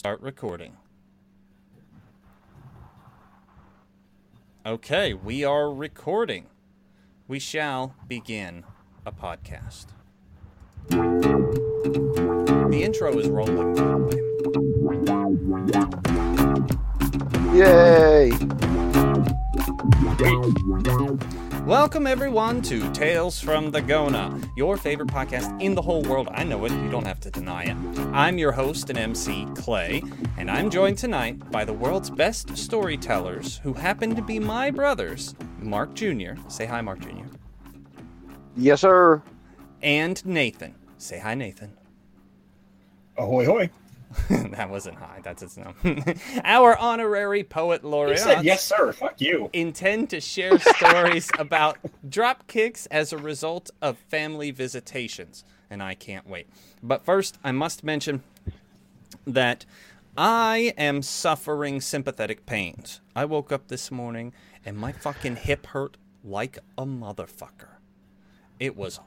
Start 0.00 0.20
recording. 0.22 0.76
Okay, 4.64 5.12
we 5.12 5.42
are 5.42 5.74
recording. 5.74 6.46
We 7.26 7.40
shall 7.40 7.96
begin 8.06 8.62
a 9.04 9.10
podcast. 9.10 9.86
The 10.88 12.80
intro 12.80 13.18
is 13.18 13.28
rolling, 13.28 13.76
Yay! 17.56 18.30
Way. 21.68 21.78
Welcome, 21.78 22.06
everyone, 22.06 22.62
to 22.62 22.90
Tales 22.92 23.40
from 23.40 23.70
the 23.70 23.82
Gona, 23.82 24.50
your 24.56 24.76
favorite 24.76 25.08
podcast 25.08 25.60
in 25.60 25.74
the 25.74 25.82
whole 25.82 26.02
world. 26.02 26.28
I 26.32 26.42
know 26.42 26.64
it, 26.64 26.72
you 26.72 26.90
don't 26.90 27.06
have 27.06 27.20
to 27.20 27.30
deny 27.30 27.64
it. 27.64 27.76
I'm 28.12 28.38
your 28.38 28.52
host 28.52 28.88
and 28.90 28.98
MC, 28.98 29.46
Clay, 29.54 30.02
and 30.38 30.50
I'm 30.50 30.70
joined 30.70 30.98
tonight 30.98 31.50
by 31.50 31.64
the 31.64 31.72
world's 31.72 32.10
best 32.10 32.56
storytellers 32.56 33.58
who 33.58 33.72
happen 33.74 34.14
to 34.16 34.22
be 34.22 34.38
my 34.38 34.70
brothers, 34.70 35.34
Mark 35.60 35.94
Jr. 35.94 36.32
Say 36.48 36.66
hi, 36.66 36.80
Mark 36.80 37.00
Jr. 37.00 37.26
Yes, 38.56 38.80
sir. 38.80 39.22
And 39.82 40.24
Nathan. 40.24 40.74
Say 40.96 41.18
hi, 41.18 41.34
Nathan. 41.34 41.76
Ahoy, 43.16 43.44
hoy. 43.44 43.70
that 44.30 44.70
wasn't 44.70 44.96
high. 44.96 45.20
That's 45.22 45.42
its 45.42 45.56
no. 45.56 45.74
Our 46.44 46.76
honorary 46.78 47.44
poet 47.44 47.84
laureate. 47.84 48.20
said, 48.20 48.44
yes, 48.44 48.64
sir. 48.64 48.92
Fuck 48.92 49.20
you. 49.20 49.50
intend 49.52 50.10
to 50.10 50.20
share 50.20 50.58
stories 50.58 51.30
about 51.38 51.78
drop 52.08 52.46
kicks 52.46 52.86
as 52.86 53.12
a 53.12 53.18
result 53.18 53.70
of 53.82 53.98
family 53.98 54.50
visitations, 54.50 55.44
and 55.68 55.82
I 55.82 55.94
can't 55.94 56.26
wait. 56.26 56.48
But 56.82 57.04
first, 57.04 57.38
I 57.44 57.52
must 57.52 57.84
mention 57.84 58.22
that 59.26 59.66
I 60.16 60.72
am 60.78 61.02
suffering 61.02 61.80
sympathetic 61.80 62.46
pains. 62.46 63.00
I 63.14 63.24
woke 63.24 63.52
up 63.52 63.68
this 63.68 63.90
morning 63.90 64.32
and 64.64 64.76
my 64.76 64.92
fucking 64.92 65.36
hip 65.36 65.66
hurt 65.66 65.96
like 66.24 66.58
a 66.76 66.84
motherfucker. 66.84 67.76
It 68.58 68.76
was 68.76 68.98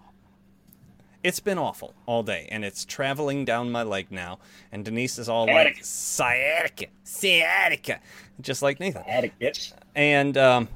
it's 1.24 1.40
been 1.40 1.58
awful 1.58 1.94
all 2.06 2.24
day, 2.24 2.48
and 2.52 2.66
it's 2.66 2.86
traveling 2.86 3.46
down 3.46 3.72
my 3.72 3.84
leg 3.84 4.08
now. 4.10 4.40
And 4.72 4.84
Denise 4.84 5.20
is 5.20 5.30
all 5.30 5.46
like 5.46 5.84
sciatica, 5.84 6.88
sciatica, 7.04 8.00
just 8.42 8.62
like 8.62 8.80
Nathan 8.80 9.04
Attic 9.08 9.34
bitch. 9.40 9.74
and 9.96 10.38
um, 10.38 10.68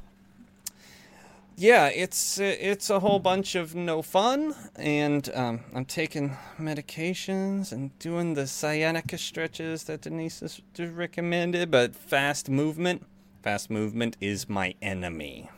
yeah, 1.58 1.88
it's 1.88 2.38
it's 2.40 2.90
a 2.90 3.00
whole 3.00 3.20
bunch 3.20 3.56
of 3.56 3.76
no 3.76 4.02
fun, 4.02 4.54
and 4.76 5.30
um, 5.34 5.62
I'm 5.74 5.86
taking 5.86 6.36
medications 6.60 7.72
and 7.72 7.98
doing 8.00 8.34
the 8.34 8.46
sciatica 8.46 9.18
stretches 9.18 9.86
that 9.86 10.02
Denise 10.02 10.42
has 10.42 10.62
recommended, 10.78 11.72
but 11.72 11.96
fast 11.96 12.50
movement, 12.50 13.06
fast 13.42 13.70
movement 13.70 14.18
is 14.20 14.50
my 14.50 14.76
enemy. 14.82 15.50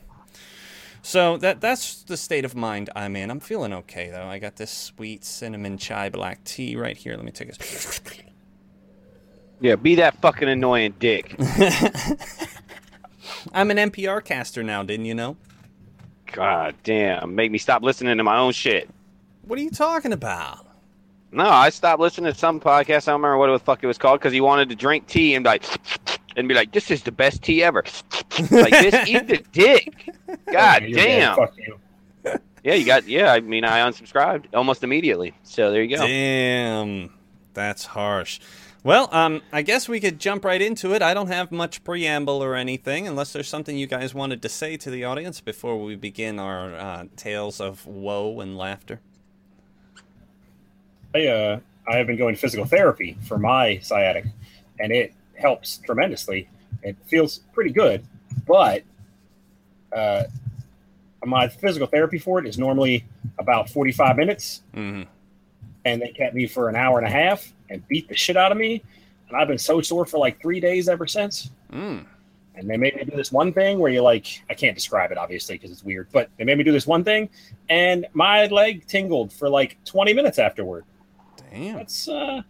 So 1.07 1.37
that 1.37 1.61
that's 1.61 2.03
the 2.03 2.17
state 2.17 2.43
of 2.43 2.53
mind 2.53 2.89
I'm 2.93 3.15
in. 3.15 3.31
I'm 3.31 3.39
feeling 3.39 3.71
okay 3.71 4.09
though. 4.09 4.25
I 4.25 4.39
got 4.39 4.57
this 4.57 4.69
sweet 4.69 5.23
cinnamon 5.23 5.77
chai 5.77 6.09
black 6.09 6.43
tea 6.43 6.75
right 6.75 6.97
here. 6.97 7.15
Let 7.15 7.23
me 7.23 7.31
take 7.31 7.47
a. 7.47 7.53
Yeah, 9.61 9.77
be 9.77 9.95
that 9.95 10.19
fucking 10.19 10.49
annoying 10.49 10.95
dick. 10.99 11.33
I'm 13.53 13.71
an 13.71 13.77
NPR 13.77 14.21
caster 14.21 14.63
now, 14.63 14.83
didn't 14.83 15.05
you 15.05 15.15
know? 15.15 15.37
God 16.33 16.75
damn, 16.83 17.35
make 17.35 17.51
me 17.51 17.57
stop 17.57 17.83
listening 17.83 18.17
to 18.17 18.23
my 18.25 18.37
own 18.37 18.51
shit. 18.51 18.89
What 19.43 19.57
are 19.57 19.61
you 19.61 19.71
talking 19.71 20.11
about? 20.11 20.67
No, 21.31 21.45
I 21.45 21.69
stopped 21.69 22.01
listening 22.01 22.33
to 22.33 22.37
some 22.37 22.59
podcast. 22.59 23.07
I 23.07 23.11
don't 23.11 23.21
remember 23.21 23.37
what 23.37 23.47
the 23.47 23.59
fuck 23.59 23.81
it 23.81 23.87
was 23.87 23.97
called 23.97 24.19
because 24.19 24.33
he 24.33 24.41
wanted 24.41 24.67
to 24.69 24.75
drink 24.75 25.07
tea 25.07 25.35
and 25.35 25.45
like, 25.45 25.63
and 26.37 26.47
be 26.47 26.53
like, 26.53 26.71
"This 26.71 26.89
is 26.89 27.03
the 27.03 27.11
best 27.11 27.43
tea 27.43 27.63
ever." 27.63 27.83
like, 28.51 28.71
this, 28.71 29.07
eat 29.07 29.27
the 29.27 29.43
dick. 29.51 30.13
God 30.51 30.83
You're 30.83 30.97
damn. 30.97 31.35
Fuck 31.35 31.57
you. 31.57 31.77
Yeah, 32.63 32.73
you 32.73 32.85
got. 32.85 33.07
Yeah, 33.07 33.33
I 33.33 33.41
mean, 33.41 33.65
I 33.65 33.79
unsubscribed 33.79 34.45
almost 34.53 34.83
immediately. 34.83 35.33
So 35.43 35.71
there 35.71 35.83
you 35.83 35.97
go. 35.97 36.05
Damn, 36.05 37.13
that's 37.53 37.85
harsh. 37.85 38.39
Well, 38.83 39.09
um, 39.11 39.41
I 39.51 39.63
guess 39.63 39.89
we 39.89 39.99
could 39.99 40.19
jump 40.19 40.45
right 40.45 40.61
into 40.61 40.93
it. 40.93 41.01
I 41.01 41.13
don't 41.13 41.27
have 41.27 41.51
much 41.51 41.83
preamble 41.83 42.41
or 42.41 42.55
anything, 42.55 43.07
unless 43.07 43.33
there's 43.33 43.49
something 43.49 43.77
you 43.77 43.87
guys 43.87 44.13
wanted 44.13 44.41
to 44.43 44.49
say 44.49 44.77
to 44.77 44.89
the 44.89 45.03
audience 45.03 45.41
before 45.41 45.83
we 45.83 45.95
begin 45.95 46.39
our 46.39 46.73
uh, 46.73 47.03
tales 47.15 47.59
of 47.59 47.85
woe 47.85 48.39
and 48.39 48.57
laughter. 48.57 49.01
I, 51.13 51.27
uh, 51.27 51.59
I 51.87 51.97
have 51.97 52.07
been 52.07 52.17
going 52.17 52.35
physical 52.35 52.65
therapy 52.65 53.17
for 53.23 53.37
my 53.37 53.79
sciatic, 53.79 54.25
and 54.79 54.91
it 54.91 55.13
helps 55.37 55.77
tremendously. 55.79 56.49
It 56.83 56.95
feels 57.05 57.39
pretty 57.53 57.71
good, 57.71 58.05
but 58.45 58.83
uh, 59.95 60.23
my 61.25 61.47
physical 61.47 61.87
therapy 61.87 62.17
for 62.17 62.39
it 62.39 62.45
is 62.47 62.57
normally 62.57 63.05
about 63.39 63.69
45 63.69 64.17
minutes, 64.17 64.61
hmm 64.73 65.03
and 65.85 66.01
they 66.01 66.09
kept 66.09 66.35
me 66.35 66.45
for 66.47 66.67
an 66.67 66.75
hour 66.75 66.97
and 66.97 67.07
a 67.07 67.09
half 67.09 67.53
and 67.69 67.87
beat 67.87 68.09
the 68.09 68.15
shit 68.15 68.35
out 68.35 68.51
of 68.51 68.57
me. 68.57 68.83
And 69.29 69.37
I've 69.37 69.47
been 69.47 69.57
so 69.57 69.79
sore 69.79 70.05
for 70.05 70.17
like 70.17 70.41
three 70.41 70.59
days 70.59 70.89
ever 70.89 71.07
since. 71.07 71.49
Mm. 71.71 72.05
and 72.55 72.69
they 72.69 72.75
made 72.75 72.95
me 72.97 73.05
do 73.05 73.15
this 73.15 73.31
one 73.31 73.53
thing 73.53 73.79
where 73.79 73.89
you 73.91 74.01
like 74.01 74.43
I 74.49 74.53
can't 74.53 74.75
describe 74.75 75.11
it 75.11 75.17
obviously 75.17 75.55
because 75.55 75.71
it's 75.71 75.83
weird, 75.83 76.07
but 76.11 76.29
they 76.37 76.43
made 76.43 76.57
me 76.57 76.65
do 76.65 76.73
this 76.73 76.87
one 76.87 77.03
thing, 77.05 77.29
and 77.69 78.05
my 78.13 78.47
leg 78.47 78.85
tingled 78.87 79.31
for 79.31 79.47
like 79.49 79.77
20 79.85 80.13
minutes 80.13 80.39
afterward. 80.39 80.83
Damn. 81.51 81.75
That's 81.77 82.09
uh, 82.09 82.41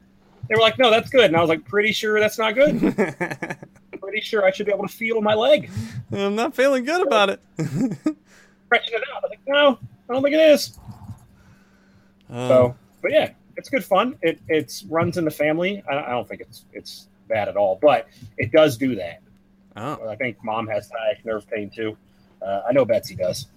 they 0.49 0.55
were 0.55 0.61
like, 0.61 0.77
no, 0.77 0.89
that's 0.89 1.09
good, 1.09 1.25
and 1.25 1.35
I 1.35 1.41
was 1.41 1.49
like, 1.49 1.65
pretty 1.65 1.91
sure 1.91 2.19
that's 2.19 2.37
not 2.37 2.55
good. 2.55 2.79
pretty 3.99 4.21
sure 4.21 4.45
I 4.45 4.51
should 4.51 4.65
be 4.65 4.71
able 4.71 4.87
to 4.87 4.93
feel 4.93 5.21
my 5.21 5.33
leg, 5.33 5.69
I'm 6.11 6.35
not 6.35 6.55
feeling 6.55 6.85
good 6.85 7.05
about 7.05 7.29
it. 7.29 7.41
stretching 7.57 8.93
it 8.93 9.03
out. 9.13 9.17
I 9.17 9.19
was 9.21 9.29
like, 9.29 9.39
no, 9.47 9.79
I 10.09 10.13
don't 10.13 10.23
think 10.23 10.35
it 10.35 10.49
is. 10.51 10.77
Um, 12.29 12.47
So, 12.47 12.75
but 13.01 13.11
yeah, 13.11 13.31
it's 13.57 13.69
good 13.69 13.83
fun. 13.83 14.17
It 14.21 14.39
it's 14.47 14.83
runs 14.83 15.17
in 15.17 15.25
the 15.25 15.31
family. 15.31 15.83
I, 15.89 15.97
I 15.97 16.09
don't 16.11 16.27
think 16.27 16.41
it's 16.41 16.63
it's 16.73 17.07
bad 17.27 17.47
at 17.49 17.57
all, 17.57 17.77
but 17.81 18.07
it 18.37 18.51
does 18.51 18.77
do 18.77 18.95
that. 18.95 19.21
oh, 19.75 20.07
I 20.09 20.15
think 20.15 20.37
mom 20.43 20.67
has 20.67 20.87
sciatic 20.87 21.25
nerve 21.25 21.49
pain 21.49 21.69
too. 21.69 21.97
Uh, 22.41 22.61
I 22.69 22.71
know 22.73 22.85
Betsy 22.85 23.15
does. 23.15 23.47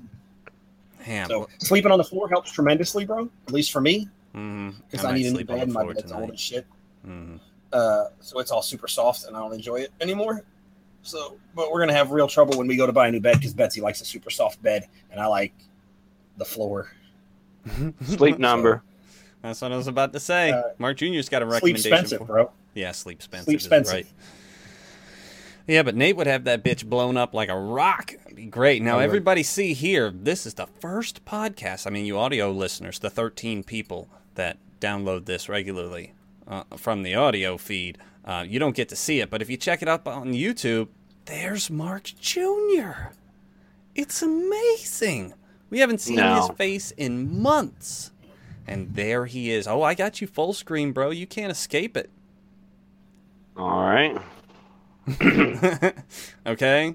damn. 1.04 1.28
So 1.28 1.48
sleeping 1.58 1.92
on 1.92 1.98
the 1.98 2.04
floor 2.04 2.28
helps 2.28 2.50
tremendously, 2.52 3.04
bro. 3.04 3.28
At 3.46 3.52
least 3.52 3.72
for 3.72 3.80
me, 3.80 4.08
Mhm. 4.34 4.74
because 4.90 5.04
I 5.04 5.10
I, 5.10 5.14
need 5.14 5.26
a 5.26 5.30
new 5.32 5.44
bed. 5.44 5.68
My 5.70 5.84
bed's 5.86 6.10
old 6.12 6.30
as 6.30 6.40
shit. 6.40 6.66
Mhm. 7.06 7.40
Uh, 7.72 8.04
so 8.20 8.38
it's 8.40 8.50
all 8.50 8.62
super 8.62 8.88
soft, 8.88 9.24
and 9.24 9.36
I 9.36 9.40
don't 9.40 9.52
enjoy 9.54 9.76
it 9.76 9.92
anymore. 10.00 10.42
So, 11.02 11.38
but 11.54 11.70
we're 11.72 11.80
gonna 11.80 11.92
have 11.94 12.10
real 12.10 12.28
trouble 12.28 12.58
when 12.58 12.66
we 12.66 12.76
go 12.76 12.86
to 12.86 12.92
buy 12.92 13.08
a 13.08 13.10
new 13.10 13.20
bed 13.20 13.36
because 13.38 13.54
Betsy 13.54 13.80
likes 13.80 14.00
a 14.00 14.04
super 14.04 14.30
soft 14.30 14.62
bed, 14.62 14.86
and 15.10 15.20
I 15.20 15.26
like 15.26 15.54
the 16.36 16.44
floor. 16.44 16.92
Sleep 18.04 18.38
number. 18.38 18.82
That's 19.42 19.60
what 19.62 19.72
I 19.72 19.76
was 19.76 19.86
about 19.86 20.12
to 20.12 20.20
say. 20.20 20.50
Uh, 20.50 20.62
Mark 20.78 20.98
Jr.'s 20.98 21.28
got 21.28 21.42
a 21.42 21.46
recommendation. 21.46 21.82
Sleep 21.82 21.92
recommendation. 21.92 21.92
expensive, 21.92 22.18
for- 22.18 22.24
bro. 22.26 22.50
Yeah, 22.74 22.92
sleep 22.92 23.18
expensive. 23.18 23.44
Sleep 23.46 23.56
is 23.58 23.64
expensive. 23.66 23.94
right. 23.94 24.06
Yeah, 25.66 25.82
but 25.82 25.94
Nate 25.94 26.16
would 26.16 26.26
have 26.26 26.44
that 26.44 26.64
bitch 26.64 26.84
blown 26.84 27.16
up 27.16 27.32
like 27.32 27.48
a 27.48 27.56
rock. 27.58 28.14
It'd 28.24 28.36
be 28.36 28.46
great. 28.46 28.82
Now, 28.82 28.98
everybody 28.98 29.42
see 29.42 29.72
here, 29.72 30.10
this 30.10 30.44
is 30.46 30.54
the 30.54 30.66
first 30.80 31.24
podcast. 31.24 31.86
I 31.86 31.90
mean, 31.90 32.04
you 32.06 32.18
audio 32.18 32.50
listeners, 32.50 32.98
the 32.98 33.10
13 33.10 33.62
people 33.62 34.08
that 34.34 34.56
download 34.80 35.26
this 35.26 35.48
regularly 35.48 36.12
uh, 36.50 36.64
from 36.76 37.02
the 37.04 37.14
audio 37.14 37.56
feed, 37.56 37.96
uh, 38.26 38.44
you 38.46 38.58
don't 38.58 38.76
get 38.76 38.90
to 38.90 38.96
see 38.96 39.20
it. 39.20 39.30
But 39.30 39.40
if 39.40 39.48
you 39.48 39.56
check 39.56 39.80
it 39.80 39.88
up 39.88 40.06
on 40.06 40.32
YouTube, 40.34 40.88
there's 41.24 41.70
Mark 41.70 42.12
Jr. 42.20 43.12
It's 43.94 44.20
amazing. 44.20 45.32
We 45.70 45.78
haven't 45.78 46.00
seen 46.02 46.16
No. 46.16 46.34
his 46.48 46.48
face 46.56 46.90
in 46.90 47.40
months. 47.40 48.10
And 48.66 48.94
there 48.94 49.26
he 49.26 49.50
is. 49.50 49.66
Oh, 49.66 49.82
I 49.82 49.94
got 49.94 50.20
you 50.20 50.26
full 50.26 50.52
screen, 50.52 50.92
bro. 50.92 51.10
You 51.10 51.26
can't 51.26 51.50
escape 51.50 51.96
it. 51.96 52.10
All 53.56 53.80
right. 53.80 54.16
okay. 56.46 56.94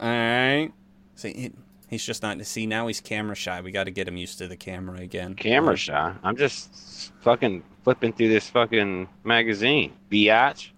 All 0.00 0.08
right. 0.08 0.70
See, 1.14 1.52
he's 1.94 2.04
just 2.04 2.22
not. 2.22 2.44
See, 2.44 2.66
now 2.66 2.86
he's 2.88 3.00
camera 3.00 3.34
shy. 3.34 3.60
We 3.60 3.70
got 3.70 3.84
to 3.84 3.90
get 3.90 4.06
him 4.08 4.16
used 4.16 4.38
to 4.38 4.46
the 4.48 4.56
camera 4.56 4.98
again. 5.00 5.34
Camera 5.34 5.76
shy. 5.76 6.14
I'm 6.22 6.36
just 6.36 7.12
fucking 7.20 7.62
flipping 7.84 8.12
through 8.12 8.28
this 8.28 8.48
fucking 8.50 9.08
magazine. 9.24 9.92
Biatch. 10.10 10.70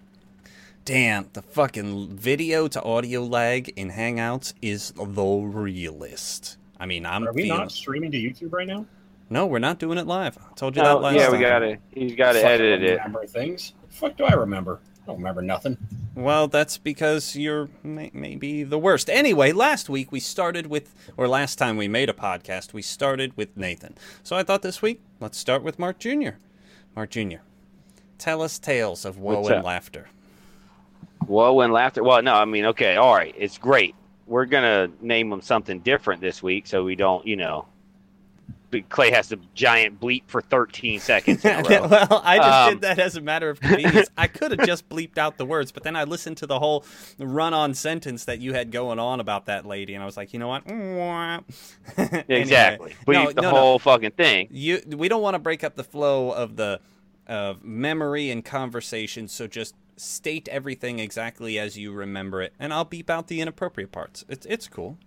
Damn, 0.85 1.29
the 1.33 1.43
fucking 1.43 2.17
video 2.17 2.69
to 2.69 2.83
audio 2.83 3.23
lag 3.25 3.71
in 3.77 3.91
Hangouts 3.91 4.55
is 4.63 4.93
the 4.93 5.25
realest. 5.25 6.59
I 6.79 6.87
mean, 6.87 7.05
I'm 7.05 7.27
Are 7.27 7.33
we 7.33 7.43
feeling. 7.45 7.59
not 7.59 7.73
streaming 7.73 8.13
to 8.13 8.19
YouTube 8.19 8.53
right 8.53 8.67
now? 8.69 8.87
No, 9.29 9.47
we're 9.47 9.59
not 9.59 9.81
doing 9.81 9.99
it 9.99 10.07
live. 10.07 10.39
I 10.39 10.55
told 10.55 10.77
you 10.77 10.83
that 10.83 10.89
No, 10.89 10.99
last 10.99 11.17
yeah, 11.17 11.25
time. 11.25 11.33
we 11.33 11.39
gotta. 11.41 11.79
He's 11.93 12.15
gotta 12.15 12.39
Fuck, 12.39 12.49
I 12.49 12.53
edit 12.53 12.81
don't 12.81 12.89
it. 12.89 12.93
Remember 12.99 13.27
things? 13.27 13.73
Fuck, 13.89 14.17
do 14.17 14.25
I 14.25 14.35
remember? 14.35 14.79
I 15.07 15.11
don't 15.13 15.19
remember 15.19 15.41
nothing. 15.43 15.79
Well, 16.17 16.49
that's 16.49 16.79
because 16.79 17.37
you're 17.37 17.69
may- 17.85 18.11
maybe 18.13 18.65
the 18.65 18.79
worst. 18.79 19.09
Anyway, 19.09 19.53
last 19.53 19.89
week 19.89 20.11
we 20.11 20.19
started 20.19 20.67
with, 20.67 20.93
or 21.17 21.29
last 21.29 21.57
time 21.59 21.77
we 21.77 21.87
made 21.87 22.11
a 22.11 22.13
podcast, 22.13 22.73
we 22.73 22.83
started 22.83 23.37
with 23.37 23.57
Nathan. 23.57 23.95
So 24.25 24.35
I 24.35 24.43
thought 24.43 24.63
this 24.63 24.83
week, 24.83 25.01
let's 25.21 25.39
start 25.39 25.63
with 25.63 25.79
Mark 25.79 25.99
Jr. 26.01 26.31
Mark 26.97 27.11
Jr., 27.11 27.37
Tell 28.19 28.41
us 28.43 28.59
tales 28.59 29.05
of 29.05 29.19
woe 29.19 29.37
What's 29.41 29.49
and 29.51 29.59
up? 29.59 29.65
laughter. 29.67 30.09
Whoa 31.27 31.61
and 31.61 31.73
laughter. 31.73 32.03
Well, 32.03 32.23
no, 32.23 32.35
I 32.35 32.47
mean, 32.47 32.65
okay, 32.67 32.97
all 32.97 33.15
right, 33.15 33.35
it's 33.37 33.59
great. 33.59 33.95
We're 34.27 34.47
gonna 34.47 34.89
name 35.01 35.29
them 35.31 35.43
something 35.43 35.81
different 35.81 36.21
this 36.21 36.43
week, 36.43 36.67
so 36.67 36.83
we 36.83 36.97
don't, 36.97 37.25
you 37.27 37.37
know, 37.37 37.67
but 37.76 37.76
Clay 38.89 39.11
has 39.11 39.29
to 39.29 39.39
giant 39.55 40.01
bleep 40.01 40.23
for 40.27 40.41
13 40.41 41.01
seconds. 41.01 41.45
In 41.45 41.51
a 41.51 41.63
row. 41.69 41.87
well, 41.89 42.23
I 42.25 42.37
just 42.37 42.49
Um, 42.49 42.71
did 42.75 42.81
that 42.83 42.99
as 42.99 43.17
a 43.17 43.21
matter 43.21 43.49
of 43.51 43.61
convenience. 43.61 44.09
I 44.17 44.27
could 44.27 44.51
have 44.53 44.67
just 44.67 44.89
bleeped 44.89 45.19
out 45.19 45.39
the 45.39 45.47
words, 45.47 45.73
but 45.73 45.83
then 45.83 45.97
I 45.97 46.05
listened 46.05 46.37
to 46.39 46.47
the 46.47 46.59
whole 46.59 46.85
run-on 47.19 47.75
sentence 47.75 48.25
that 48.27 48.41
you 48.41 48.53
had 48.55 48.71
going 48.71 48.99
on 48.99 49.21
about 49.21 49.47
that 49.47 49.67
lady, 49.67 49.95
and 49.95 50.03
I 50.03 50.07
was 50.07 50.17
like, 50.17 50.33
you 50.33 50.39
know 50.39 50.49
what? 50.49 50.67
Anyway. 51.99 52.25
exactly. 52.29 52.95
Bleep 53.07 53.13
No, 53.15 53.33
the 53.33 53.43
no, 53.43 53.51
no. 53.51 53.57
whole 53.57 53.79
fucking 53.79 54.13
thing. 54.13 54.49
You, 54.51 54.81
we 54.87 55.09
don't 55.09 55.23
want 55.23 55.35
to 55.35 55.39
break 55.39 55.65
up 55.65 55.75
the 55.77 55.85
flow 55.85 56.31
of 56.33 56.57
the 56.57 56.81
of 57.29 57.65
memory 57.65 58.31
and 58.31 58.45
conversation, 58.45 59.27
so 59.27 59.47
just 59.49 59.75
state 59.97 60.47
everything 60.49 60.99
exactly 61.01 61.59
as 61.59 61.77
you 61.77 61.91
remember 61.93 62.41
it, 62.43 62.53
and 62.59 62.73
I'll 62.73 62.85
beep 62.85 63.11
out 63.11 63.27
the 63.29 63.41
inappropriate 63.41 63.91
parts. 63.91 64.25
It's 64.29 64.47
it's 64.47 64.69
cool. 64.69 64.99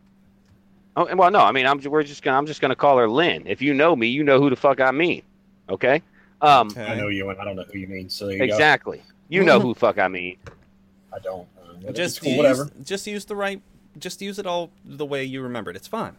Oh, 0.95 1.15
well, 1.15 1.31
no, 1.31 1.39
I 1.39 1.51
mean, 1.51 1.65
I'm 1.65 1.79
we're 1.81 2.03
just 2.03 2.23
gonna 2.23 2.37
I'm 2.37 2.45
just 2.45 2.61
gonna 2.61 2.75
call 2.75 2.97
her 2.97 3.07
Lynn. 3.09 3.43
If 3.47 3.61
you 3.61 3.73
know 3.73 3.95
me, 3.95 4.07
you 4.07 4.23
know 4.23 4.39
who 4.41 4.49
the 4.49 4.55
fuck 4.55 4.79
I 4.81 4.91
mean. 4.91 5.21
Okay. 5.69 6.01
Um. 6.41 6.67
Okay. 6.67 6.85
I 6.85 6.95
know 6.95 7.07
you, 7.07 7.29
and 7.29 7.39
I 7.39 7.45
don't 7.45 7.55
know 7.55 7.65
who 7.71 7.79
you 7.79 7.87
mean. 7.87 8.09
So 8.09 8.27
there 8.27 8.37
you 8.37 8.43
Exactly. 8.43 9.01
You 9.29 9.43
know 9.43 9.59
who 9.59 9.73
fuck 9.73 9.97
I 9.99 10.07
mean. 10.07 10.37
I 11.13 11.19
don't. 11.19 11.47
Uh, 11.87 11.91
Just 11.91 12.21
cool, 12.21 12.29
use, 12.31 12.37
whatever. 12.37 12.69
just 12.83 13.07
use 13.07 13.25
the 13.25 13.35
right. 13.35 13.61
Just 13.97 14.21
use 14.21 14.39
it 14.39 14.45
all 14.45 14.71
the 14.85 15.05
way 15.05 15.23
you 15.23 15.41
remembered. 15.41 15.75
It's 15.75 15.87
fine. 15.87 16.15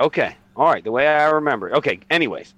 Okay. 0.00 0.36
All 0.56 0.66
right. 0.66 0.82
The 0.84 0.90
way 0.92 1.06
I 1.06 1.30
remember. 1.30 1.68
it. 1.68 1.74
Okay. 1.76 2.00
Anyways, 2.10 2.54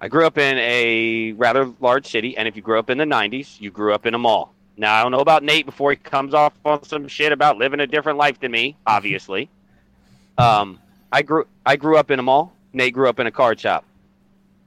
I 0.00 0.08
grew 0.08 0.26
up 0.26 0.38
in 0.38 0.58
a 0.58 1.32
rather 1.32 1.70
large 1.80 2.06
city, 2.06 2.36
and 2.36 2.46
if 2.48 2.56
you 2.56 2.62
grew 2.62 2.78
up 2.78 2.90
in 2.90 2.98
the 2.98 3.04
'90s, 3.04 3.60
you 3.60 3.70
grew 3.70 3.92
up 3.92 4.06
in 4.06 4.14
a 4.14 4.18
mall. 4.18 4.52
Now 4.76 4.94
I 4.94 5.02
don't 5.02 5.12
know 5.12 5.20
about 5.20 5.42
Nate 5.42 5.66
before 5.66 5.90
he 5.90 5.96
comes 5.96 6.34
off 6.34 6.52
on 6.64 6.82
some 6.84 7.06
shit 7.06 7.32
about 7.32 7.58
living 7.58 7.80
a 7.80 7.86
different 7.86 8.18
life 8.18 8.40
than 8.40 8.50
me. 8.52 8.76
Obviously, 8.86 9.48
um, 10.38 10.78
I 11.12 11.22
grew 11.22 11.46
I 11.64 11.76
grew 11.76 11.96
up 11.96 12.10
in 12.10 12.18
a 12.18 12.22
mall. 12.22 12.52
Nate 12.72 12.92
grew 12.94 13.08
up 13.08 13.18
in 13.20 13.26
a 13.26 13.30
card 13.30 13.60
shop. 13.60 13.84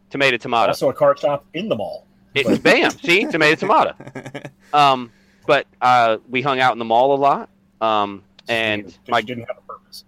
Tomato, 0.10 0.38
tomato. 0.38 0.70
Also, 0.70 0.90
a 0.90 0.94
card 0.94 1.20
shop 1.20 1.46
in 1.54 1.68
the 1.68 1.76
mall. 1.76 2.06
It, 2.34 2.64
bam. 2.64 2.92
See, 2.92 3.26
tomato, 3.26 3.56
tomato. 3.56 3.94
Um, 4.74 5.12
but 5.46 5.66
uh, 5.82 6.18
we 6.30 6.42
hung 6.42 6.60
out 6.60 6.74
in 6.74 6.80
the 6.80 6.86
mall 6.86 7.14
a 7.14 7.20
lot. 7.20 7.50
Um, 7.80 8.22
and 8.50 8.86
Because 8.86 9.00
my 9.08 9.22
didn't 9.22 9.46
have 9.46 9.58
a 9.58 9.62
purpose. 9.62 10.04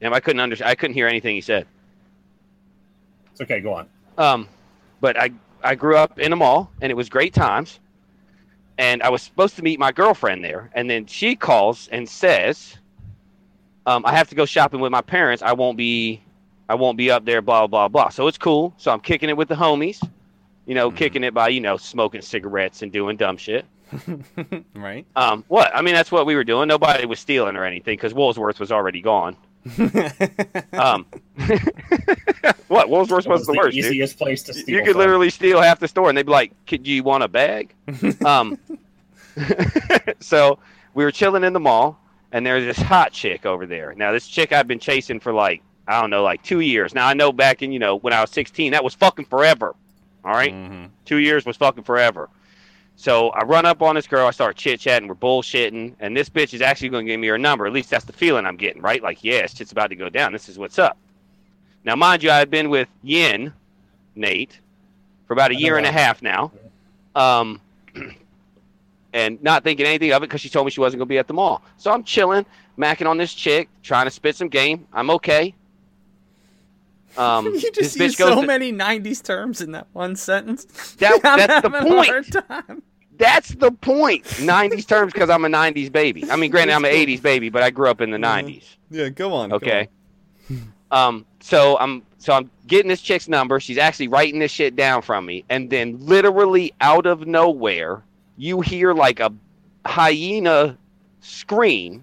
and 0.00 0.12
I 0.14 0.18
couldn't 0.20 0.40
understand. 0.40 0.68
I 0.70 0.74
couldn't 0.74 0.94
hear 0.94 1.06
anything 1.06 1.34
he 1.36 1.40
said. 1.40 1.66
It's 3.32 3.40
okay. 3.40 3.60
Go 3.60 3.74
on. 3.74 3.88
Um, 4.18 4.48
but 5.00 5.16
I 5.18 5.30
I 5.62 5.74
grew 5.76 5.96
up 5.96 6.18
in 6.18 6.32
a 6.32 6.36
mall, 6.36 6.70
and 6.80 6.90
it 6.90 6.94
was 6.96 7.08
great 7.08 7.32
times. 7.34 7.78
And 8.78 9.02
I 9.02 9.10
was 9.10 9.22
supposed 9.22 9.54
to 9.56 9.62
meet 9.62 9.78
my 9.78 9.92
girlfriend 9.92 10.44
there, 10.44 10.70
and 10.74 10.88
then 10.90 11.06
she 11.06 11.36
calls 11.36 11.88
and 11.92 12.08
says, 12.08 12.76
um, 13.86 14.04
"I 14.06 14.12
have 14.14 14.28
to 14.30 14.34
go 14.34 14.44
shopping 14.44 14.80
with 14.80 14.92
my 14.92 15.00
parents. 15.02 15.42
I 15.42 15.52
won't 15.52 15.76
be, 15.76 16.20
I 16.68 16.74
won't 16.74 16.96
be 16.98 17.10
up 17.10 17.24
there." 17.24 17.42
Blah 17.42 17.66
blah 17.66 17.88
blah. 17.88 18.08
So 18.10 18.26
it's 18.28 18.38
cool. 18.38 18.74
So 18.78 18.90
I'm 18.90 19.00
kicking 19.00 19.28
it 19.28 19.36
with 19.36 19.48
the 19.48 19.54
homies, 19.54 20.00
you 20.66 20.74
know, 20.74 20.90
Mhm. 20.90 20.96
kicking 20.96 21.24
it 21.24 21.34
by 21.34 21.48
you 21.48 21.60
know 21.60 21.76
smoking 21.76 22.22
cigarettes 22.22 22.82
and 22.82 22.90
doing 22.92 23.16
dumb 23.16 23.36
shit. 23.36 23.64
right. 24.74 25.04
Um, 25.16 25.44
what? 25.48 25.70
I 25.74 25.82
mean, 25.82 25.94
that's 25.94 26.10
what 26.10 26.24
we 26.24 26.34
were 26.34 26.44
doing. 26.44 26.66
Nobody 26.68 27.04
was 27.04 27.20
stealing 27.20 27.56
or 27.56 27.64
anything 27.64 27.94
because 27.96 28.14
Woolsworth 28.14 28.58
was 28.58 28.72
already 28.72 29.00
gone. 29.02 29.36
Um, 30.72 31.06
what? 32.68 32.88
Woolsworth 32.88 33.26
It 33.26 33.28
was 33.28 33.46
the 33.46 33.52
worst. 33.52 33.74
dude. 33.76 33.84
easiest 33.84 34.16
place 34.18 34.42
to 34.44 34.54
steal. 34.54 34.78
You 34.78 34.82
could 34.82 34.92
from. 34.92 35.00
literally 35.00 35.30
steal 35.30 35.60
half 35.60 35.78
the 35.78 35.86
store, 35.88 36.08
and 36.08 36.16
they'd 36.16 36.26
be 36.26 36.32
like, 36.32 36.52
"Could 36.66 36.86
you 36.86 37.02
want 37.04 37.22
a 37.22 37.28
bag?" 37.28 37.74
um, 38.24 38.58
so 40.20 40.58
we 40.94 41.04
were 41.04 41.10
chilling 41.10 41.44
in 41.44 41.52
the 41.52 41.60
mall, 41.60 41.98
and 42.32 42.44
there's 42.44 42.64
this 42.64 42.82
hot 42.84 43.12
chick 43.12 43.46
over 43.46 43.66
there. 43.66 43.94
Now, 43.94 44.10
this 44.12 44.26
chick 44.26 44.52
I've 44.52 44.66
been 44.68 44.78
chasing 44.80 45.20
for 45.20 45.32
like 45.32 45.62
I 45.86 46.00
don't 46.00 46.10
know, 46.10 46.22
like 46.22 46.42
two 46.42 46.60
years. 46.60 46.94
Now 46.94 47.06
I 47.08 47.14
know 47.14 47.32
back 47.32 47.62
in 47.62 47.72
you 47.72 47.78
know 47.78 47.96
when 47.98 48.12
I 48.12 48.20
was 48.20 48.30
16, 48.30 48.72
that 48.72 48.82
was 48.84 48.94
fucking 48.94 49.26
forever. 49.26 49.74
All 50.24 50.32
right? 50.32 50.52
Mhm. 50.54 50.90
two 51.04 51.16
years 51.16 51.44
was 51.44 51.56
fucking 51.56 51.82
forever. 51.84 52.28
So 52.94 53.30
I 53.30 53.42
run 53.44 53.66
up 53.66 53.82
on 53.82 53.96
this 53.96 54.06
girl, 54.06 54.28
I 54.28 54.30
start 54.30 54.54
chit 54.56 54.78
chatting, 54.78 55.08
we're 55.08 55.14
bullshitting, 55.16 55.94
and 55.98 56.16
this 56.16 56.28
bitch 56.28 56.54
is 56.54 56.60
actually 56.62 56.90
going 56.90 57.06
to 57.06 57.12
give 57.12 57.18
me 57.18 57.26
her 57.28 57.38
number. 57.38 57.66
At 57.66 57.72
least 57.72 57.90
that's 57.90 58.04
the 58.04 58.12
feeling 58.12 58.46
I'm 58.46 58.56
getting, 58.56 58.82
right? 58.82 59.02
Like, 59.02 59.24
yeah, 59.24 59.46
shit's 59.46 59.72
about 59.72 59.88
to 59.88 59.96
go 59.96 60.08
down. 60.08 60.32
This 60.32 60.48
is 60.48 60.58
what's 60.58 60.78
up. 60.78 60.96
Now, 61.84 61.96
mind 61.96 62.22
you, 62.22 62.30
I 62.30 62.36
had 62.38 62.50
been 62.50 62.70
with 62.70 62.88
Yin, 63.02 63.52
Nate, 64.14 64.60
for 65.26 65.32
about 65.32 65.50
a 65.50 65.54
know 65.54 65.60
year 65.60 65.78
and 65.78 65.86
a 65.86 65.90
half 65.90 66.22
now, 66.22 66.52
um, 67.16 67.60
and 69.12 69.42
not 69.42 69.64
thinking 69.64 69.86
anything 69.86 70.12
of 70.12 70.22
it 70.22 70.26
because 70.26 70.40
she 70.40 70.48
told 70.48 70.66
me 70.66 70.70
she 70.70 70.80
wasn't 70.80 70.98
going 70.98 71.06
to 71.08 71.12
be 71.12 71.18
at 71.18 71.26
the 71.26 71.34
mall. 71.34 71.62
So 71.76 71.90
I'm 71.90 72.02
chilling, 72.04 72.46
macking 72.78 73.08
on 73.08 73.18
this 73.18 73.34
chick, 73.34 73.68
trying 73.82 74.06
to 74.06 74.10
spit 74.10 74.36
some 74.36 74.48
game. 74.48 74.86
I'm 74.92 75.10
okay. 75.10 75.54
Um, 77.16 77.46
you 77.54 77.70
just 77.72 77.96
used 77.98 78.16
so 78.16 78.40
to- 78.40 78.46
many 78.46 78.72
'90s 78.72 79.22
terms 79.22 79.60
in 79.60 79.72
that 79.72 79.86
one 79.92 80.16
sentence. 80.16 80.64
That- 80.98 81.20
that's 81.22 81.62
the 81.62 81.70
point. 81.70 82.36
That's 83.18 83.50
the 83.50 83.70
point. 83.70 84.24
90s 84.24 84.86
terms 84.88 85.12
because 85.12 85.28
I'm 85.30 85.44
a 85.44 85.48
90s 85.48 85.92
baby. 85.92 86.28
I 86.30 86.36
mean, 86.36 86.50
granted, 86.50 86.72
I'm 86.72 86.84
an 86.84 86.90
80s 86.92 87.20
baby, 87.22 87.50
but 87.50 87.62
I 87.62 87.70
grew 87.70 87.88
up 87.88 88.00
in 88.00 88.10
the 88.10 88.16
Mhm. 88.16 88.44
90s. 88.60 88.64
Yeah, 88.90 89.08
go 89.10 89.32
on. 89.34 89.50
go 89.50 89.56
Okay. 89.56 89.88
Um. 90.90 91.24
So 91.40 91.78
I'm 91.78 92.02
so 92.18 92.34
I'm 92.34 92.50
getting 92.66 92.88
this 92.90 93.00
chick's 93.00 93.26
number. 93.26 93.58
She's 93.60 93.78
actually 93.78 94.08
writing 94.08 94.38
this 94.40 94.50
shit 94.52 94.76
down 94.76 95.00
from 95.00 95.24
me, 95.24 95.42
and 95.48 95.70
then 95.70 95.96
literally 96.00 96.74
out 96.82 97.06
of 97.06 97.26
nowhere, 97.26 98.02
you 98.36 98.60
hear 98.60 98.92
like 98.94 99.20
a 99.20 99.32
hyena 99.86 100.76
scream. 101.20 101.92
You 101.92 101.98
know 101.98 102.02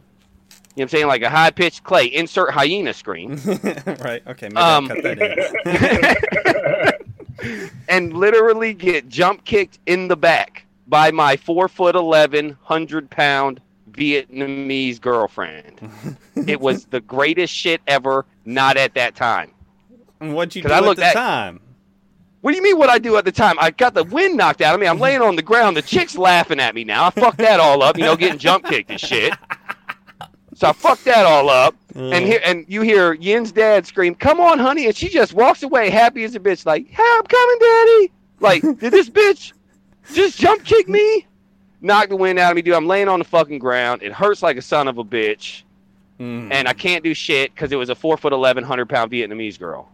what 0.76 0.84
I'm 0.84 0.90
saying? 0.90 1.08
Like 1.08 1.22
a 1.24 1.30
high 1.30 1.52
pitched 1.52 1.84
clay. 1.84 2.06
Insert 2.06 2.52
hyena 2.52 2.94
scream. 2.94 3.40
right. 3.86 4.22
Okay. 4.28 4.48
Maybe 4.50 4.56
Um, 4.58 4.88
cut 4.88 5.04
that 5.04 6.96
in. 7.42 7.80
and 7.90 8.14
literally 8.14 8.74
get 8.74 9.10
jump 9.10 9.44
kicked 9.46 9.80
in 9.86 10.08
the 10.08 10.16
back 10.18 10.66
by 10.88 11.12
my 11.12 11.36
four 11.38 11.68
foot 11.68 11.96
11, 11.96 12.48
100 12.50 13.10
pound 13.10 13.62
Vietnamese 13.92 15.02
girlfriend. 15.02 15.82
it 16.48 16.62
was 16.62 16.86
the 16.86 17.02
greatest 17.02 17.54
shit 17.54 17.82
ever, 17.88 18.26
not 18.46 18.78
at 18.78 18.94
that 18.94 19.16
time. 19.16 19.52
What'd 20.20 20.56
you 20.56 20.64
do 20.64 20.70
I 20.70 20.90
at 20.90 20.96
the 20.96 21.06
at- 21.06 21.14
time? 21.14 21.60
What 22.42 22.52
do 22.52 22.58
you 22.58 22.64
mean 22.64 22.78
what 22.78 22.90
I 22.90 23.00
do 23.00 23.18
at 23.18 23.26
the 23.26 23.32
time? 23.32 23.58
I 23.60 23.72
got 23.72 23.94
the 23.94 24.04
wind 24.06 24.38
knocked 24.38 24.62
out 24.62 24.74
of 24.74 24.80
me. 24.80 24.88
I'm 24.88 25.00
laying 25.00 25.22
on 25.22 25.36
the 25.36 25.42
ground. 25.42 25.76
The 25.76 25.82
chick's 25.82 26.18
laughing 26.18 26.60
at 26.60 26.74
me 26.74 26.84
now. 26.86 27.06
I 27.08 27.10
fucked 27.10 27.40
that 27.40 27.60
all 27.60 27.84
up, 27.84 27.98
you 27.98 28.04
know, 28.06 28.16
getting 28.16 28.40
jump 28.40 28.66
kicked 28.66 28.90
and 28.90 29.00
shit. 29.00 29.34
So 30.56 30.68
I 30.70 30.74
fucked 30.74 31.06
that 31.06 31.26
all 31.26 31.50
up. 31.50 31.76
And 31.96 32.26
here 32.26 32.40
and 32.46 32.66
you 32.68 32.82
hear 32.82 33.14
Yin's 33.14 33.52
dad 33.52 33.86
scream, 33.86 34.14
"Come 34.16 34.40
on, 34.40 34.58
honey!" 34.60 34.86
And 34.86 34.96
she 34.96 35.10
just 35.10 35.34
walks 35.34 35.64
away, 35.64 35.90
happy 35.90 36.24
as 36.24 36.36
a 36.36 36.40
bitch, 36.40 36.66
like, 36.66 36.88
"Hey, 36.88 37.04
I'm 37.04 37.24
coming, 37.24 37.58
daddy!" 37.60 38.12
Like, 38.40 38.62
did 38.80 38.92
this 38.94 39.10
bitch 39.10 39.52
just 40.14 40.38
jump 40.40 40.64
kick 40.64 40.88
me? 40.88 41.26
Knock 41.82 42.10
the 42.10 42.16
wind 42.16 42.40
out 42.40 42.52
of 42.52 42.56
me, 42.56 42.62
dude. 42.62 42.74
I'm 42.74 42.88
laying 42.88 43.08
on 43.10 43.20
the 43.20 43.26
fucking 43.26 43.60
ground. 43.60 44.02
It 44.02 44.14
hurts 44.14 44.42
like 44.44 44.56
a 44.58 44.62
son 44.62 44.88
of 44.88 44.98
a 44.98 45.04
bitch, 45.04 45.64
Mm. 46.20 46.50
and 46.52 46.68
I 46.68 46.74
can't 46.74 47.04
do 47.04 47.14
shit 47.14 47.54
because 47.54 47.72
it 47.72 47.78
was 47.78 47.90
a 47.90 47.96
four 47.96 48.16
foot 48.18 48.32
eleven, 48.34 48.64
hundred 48.64 48.88
pound 48.90 49.12
Vietnamese 49.12 49.58
girl. 49.60 49.90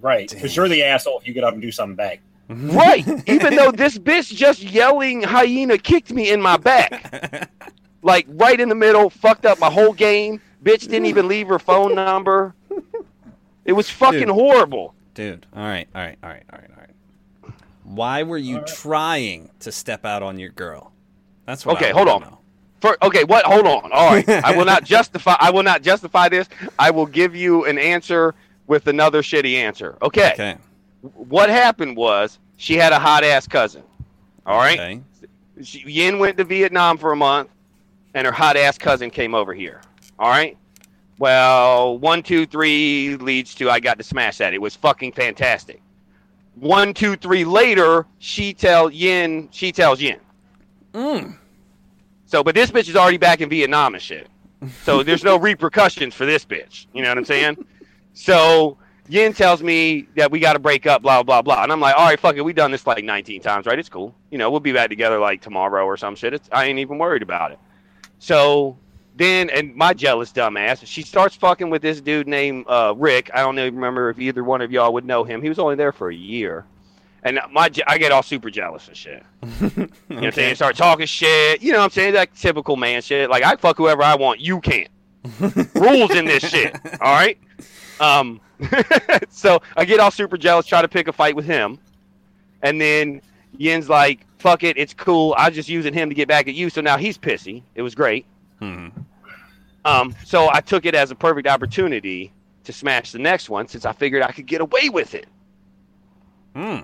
Right. 0.00 0.28
Because 0.30 0.54
you're 0.56 0.68
the 0.68 0.82
asshole 0.84 1.18
if 1.20 1.26
you 1.26 1.34
get 1.34 1.44
up 1.44 1.52
and 1.54 1.62
do 1.62 1.70
something 1.70 1.96
back. 1.96 2.20
Right. 2.48 3.04
Even 3.28 3.56
though 3.56 3.72
this 3.72 3.98
bitch 3.98 4.32
just 4.32 4.62
yelling 4.62 5.20
hyena 5.24 5.78
kicked 5.78 6.12
me 6.12 6.30
in 6.30 6.40
my 6.40 6.56
back, 6.56 7.50
like 8.02 8.24
right 8.28 8.60
in 8.60 8.68
the 8.68 8.74
middle, 8.76 9.10
fucked 9.10 9.44
up 9.46 9.58
my 9.58 9.68
whole 9.68 9.92
game. 9.92 10.40
Bitch 10.62 10.82
didn't 10.82 11.06
even 11.06 11.26
leave 11.26 11.48
her 11.48 11.58
phone 11.58 11.96
number. 11.96 12.54
It 13.64 13.72
was 13.72 13.90
fucking 13.90 14.20
Dude. 14.20 14.28
horrible. 14.28 14.94
Dude, 15.14 15.44
all 15.54 15.64
right, 15.64 15.88
all 15.92 16.02
right, 16.02 16.18
all 16.22 16.30
right, 16.30 16.44
all 16.52 16.58
right, 16.60 16.70
all 16.70 16.80
right. 16.82 17.54
Why 17.82 18.22
were 18.22 18.38
you 18.38 18.54
All 18.56 18.60
right. 18.60 18.66
trying 18.68 19.50
to 19.60 19.72
step 19.72 20.04
out 20.04 20.22
on 20.22 20.38
your 20.38 20.50
girl? 20.50 20.92
That's 21.46 21.66
what. 21.66 21.76
Okay, 21.78 21.90
I 21.90 21.92
hold 21.92 22.08
on. 22.08 22.20
know. 22.20 22.38
For, 22.80 22.96
okay, 23.02 23.24
what? 23.24 23.44
Hold 23.44 23.66
on. 23.66 23.90
All 23.92 24.12
right, 24.12 24.28
I 24.28 24.56
will 24.56 24.64
not 24.66 24.84
justify. 24.94 25.36
I 25.40 25.50
will 25.50 25.62
not 25.64 25.82
justify 25.82 26.28
this. 26.28 26.48
I 26.78 26.90
will 26.92 27.06
give 27.06 27.34
you 27.34 27.64
an 27.64 27.78
answer 27.78 28.34
with 28.66 28.86
another 28.86 29.22
shitty 29.22 29.54
answer. 29.54 29.96
Okay. 30.02 30.32
Okay. 30.32 30.56
What 31.02 31.48
happened 31.48 31.96
was 31.96 32.38
she 32.56 32.74
had 32.74 32.92
a 32.92 32.98
hot 32.98 33.24
ass 33.24 33.46
cousin. 33.46 33.82
All 34.44 34.58
right. 34.58 34.78
Okay. 34.78 35.00
She, 35.62 35.80
Yin 35.80 36.18
went 36.18 36.36
to 36.38 36.44
Vietnam 36.44 36.98
for 36.98 37.12
a 37.12 37.16
month, 37.16 37.50
and 38.14 38.26
her 38.26 38.32
hot 38.32 38.56
ass 38.56 38.78
cousin 38.78 39.10
came 39.10 39.34
over 39.34 39.54
here. 39.54 39.80
All 40.18 40.28
right. 40.28 40.56
Well, 41.18 41.98
one, 41.98 42.22
two, 42.22 42.46
three 42.46 43.16
leads 43.16 43.54
to 43.56 43.70
I 43.70 43.80
got 43.80 43.98
to 43.98 44.04
smash 44.04 44.38
that. 44.38 44.52
It 44.52 44.60
was 44.60 44.76
fucking 44.76 45.12
fantastic. 45.12 45.80
One, 46.56 46.94
two, 46.94 47.16
three 47.16 47.44
later, 47.44 48.06
she 48.18 48.52
tell 48.52 48.90
Yin. 48.90 49.48
She 49.52 49.72
tells 49.72 50.00
Yin. 50.00 50.20
Mm. 50.92 51.36
So, 52.26 52.42
but 52.42 52.54
this 52.54 52.70
bitch 52.70 52.88
is 52.88 52.96
already 52.96 53.18
back 53.18 53.40
in 53.40 53.48
Vietnam 53.48 53.94
and 53.94 54.02
shit. 54.02 54.28
So 54.82 55.02
there's 55.02 55.24
no 55.24 55.36
repercussions 55.38 56.14
for 56.14 56.26
this 56.26 56.44
bitch. 56.44 56.86
You 56.92 57.02
know 57.02 57.08
what 57.08 57.18
I'm 57.18 57.24
saying? 57.24 57.64
So 58.16 58.78
Yin 59.08 59.34
tells 59.34 59.62
me 59.62 60.08
that 60.16 60.30
we 60.30 60.40
got 60.40 60.54
to 60.54 60.58
break 60.58 60.86
up, 60.86 61.02
blah 61.02 61.22
blah 61.22 61.42
blah, 61.42 61.62
and 61.62 61.70
I'm 61.70 61.80
like, 61.80 61.94
all 61.96 62.06
right, 62.06 62.18
fuck 62.18 62.36
it, 62.36 62.40
we 62.40 62.54
done 62.54 62.70
this 62.70 62.86
like 62.86 63.04
19 63.04 63.42
times, 63.42 63.66
right? 63.66 63.78
It's 63.78 63.90
cool, 63.90 64.14
you 64.30 64.38
know, 64.38 64.50
we'll 64.50 64.58
be 64.58 64.72
back 64.72 64.88
together 64.88 65.18
like 65.18 65.42
tomorrow 65.42 65.84
or 65.84 65.98
some 65.98 66.16
shit. 66.16 66.32
It's, 66.32 66.48
I 66.50 66.64
ain't 66.64 66.78
even 66.78 66.96
worried 66.96 67.22
about 67.22 67.52
it. 67.52 67.58
So 68.18 68.78
then, 69.16 69.50
and 69.50 69.74
my 69.76 69.92
jealous 69.92 70.32
dumbass, 70.32 70.86
she 70.86 71.02
starts 71.02 71.36
fucking 71.36 71.68
with 71.68 71.82
this 71.82 72.00
dude 72.00 72.26
named 72.26 72.64
uh, 72.68 72.94
Rick. 72.96 73.30
I 73.34 73.40
don't 73.40 73.58
even 73.58 73.74
remember 73.74 74.08
if 74.08 74.18
either 74.18 74.42
one 74.42 74.62
of 74.62 74.72
y'all 74.72 74.94
would 74.94 75.04
know 75.04 75.22
him. 75.22 75.42
He 75.42 75.50
was 75.50 75.58
only 75.58 75.76
there 75.76 75.92
for 75.92 76.08
a 76.08 76.14
year, 76.14 76.64
and 77.22 77.38
my 77.52 77.70
I 77.86 77.98
get 77.98 78.12
all 78.12 78.22
super 78.22 78.50
jealous 78.50 78.88
and 78.88 78.96
shit. 78.96 79.22
You 80.08 80.14
know 80.16 80.20
what 80.22 80.26
I'm 80.28 80.32
saying? 80.32 80.54
Start 80.54 80.76
talking 80.76 81.06
shit. 81.06 81.60
You 81.60 81.72
know 81.72 81.78
what 81.78 81.84
I'm 81.84 81.90
saying? 81.90 82.14
Like 82.14 82.34
typical 82.34 82.76
man 82.76 83.02
shit. 83.02 83.28
Like 83.28 83.44
I 83.44 83.56
fuck 83.56 83.76
whoever 83.76 84.02
I 84.02 84.14
want. 84.14 84.40
You 84.40 84.60
can't. 84.60 84.88
Rules 85.74 86.12
in 86.12 86.24
this 86.24 86.48
shit. 86.48 86.74
All 87.02 87.12
right. 87.12 87.38
Um. 88.00 88.40
so 89.28 89.60
I 89.76 89.84
get 89.84 90.00
all 90.00 90.10
super 90.10 90.36
jealous, 90.38 90.64
try 90.66 90.80
to 90.82 90.88
pick 90.88 91.08
a 91.08 91.12
fight 91.12 91.36
with 91.36 91.44
him, 91.44 91.78
and 92.62 92.80
then 92.80 93.20
Yin's 93.58 93.88
like, 93.88 94.20
"Fuck 94.38 94.62
it, 94.64 94.76
it's 94.78 94.94
cool. 94.94 95.34
I 95.36 95.48
was 95.48 95.54
just 95.54 95.68
using 95.68 95.92
him 95.92 96.08
to 96.08 96.14
get 96.14 96.26
back 96.28 96.48
at 96.48 96.54
you." 96.54 96.70
So 96.70 96.80
now 96.80 96.96
he's 96.96 97.18
pissy. 97.18 97.62
It 97.74 97.82
was 97.82 97.94
great. 97.94 98.24
Hmm. 98.60 98.88
Um. 99.84 100.14
So 100.24 100.48
I 100.50 100.60
took 100.60 100.86
it 100.86 100.94
as 100.94 101.10
a 101.10 101.14
perfect 101.14 101.46
opportunity 101.46 102.32
to 102.64 102.72
smash 102.72 103.12
the 103.12 103.18
next 103.18 103.48
one, 103.50 103.68
since 103.68 103.84
I 103.84 103.92
figured 103.92 104.22
I 104.22 104.32
could 104.32 104.46
get 104.46 104.60
away 104.60 104.88
with 104.88 105.14
it, 105.14 105.26
Hmm. 106.54 106.78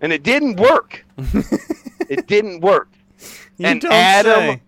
and 0.00 0.12
it 0.12 0.22
didn't 0.22 0.56
work. 0.58 1.04
it 2.08 2.26
didn't 2.26 2.60
work. 2.60 2.88
You 3.58 3.66
And 3.66 3.80
don't 3.80 3.92
Adam- 3.92 4.32
say. 4.54 4.62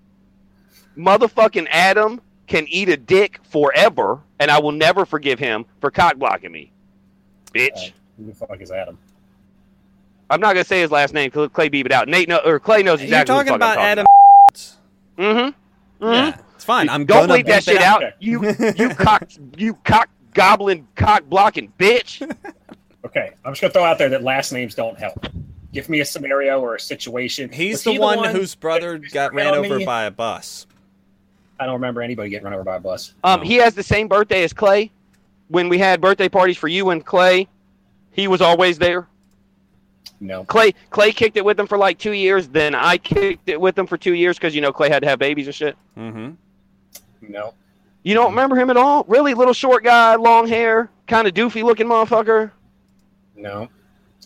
motherfucking 0.99 1.67
Adam 1.71 2.21
can 2.53 2.67
eat 2.69 2.91
a 2.91 2.97
dick 2.99 3.41
forever, 3.45 4.21
and 4.39 4.51
I 4.51 4.61
will 4.61 4.73
never 4.73 5.07
forgive 5.07 5.39
him 5.39 5.65
for 5.81 5.91
cock 5.91 6.17
blocking 6.17 6.53
me. 6.53 6.71
Bitch. 7.55 7.89
Uh, 7.89 7.93
who 8.19 8.27
the 8.27 8.35
fuck 8.35 8.61
is 8.61 8.71
Adam? 8.71 8.99
I'm 10.29 10.39
not 10.41 10.53
gonna 10.53 10.65
say 10.65 10.81
his 10.83 10.91
last 10.91 11.15
name. 11.15 11.31
'cause 11.31 11.49
Clay 11.53 11.69
beep 11.71 11.87
it 11.87 11.93
out. 11.93 12.09
Nate 12.09 12.29
know, 12.29 12.41
or 12.45 12.61
Clay 12.61 12.83
knows 12.83 13.01
exactly. 13.01 13.35
You're 13.35 13.43
talking 13.45 13.55
about 13.55 13.79
Adam. 13.79 14.07
Mm-hmm. 15.19 16.05
Yeah, 16.05 16.37
it's 16.55 16.65
fine. 16.65 16.89
I'm 16.91 17.07
Don't 17.07 17.29
gonna 17.29 17.43
bleep 17.43 17.47
that 17.47 17.65
beep 17.65 17.75
it 17.75 17.79
shit 17.79 17.83
out. 17.83 18.03
You 18.21 18.43
you 18.77 18.95
cock 18.95 19.25
you 19.57 19.75
cock 19.85 20.09
goblin 20.35 20.87
cock 20.95 21.25
blocking 21.25 21.73
bitch. 21.79 22.21
Okay, 23.05 23.33
I'm 23.45 23.51
just 23.53 23.61
gonna 23.61 23.73
throw 23.73 23.83
out 23.85 23.99
there 23.99 24.09
that 24.11 24.23
last 24.23 24.53
names 24.53 24.77
don't 24.77 24.97
help. 24.97 25.27
Give 25.73 25.89
me 25.89 25.99
a 26.01 26.05
scenario 26.05 26.61
or 26.61 26.77
a 26.77 26.81
situation. 26.81 27.51
He's 27.51 27.83
the, 27.83 27.93
he 27.93 27.99
one 27.99 28.25
whose 28.31 28.55
brother 28.55 28.97
got 28.99 29.35
ran 29.35 29.51
ran 29.53 29.65
over 29.65 29.79
me? 29.79 29.85
by 29.85 30.05
a 30.05 30.11
bus. 30.13 30.69
I 31.63 31.67
don't 31.67 31.75
remember 31.75 32.03
anybody 32.03 32.29
getting 32.31 32.45
run 32.45 32.55
over 32.55 32.65
by 32.65 32.77
a 32.77 32.81
bus. 32.81 33.15
Um, 33.25 33.41
No. 33.41 33.47
he 33.47 33.55
has 33.57 33.75
the 33.75 33.83
same 33.83 34.09
birthday 34.09 34.43
as 34.45 34.53
Clay. 34.53 34.91
When 35.49 35.69
we 35.69 35.79
had 35.79 36.01
birthday 36.01 36.29
parties 36.29 36.57
for 36.57 36.69
you 36.69 36.91
and 36.91 37.05
Clay, 37.05 37.47
he 38.11 38.27
was 38.29 38.41
always 38.41 38.79
there. 38.79 39.07
No, 40.21 40.45
Clay 40.45 40.73
Clay 40.91 41.11
kicked 41.13 41.37
it 41.37 41.45
with 41.45 41.59
him 41.59 41.67
for 41.67 41.77
like 41.77 41.99
two 41.99 42.13
years. 42.13 42.47
Then 42.49 42.75
I 42.75 42.97
kicked 42.97 43.49
it 43.49 43.61
with 43.61 43.77
him 43.77 43.87
for 43.87 43.97
two 43.99 44.15
years 44.15 44.37
because 44.39 44.55
you 44.55 44.61
know 44.61 44.73
Clay 44.73 44.89
had 44.89 45.03
to 45.03 45.09
have 45.09 45.19
babies 45.19 45.47
and 45.47 45.55
shit. 45.55 45.77
Mm-hmm. 45.97 46.31
no. 47.29 47.55
You 48.05 48.15
don't 48.15 48.31
remember 48.31 48.57
him 48.57 48.71
at 48.71 48.77
all? 48.77 49.05
Really, 49.09 49.35
little 49.35 49.55
short 49.55 49.85
guy, 49.85 50.15
long 50.17 50.49
hair, 50.49 50.91
kind 51.07 51.27
of 51.29 51.35
doofy 51.35 51.63
looking 51.63 51.87
motherfucker. 51.87 52.51
No. 53.37 53.69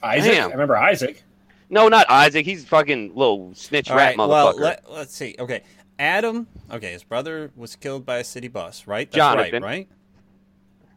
Isaac. 0.02 0.32
Damn. 0.32 0.48
I 0.48 0.52
remember 0.52 0.76
Isaac. 0.76 1.22
No, 1.68 1.88
not 1.88 2.08
Isaac. 2.08 2.44
He's 2.46 2.64
fucking 2.64 3.14
little 3.14 3.52
snitch 3.54 3.90
All 3.90 3.96
rat 3.96 4.16
right. 4.16 4.28
Well, 4.28 4.54
motherfucker. 4.54 4.60
let, 4.60 4.90
let's 4.92 5.14
see. 5.14 5.34
Okay, 5.38 5.62
Adam. 5.98 6.46
Okay, 6.70 6.92
his 6.92 7.02
brother 7.04 7.50
was 7.56 7.76
killed 7.76 8.04
by 8.04 8.18
a 8.18 8.24
city 8.24 8.48
bus, 8.48 8.86
right? 8.86 9.10
That's 9.10 9.16
Jonathan. 9.16 9.62
right, 9.62 9.68
right? 9.78 9.88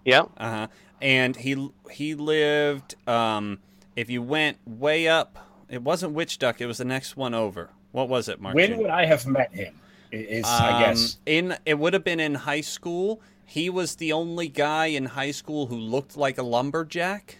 yeah. 0.05 0.21
Uh 0.37 0.49
huh. 0.49 0.67
And 1.01 1.35
he 1.35 1.69
he 1.91 2.15
lived. 2.15 2.95
Um, 3.07 3.59
if 3.95 4.09
you 4.09 4.21
went 4.21 4.57
way 4.65 5.07
up, 5.07 5.37
it 5.69 5.81
wasn't 5.81 6.15
Witchduck. 6.15 6.59
It 6.61 6.65
was 6.65 6.77
the 6.79 6.85
next 6.85 7.15
one 7.17 7.33
over. 7.33 7.69
What 7.91 8.09
was 8.09 8.27
it, 8.29 8.39
Mark? 8.41 8.55
When 8.55 8.71
Jr.? 8.71 8.77
would 8.81 8.89
I 8.89 9.05
have 9.05 9.25
met 9.25 9.53
him? 9.53 9.73
I- 10.11 10.15
Is 10.15 10.45
I 10.45 10.71
Um, 10.73 10.83
guess 10.83 11.17
in 11.25 11.57
it 11.65 11.77
would 11.79 11.93
have 11.93 12.03
been 12.03 12.19
in 12.19 12.35
high 12.35 12.61
school. 12.61 13.21
He 13.45 13.69
was 13.69 13.95
the 13.95 14.11
only 14.13 14.47
guy 14.47 14.87
in 14.87 15.05
high 15.05 15.31
school 15.31 15.67
who 15.67 15.75
looked 15.77 16.15
like 16.17 16.37
a 16.37 16.43
lumberjack. 16.43 17.37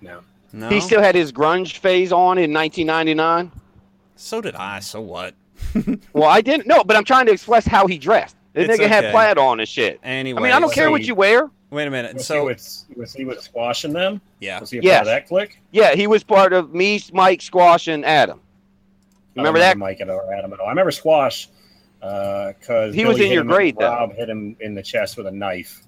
no. 0.00 0.20
No, 0.54 0.68
He 0.68 0.80
still 0.80 1.00
had 1.00 1.14
his 1.14 1.32
grunge 1.32 1.78
phase 1.78 2.12
on 2.12 2.36
in 2.36 2.52
1999. 2.52 3.50
So 4.16 4.42
did 4.42 4.54
I. 4.54 4.80
So 4.80 5.00
what? 5.00 5.34
Well, 6.12 6.28
I 6.28 6.40
didn't. 6.40 6.66
No, 6.66 6.84
but 6.84 6.96
I'm 6.96 7.04
trying 7.04 7.26
to 7.26 7.32
express 7.32 7.66
how 7.66 7.86
he 7.86 7.98
dressed. 7.98 8.36
The 8.52 8.62
It's 8.70 8.78
nigga 8.80 8.88
had 8.88 9.10
plaid 9.12 9.38
on 9.38 9.60
and 9.60 9.68
shit. 9.68 9.98
Anyway, 10.02 10.38
I 10.40 10.42
mean, 10.44 10.52
I 10.52 10.60
don't 10.60 10.68
so 10.68 10.74
care 10.74 10.90
what 10.90 11.02
you 11.02 11.14
wear. 11.14 11.50
Wait 11.70 11.86
a 11.86 11.90
minute. 11.90 12.14
Was, 12.16 12.26
So 12.26 12.40
he 12.40 12.46
with, 12.46 12.84
was 12.96 13.12
he 13.14 13.24
with 13.24 13.40
squashing 13.42 13.92
them? 13.94 14.20
yeah, 14.40 14.60
Was 14.60 14.70
he 14.70 14.78
a 14.78 14.82
Yes. 14.82 14.96
part 14.98 15.00
of 15.00 15.06
that 15.06 15.28
clique? 15.28 15.58
Yeah, 15.70 15.94
he 15.94 16.06
was 16.06 16.22
part 16.22 16.52
of 16.52 16.74
me, 16.74 17.00
Mike, 17.14 17.40
Squash, 17.40 17.88
and 17.88 18.04
Adam. 18.04 18.40
I 19.36 19.40
Remember 19.40 19.58
don't 19.58 19.68
that? 19.68 19.78
Mike 19.78 20.00
at 20.02 20.10
all, 20.10 20.18
or 20.18 20.34
Adam 20.34 20.52
at 20.52 20.60
all. 20.60 20.66
I 20.66 20.68
remember 20.68 20.90
squash 20.90 21.48
because 22.00 22.94
He 22.94 23.06
was 23.06 23.18
in 23.20 23.32
your 23.32 23.44
grade, 23.44 23.76
though. 23.78 23.86
Rob 23.88 24.12
hit 24.14 24.28
him 24.28 24.54
in 24.60 24.74
the 24.74 24.82
chest 24.82 25.16
with 25.16 25.26
a 25.26 25.30
knife, 25.32 25.80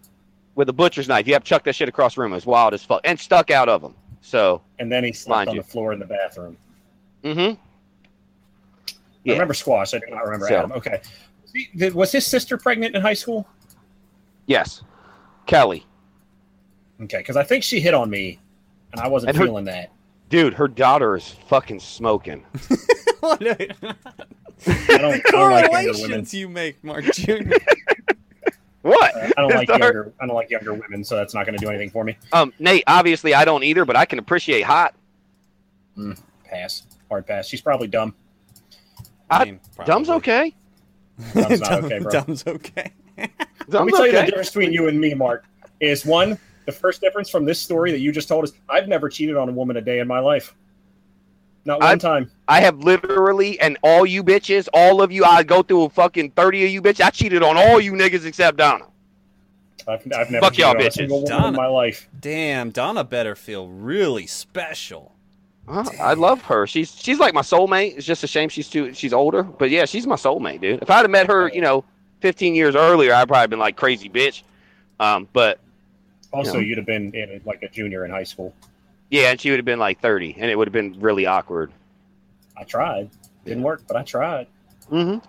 With 0.54 0.70
a 0.70 0.72
butcher's 0.72 1.06
knife. 1.08 1.26
You 1.26 1.34
have 1.34 1.44
to 1.44 1.48
chuck 1.48 1.64
that 1.64 1.74
shit 1.74 1.88
across 1.90 2.14
the 2.14 2.22
room. 2.22 2.32
It 2.32 2.36
was 2.36 2.46
wild 2.46 2.72
as 2.72 2.82
fuck. 2.82 3.02
And 3.04 3.20
stuck 3.20 3.50
out 3.50 3.68
of 3.68 3.82
him. 3.82 3.94
So, 4.22 4.62
and 4.78 4.90
then 4.90 5.04
he 5.04 5.12
slept 5.12 5.48
on 5.48 5.56
you. 5.56 5.60
the 5.60 5.68
floor 5.68 5.92
in 5.92 5.98
the 5.98 6.06
bathroom. 6.06 6.56
mm-hmm. 7.22 7.60
I 9.26 9.32
remember 9.32 9.54
squash. 9.54 9.94
I 9.94 9.98
do 9.98 10.06
not 10.10 10.24
remember 10.24 10.48
So- 10.48 10.56
Adam. 10.56 10.72
Okay, 10.72 11.00
was, 11.42 11.52
he- 11.52 11.68
did- 11.76 11.94
was 11.94 12.12
his 12.12 12.26
sister 12.26 12.56
pregnant 12.58 12.94
in 12.94 13.00
high 13.02 13.14
school? 13.14 13.46
Yes. 14.46 14.82
Kelly. 15.46 15.86
Okay, 17.02 17.18
because 17.18 17.36
I 17.36 17.42
think 17.44 17.64
she 17.64 17.80
hit 17.80 17.94
on 17.94 18.08
me, 18.10 18.38
and 18.92 19.00
I 19.00 19.08
wasn't 19.08 19.30
And 19.30 19.38
her- 19.38 19.44
feeling 19.44 19.64
that. 19.66 19.90
Dude, 20.30 20.54
her 20.54 20.68
daughter 20.68 21.16
is 21.16 21.28
fucking 21.48 21.80
smoking. 21.80 22.44
I 23.22 23.36
don't, 23.36 23.60
I 24.66 24.96
don't 24.98 25.10
like 25.10 25.22
younger 25.32 25.48
women. 25.48 25.92
correlations 25.92 26.34
you 26.34 26.48
make, 26.48 26.82
Mark 26.84 27.04
Jr. 27.12 27.32
What? 28.82 29.14
Uh, 29.16 29.30
I 29.38 29.40
don't 29.40 29.54
like 29.54 29.68
younger. 29.68 30.12
I 30.20 30.26
don't 30.26 30.34
like 30.36 30.50
younger 30.50 30.74
women, 30.74 31.02
so 31.04 31.16
that's 31.16 31.32
not 31.32 31.46
going 31.46 31.56
to 31.58 31.64
do 31.64 31.70
anything 31.70 31.88
for 31.88 32.04
me. 32.04 32.18
Um, 32.34 32.52
Nate, 32.58 32.84
obviously 32.86 33.32
I 33.32 33.46
don't 33.46 33.62
either, 33.64 33.86
but 33.86 33.96
I 33.96 34.04
can 34.04 34.18
appreciate 34.18 34.60
hot. 34.60 34.94
Pass. 36.44 36.82
Hard 37.08 37.26
pass. 37.26 37.46
She's 37.46 37.62
probably 37.62 37.88
dumb. 37.88 38.14
I- 39.30 39.44
mean, 39.44 39.60
Dumb's 39.84 40.10
okay. 40.10 40.54
Dumb's 41.34 41.60
Dumb- 41.60 41.84
okay, 41.84 41.98
bro. 42.00 42.10
Dumb's 42.10 42.46
okay. 42.46 42.92
Let 43.68 43.84
me 43.86 43.92
tell 43.92 44.06
you 44.06 44.12
the 44.12 44.22
difference 44.26 44.50
between 44.50 44.72
you 44.72 44.88
and 44.88 45.00
me, 45.00 45.14
Mark. 45.14 45.44
Is 45.80 46.04
one 46.04 46.38
the 46.66 46.72
first 46.72 47.00
difference 47.00 47.28
from 47.30 47.44
this 47.44 47.60
story 47.60 47.90
that 47.92 48.00
you 48.00 48.10
just 48.12 48.28
told 48.28 48.44
us? 48.44 48.52
I've 48.68 48.88
never 48.88 49.08
cheated 49.08 49.36
on 49.36 49.48
a 49.48 49.52
woman 49.52 49.76
a 49.76 49.80
day 49.80 49.98
in 50.00 50.08
my 50.08 50.18
life. 50.18 50.54
Not 51.64 51.80
one 51.80 51.88
I've- 51.92 52.00
time. 52.00 52.30
I 52.48 52.60
have 52.60 52.78
literally, 52.78 53.58
and 53.60 53.78
all 53.82 54.04
you 54.04 54.22
bitches, 54.22 54.68
all 54.74 55.00
of 55.00 55.10
you, 55.10 55.24
I 55.24 55.42
go 55.42 55.62
through 55.62 55.84
a 55.84 55.88
fucking 55.90 56.32
30 56.32 56.64
of 56.66 56.70
you 56.70 56.82
bitches. 56.82 57.00
I 57.04 57.10
cheated 57.10 57.42
on 57.42 57.56
all 57.56 57.80
you 57.80 57.92
niggas 57.92 58.26
except 58.26 58.58
Donna. 58.58 58.86
I've, 59.88 60.00
I've 60.16 60.30
never 60.30 60.40
Fuck 60.46 60.52
cheated 60.54 60.58
y'all 60.58 60.70
on 60.70 60.76
a 60.76 60.80
bitches. 60.80 61.08
woman 61.10 61.28
Donna. 61.28 61.48
in 61.48 61.54
my 61.54 61.66
life. 61.66 62.08
Damn, 62.18 62.70
Donna 62.70 63.02
better 63.04 63.34
feel 63.34 63.68
really 63.68 64.26
special. 64.26 65.13
I 65.68 66.14
love 66.14 66.42
her. 66.42 66.66
She's 66.66 66.94
she's 66.94 67.18
like 67.18 67.32
my 67.34 67.40
soulmate. 67.40 67.96
It's 67.96 68.06
just 68.06 68.22
a 68.22 68.26
shame 68.26 68.48
she's 68.48 68.68
too 68.68 68.92
she's 68.92 69.12
older, 69.12 69.42
but 69.42 69.70
yeah, 69.70 69.86
she's 69.86 70.06
my 70.06 70.16
soulmate, 70.16 70.60
dude. 70.60 70.82
If 70.82 70.90
I'd 70.90 71.02
have 71.02 71.10
met 71.10 71.26
her, 71.28 71.48
you 71.48 71.60
know, 71.62 71.84
15 72.20 72.54
years 72.54 72.74
earlier, 72.76 73.14
I'd 73.14 73.28
probably 73.28 73.46
been 73.48 73.58
like 73.58 73.76
crazy 73.76 74.08
bitch. 74.10 74.42
Um, 75.00 75.26
but 75.32 75.58
Also, 76.32 76.58
Yeah. 76.58 76.64
you'd 76.64 76.78
have 76.78 76.86
been 76.86 77.14
in 77.14 77.40
like 77.44 77.62
a 77.62 77.68
junior 77.68 78.04
in 78.04 78.10
high 78.10 78.24
school. 78.24 78.52
yeah, 79.10 79.30
and 79.30 79.40
she 79.40 79.50
would 79.50 79.58
have 79.58 79.64
been 79.64 79.78
like 79.78 80.00
30, 80.00 80.34
and 80.38 80.50
it 80.50 80.56
would 80.56 80.66
have 80.68 80.72
been 80.72 80.98
really 81.00 81.24
awkward. 81.26 81.72
I 82.56 82.64
tried. 82.64 83.08
Didn't 83.44 83.62
work, 83.62 83.82
but 83.88 83.96
I 83.96 84.02
tried. 84.02 84.46
Mm-hmm. 84.90 85.24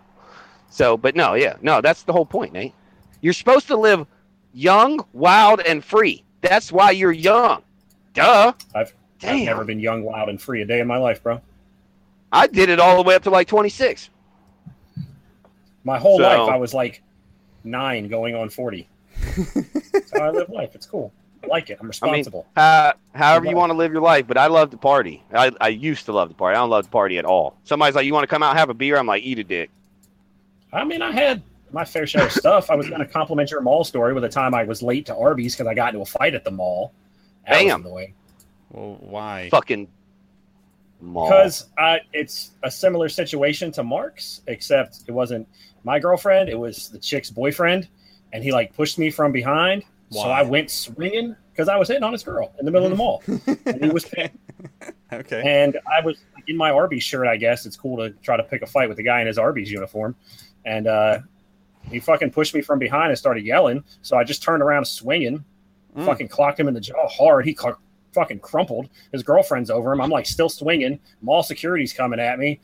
So, 0.70 0.98
but 0.98 1.15
no, 1.15 1.34
yeah, 1.36 1.56
no, 1.62 1.80
that's 1.82 2.04
the 2.04 2.12
whole 2.13 2.25
point, 2.25 2.54
Nate. 2.54 2.74
You're 3.22 3.34
supposed 3.34 3.68
to 3.68 3.77
live 3.77 4.06
young, 4.54 5.00
wild, 5.13 5.62
and 5.62 5.84
free. 5.84 6.24
That's 6.42 6.72
why 6.72 6.92
you're 6.92 7.12
young. 7.12 7.62
Duh. 8.13 8.54
I've, 8.74 8.94
Damn. 9.20 9.36
I've 9.40 9.46
never 9.46 9.64
been 9.64 9.80
young, 9.80 10.04
wild, 10.04 10.30
and 10.30 10.42
free 10.42 10.62
a 10.62 10.66
day 10.66 10.80
in 10.80 10.88
my 10.88 10.98
life, 10.98 11.24
bro. 11.24 11.42
I 12.32 12.48
did 12.48 12.70
it 12.70 12.80
all 12.80 12.98
the 12.98 13.04
way 13.04 13.16
up 13.16 13.24
to 13.24 13.30
like 13.30 13.48
26. 13.48 14.10
My 15.84 15.98
whole 16.00 16.18
So- 16.18 16.24
life, 16.24 16.50
I 16.52 16.58
was 16.58 16.74
like 16.74 17.02
nine, 17.64 18.08
going 18.08 18.36
on 18.36 18.50
forty. 18.50 18.88
That's 19.36 20.12
how 20.14 20.24
I 20.26 20.30
live 20.32 20.50
life. 20.50 20.76
It's 20.76 20.86
cool. 20.86 21.12
I 21.44 21.48
like 21.48 21.70
it. 21.70 21.78
I'm 21.80 21.88
responsible. 21.88 22.48
Uh, 22.56 22.94
however 23.14 23.46
you 23.46 23.56
want 23.56 23.72
to 23.72 23.78
live 23.78 23.92
your 23.92 24.02
life, 24.02 24.26
but 24.28 24.38
I 24.38 24.48
love 24.48 24.72
to 24.72 24.78
party. 24.78 25.24
I, 25.32 25.52
I 25.62 25.68
used 25.70 26.06
to 26.06 26.12
love 26.12 26.30
to 26.30 26.36
party. 26.36 26.56
I 26.56 26.60
don't 26.60 26.72
love 26.72 26.86
to 26.86 26.90
party 26.92 27.20
at 27.20 27.26
all. 27.26 27.56
Somebody's 27.64 27.96
like, 27.96 28.06
"You 28.06 28.14
want 28.14 28.24
to 28.24 28.28
come 28.28 28.42
out 28.42 28.50
and 28.52 28.60
have 28.60 28.70
a 28.70 28.74
beer?" 28.74 28.98
I'm 28.98 29.06
like, 29.06 29.24
"Eat 29.24 29.38
a 29.40 29.44
dick." 29.44 29.70
I 30.74 30.84
mean, 30.84 31.02
I 31.04 31.12
had 31.12 31.44
my 31.72 31.86
fair 31.86 32.08
share 32.08 32.26
of 32.26 32.32
stuff. 32.32 32.72
I 32.72 32.76
was 32.76 32.90
going 32.90 33.00
to 33.00 33.06
compliment 33.08 33.52
your 33.52 33.62
mall 33.62 33.84
story 33.84 34.14
with 34.14 34.24
the 34.24 34.30
time 34.30 34.54
I 34.56 34.64
was 34.64 34.82
late 34.82 35.06
to 35.08 35.16
Arby's 35.16 35.56
because 35.56 35.68
I 35.68 35.74
got 35.76 35.90
into 35.94 36.02
a 36.02 36.06
fight 36.06 36.34
at 36.34 36.44
the 36.44 36.52
mall. 36.52 36.94
That 37.48 37.62
was 37.64 37.72
Damn. 37.72 37.86
annoying. 37.86 38.14
Well, 38.72 38.98
why? 39.00 39.50
Fucking 39.50 39.88
mall. 41.02 41.28
Because 41.30 41.68
uh, 41.78 41.98
it's 42.14 42.52
a 42.64 42.72
similar 42.72 43.10
situation 43.10 43.72
to 43.74 43.84
Mark's, 43.84 44.42
except 44.48 45.00
it 45.08 45.12
wasn't 45.12 45.48
my 45.84 46.00
girlfriend; 46.00 46.50
it 46.50 46.58
was 46.60 46.90
the 46.90 47.00
chick's 47.00 47.30
boyfriend, 47.30 47.88
and 48.34 48.44
he 48.44 48.52
like 48.52 48.74
pushed 48.76 48.98
me 48.98 49.10
from 49.12 49.32
behind, 49.32 49.84
So 50.12 50.22
I 50.22 50.42
went 50.44 50.70
swinging 50.72 51.36
because 51.52 51.70
I 51.70 51.78
was 51.78 51.88
hitting 51.88 52.04
on 52.04 52.12
this 52.12 52.24
girl 52.24 52.54
in 52.60 52.66
the 52.66 52.72
middle 52.72 52.86
of 52.86 52.92
the 52.92 52.98
mall. 52.98 53.24
and 53.66 53.84
he 53.84 53.90
was 53.90 54.04
pissed. 54.06 54.34
Okay. 55.14 55.42
And 55.46 55.78
I 55.88 56.04
was 56.06 56.18
in 56.48 56.58
my 56.58 56.70
Arby's 56.72 57.04
shirt, 57.04 57.28
I 57.28 57.38
guess. 57.38 57.66
It's 57.66 57.78
cool 57.78 57.98
to 57.98 58.10
try 58.22 58.36
to 58.36 58.44
pick 58.44 58.62
a 58.62 58.66
fight 58.66 58.90
with 58.90 58.98
the 58.98 59.04
guy 59.04 59.22
in 59.22 59.28
his 59.28 59.38
Arby's 59.38 59.72
uniform. 59.72 60.16
And 60.66 60.86
uh, 60.88 61.20
he 61.90 62.00
fucking 62.02 62.32
pushed 62.32 62.54
me 62.54 62.62
from 62.62 62.78
behind 62.80 63.10
and 63.10 63.18
started 63.18 63.46
yelling. 63.46 63.86
So 64.02 64.18
I 64.18 64.24
just 64.26 64.44
turned 64.44 64.62
around 64.64 64.86
swinging, 64.86 65.46
Mm. 65.96 66.06
fucking 66.06 66.28
clocked 66.28 66.60
him 66.60 66.68
in 66.68 66.74
the 66.74 66.82
jaw 66.82 67.08
hard. 67.08 67.46
He 67.46 67.56
cl- 67.56 67.80
fucking 68.16 68.40
crumpled. 68.40 68.90
His 69.12 69.22
girlfriend's 69.22 69.70
over 69.70 69.92
him. 69.94 70.02
I'm 70.02 70.10
like 70.10 70.26
still 70.26 70.50
swinging. 70.50 71.00
Mall 71.22 71.44
security's 71.44 71.94
coming 71.94 72.20
at 72.20 72.40
me. 72.40 72.60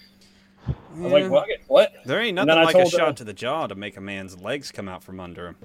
I'm 0.95 1.03
like, 1.11 1.29
what? 1.29 1.47
what? 1.67 1.93
There 2.05 2.19
ain't 2.21 2.35
nothing 2.35 2.55
like 2.55 2.69
a 2.75 2.79
told, 2.79 2.93
uh, 2.93 2.97
shot 2.97 3.17
to 3.17 3.23
the 3.23 3.33
jaw 3.33 3.67
to 3.67 3.75
make 3.75 3.97
a 3.97 4.01
man's 4.01 4.39
legs 4.39 4.71
come 4.71 4.87
out 4.87 5.03
from 5.03 5.19
under 5.19 5.47
him. 5.47 5.55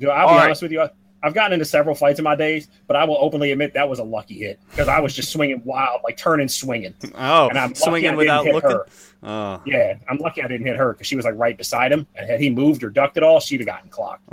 Dude, 0.00 0.08
I'll 0.08 0.26
be 0.26 0.30
All 0.32 0.36
right. 0.38 0.44
honest 0.46 0.62
with 0.62 0.72
you. 0.72 0.88
I've 1.22 1.32
gotten 1.32 1.54
into 1.54 1.64
several 1.64 1.94
fights 1.94 2.18
in 2.18 2.24
my 2.24 2.36
days, 2.36 2.68
but 2.86 2.96
I 2.96 3.04
will 3.04 3.16
openly 3.18 3.50
admit 3.52 3.72
that 3.74 3.88
was 3.88 3.98
a 3.98 4.04
lucky 4.04 4.34
hit 4.40 4.60
because 4.70 4.88
I 4.88 5.00
was 5.00 5.14
just 5.14 5.32
swinging 5.32 5.62
wild, 5.64 6.02
like 6.04 6.18
turning, 6.18 6.48
swinging. 6.48 6.94
Oh, 7.14 7.48
And 7.48 7.58
I'm 7.58 7.74
swinging 7.74 8.14
without 8.14 8.44
hit 8.44 8.54
looking. 8.54 8.70
her. 8.70 8.86
Oh, 9.22 9.62
Yeah, 9.64 9.94
I'm 10.08 10.18
lucky 10.18 10.42
I 10.42 10.48
didn't 10.48 10.66
hit 10.66 10.76
her 10.76 10.92
because 10.92 11.06
she 11.06 11.16
was 11.16 11.24
like 11.24 11.34
right 11.36 11.56
beside 11.56 11.92
him, 11.92 12.06
and 12.14 12.28
had 12.28 12.40
he 12.40 12.50
moved 12.50 12.84
or 12.84 12.90
ducked 12.90 13.16
at 13.16 13.22
all, 13.22 13.40
she'd 13.40 13.60
have 13.60 13.66
gotten 13.66 13.88
clocked. 13.88 14.22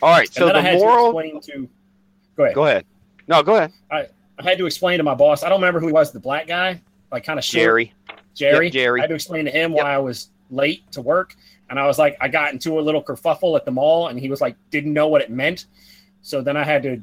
All 0.00 0.10
right. 0.10 0.32
So 0.32 0.46
and 0.46 0.54
then 0.54 0.62
the 0.62 0.68
I 0.70 0.72
had 0.72 0.78
moral. 0.78 1.12
to 1.12 1.18
explain 1.18 1.40
to. 1.42 1.68
Go 2.38 2.44
ahead. 2.44 2.54
Go 2.54 2.64
ahead. 2.64 2.86
No, 3.26 3.42
go 3.42 3.56
ahead. 3.56 3.72
I 3.90 4.06
I 4.38 4.42
had 4.42 4.56
to 4.58 4.66
explain 4.66 4.98
to 4.98 5.04
my 5.04 5.14
boss. 5.14 5.42
I 5.42 5.48
don't 5.50 5.60
remember 5.60 5.80
who 5.80 5.88
he 5.88 5.92
was. 5.92 6.12
The 6.12 6.20
black 6.20 6.46
guy, 6.46 6.80
like 7.12 7.24
kind 7.24 7.38
of 7.38 7.44
Jerry. 7.44 7.92
Jerry. 8.34 8.66
Yep, 8.66 8.72
Jerry. 8.72 9.00
I 9.00 9.02
had 9.02 9.08
to 9.08 9.14
explain 9.16 9.44
to 9.46 9.50
him 9.50 9.72
Yep. 9.74 9.82
why 9.84 9.92
I 9.94 9.98
was 9.98 10.30
late 10.50 10.90
to 10.92 11.02
work, 11.02 11.34
and 11.68 11.78
I 11.78 11.86
was 11.86 11.98
like, 11.98 12.16
I 12.20 12.28
got 12.28 12.52
into 12.52 12.78
a 12.78 12.80
little 12.80 13.02
kerfuffle 13.02 13.56
at 13.56 13.64
the 13.64 13.70
mall, 13.72 14.06
and 14.08 14.18
he 14.18 14.30
was 14.30 14.40
like, 14.40 14.56
didn't 14.70 14.92
know 14.94 15.08
what 15.08 15.20
it 15.20 15.30
meant. 15.30 15.66
So 16.22 16.40
then 16.40 16.56
I 16.56 16.62
had 16.64 16.82
to 16.84 17.02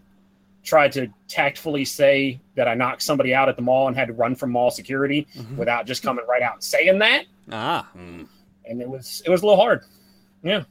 try 0.64 0.88
to 0.88 1.08
tactfully 1.28 1.84
say 1.86 2.40
that 2.56 2.68
I 2.68 2.74
knocked 2.74 3.02
somebody 3.04 3.36
out 3.36 3.50
at 3.50 3.56
the 3.58 3.62
mall 3.62 3.88
and 3.88 3.96
had 3.96 4.08
to 4.08 4.14
run 4.14 4.34
from 4.34 4.52
mall 4.52 4.72
security 4.72 5.28
Mhm. 5.38 5.58
without 5.58 5.86
just 5.86 6.02
coming 6.02 6.26
right 6.28 6.42
out 6.42 6.54
and 6.56 6.64
saying 6.64 6.98
that. 7.00 7.26
ah. 7.52 7.88
mm. 7.96 8.26
And 8.68 8.82
it 8.82 8.90
was 8.90 9.22
it 9.26 9.30
was 9.30 9.44
a 9.44 9.46
little 9.46 9.62
hard. 9.62 9.84
Yeah, 10.42 10.64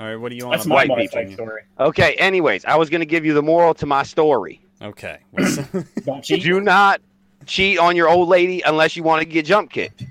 All 0.00 0.06
right. 0.06 0.16
What 0.16 0.30
do 0.30 0.36
you 0.36 0.46
want? 0.46 0.54
that's 0.54 0.62
to 0.64 0.68
my 0.70 0.74
white 0.76 0.88
mall 0.88 0.96
people. 0.96 1.18
fight 1.22 1.32
story. 1.32 1.62
Okay. 1.78 2.14
Anyways, 2.14 2.64
I 2.64 2.76
was 2.76 2.88
going 2.90 3.00
to 3.00 3.06
give 3.06 3.24
you 3.26 3.34
the 3.34 3.42
moral 3.42 3.74
to 3.74 3.86
my 3.86 4.02
story. 4.02 4.60
Okay. 4.82 5.18
Don't 6.04 6.24
cheat. 6.24 6.42
Do 6.42 6.60
not 6.60 7.00
cheat 7.46 7.78
on 7.78 7.96
your 7.96 8.08
old 8.08 8.28
lady 8.28 8.62
unless 8.62 8.96
you 8.96 9.02
want 9.02 9.20
to 9.20 9.26
get 9.26 9.44
jump 9.44 9.70
kicked. 9.70 10.04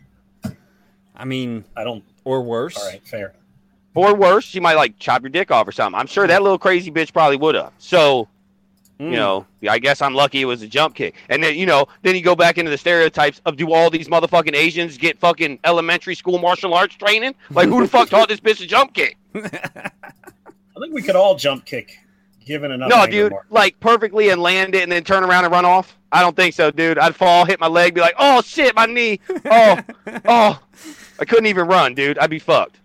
I 1.15 1.25
mean, 1.25 1.65
I 1.75 1.83
don't. 1.83 2.03
or 2.23 2.41
worse. 2.43 2.77
All 2.77 2.87
right, 2.87 3.05
fair. 3.05 3.33
Or 3.93 4.15
worse, 4.15 4.45
she 4.45 4.59
might 4.61 4.75
like 4.75 4.97
chop 4.99 5.21
your 5.23 5.29
dick 5.29 5.51
off 5.51 5.67
or 5.67 5.71
something. 5.73 5.99
I'm 5.99 6.07
sure 6.07 6.25
that 6.25 6.41
little 6.43 6.57
crazy 6.59 6.91
bitch 6.91 7.11
probably 7.11 7.35
would 7.37 7.55
have. 7.55 7.73
So, 7.79 8.27
Mm. 8.99 9.11
you 9.11 9.15
know, 9.15 9.45
I 9.69 9.79
guess 9.79 10.01
I'm 10.01 10.13
lucky 10.13 10.41
it 10.41 10.45
was 10.45 10.61
a 10.61 10.67
jump 10.67 10.93
kick. 10.93 11.15
And 11.29 11.41
then, 11.41 11.55
you 11.55 11.65
know, 11.65 11.85
then 12.01 12.15
you 12.15 12.21
go 12.21 12.35
back 12.35 12.57
into 12.57 12.69
the 12.69 12.77
stereotypes 12.77 13.41
of 13.45 13.55
do 13.55 13.71
all 13.71 13.89
these 13.89 14.09
motherfucking 14.09 14.53
Asians 14.55 14.97
get 14.97 15.17
fucking 15.17 15.59
elementary 15.63 16.15
school 16.15 16.37
martial 16.37 16.73
arts 16.73 16.95
training? 16.95 17.33
Like, 17.49 17.69
who 17.69 17.79
the 17.81 17.87
fuck 17.87 18.09
taught 18.09 18.27
this 18.27 18.41
bitch 18.41 18.61
a 18.61 18.67
jump 18.67 18.93
kick? 18.93 19.15
I 19.35 20.79
think 20.81 20.93
we 20.93 21.01
could 21.01 21.15
all 21.15 21.35
jump 21.35 21.65
kick, 21.65 21.97
given 22.45 22.71
enough. 22.71 22.89
No, 22.89 22.97
anger 22.97 23.11
dude, 23.11 23.31
mark. 23.31 23.45
like 23.49 23.79
perfectly 23.79 24.29
and 24.29 24.41
land 24.41 24.75
it 24.75 24.83
and 24.83 24.91
then 24.91 25.03
turn 25.03 25.23
around 25.23 25.45
and 25.45 25.51
run 25.51 25.65
off. 25.65 25.97
I 26.11 26.21
don't 26.21 26.35
think 26.35 26.55
so, 26.55 26.71
dude. 26.71 26.97
I'd 26.97 27.15
fall, 27.15 27.45
hit 27.45 27.59
my 27.59 27.67
leg, 27.67 27.93
be 27.93 28.01
like, 28.01 28.15
oh 28.17 28.41
shit, 28.41 28.75
my 28.75 28.85
knee. 28.85 29.19
Oh, 29.45 29.77
oh. 30.25 30.59
I 31.19 31.25
couldn't 31.25 31.47
even 31.47 31.67
run, 31.67 31.93
dude. 31.95 32.17
I'd 32.17 32.29
be 32.29 32.39
fucked. 32.39 32.79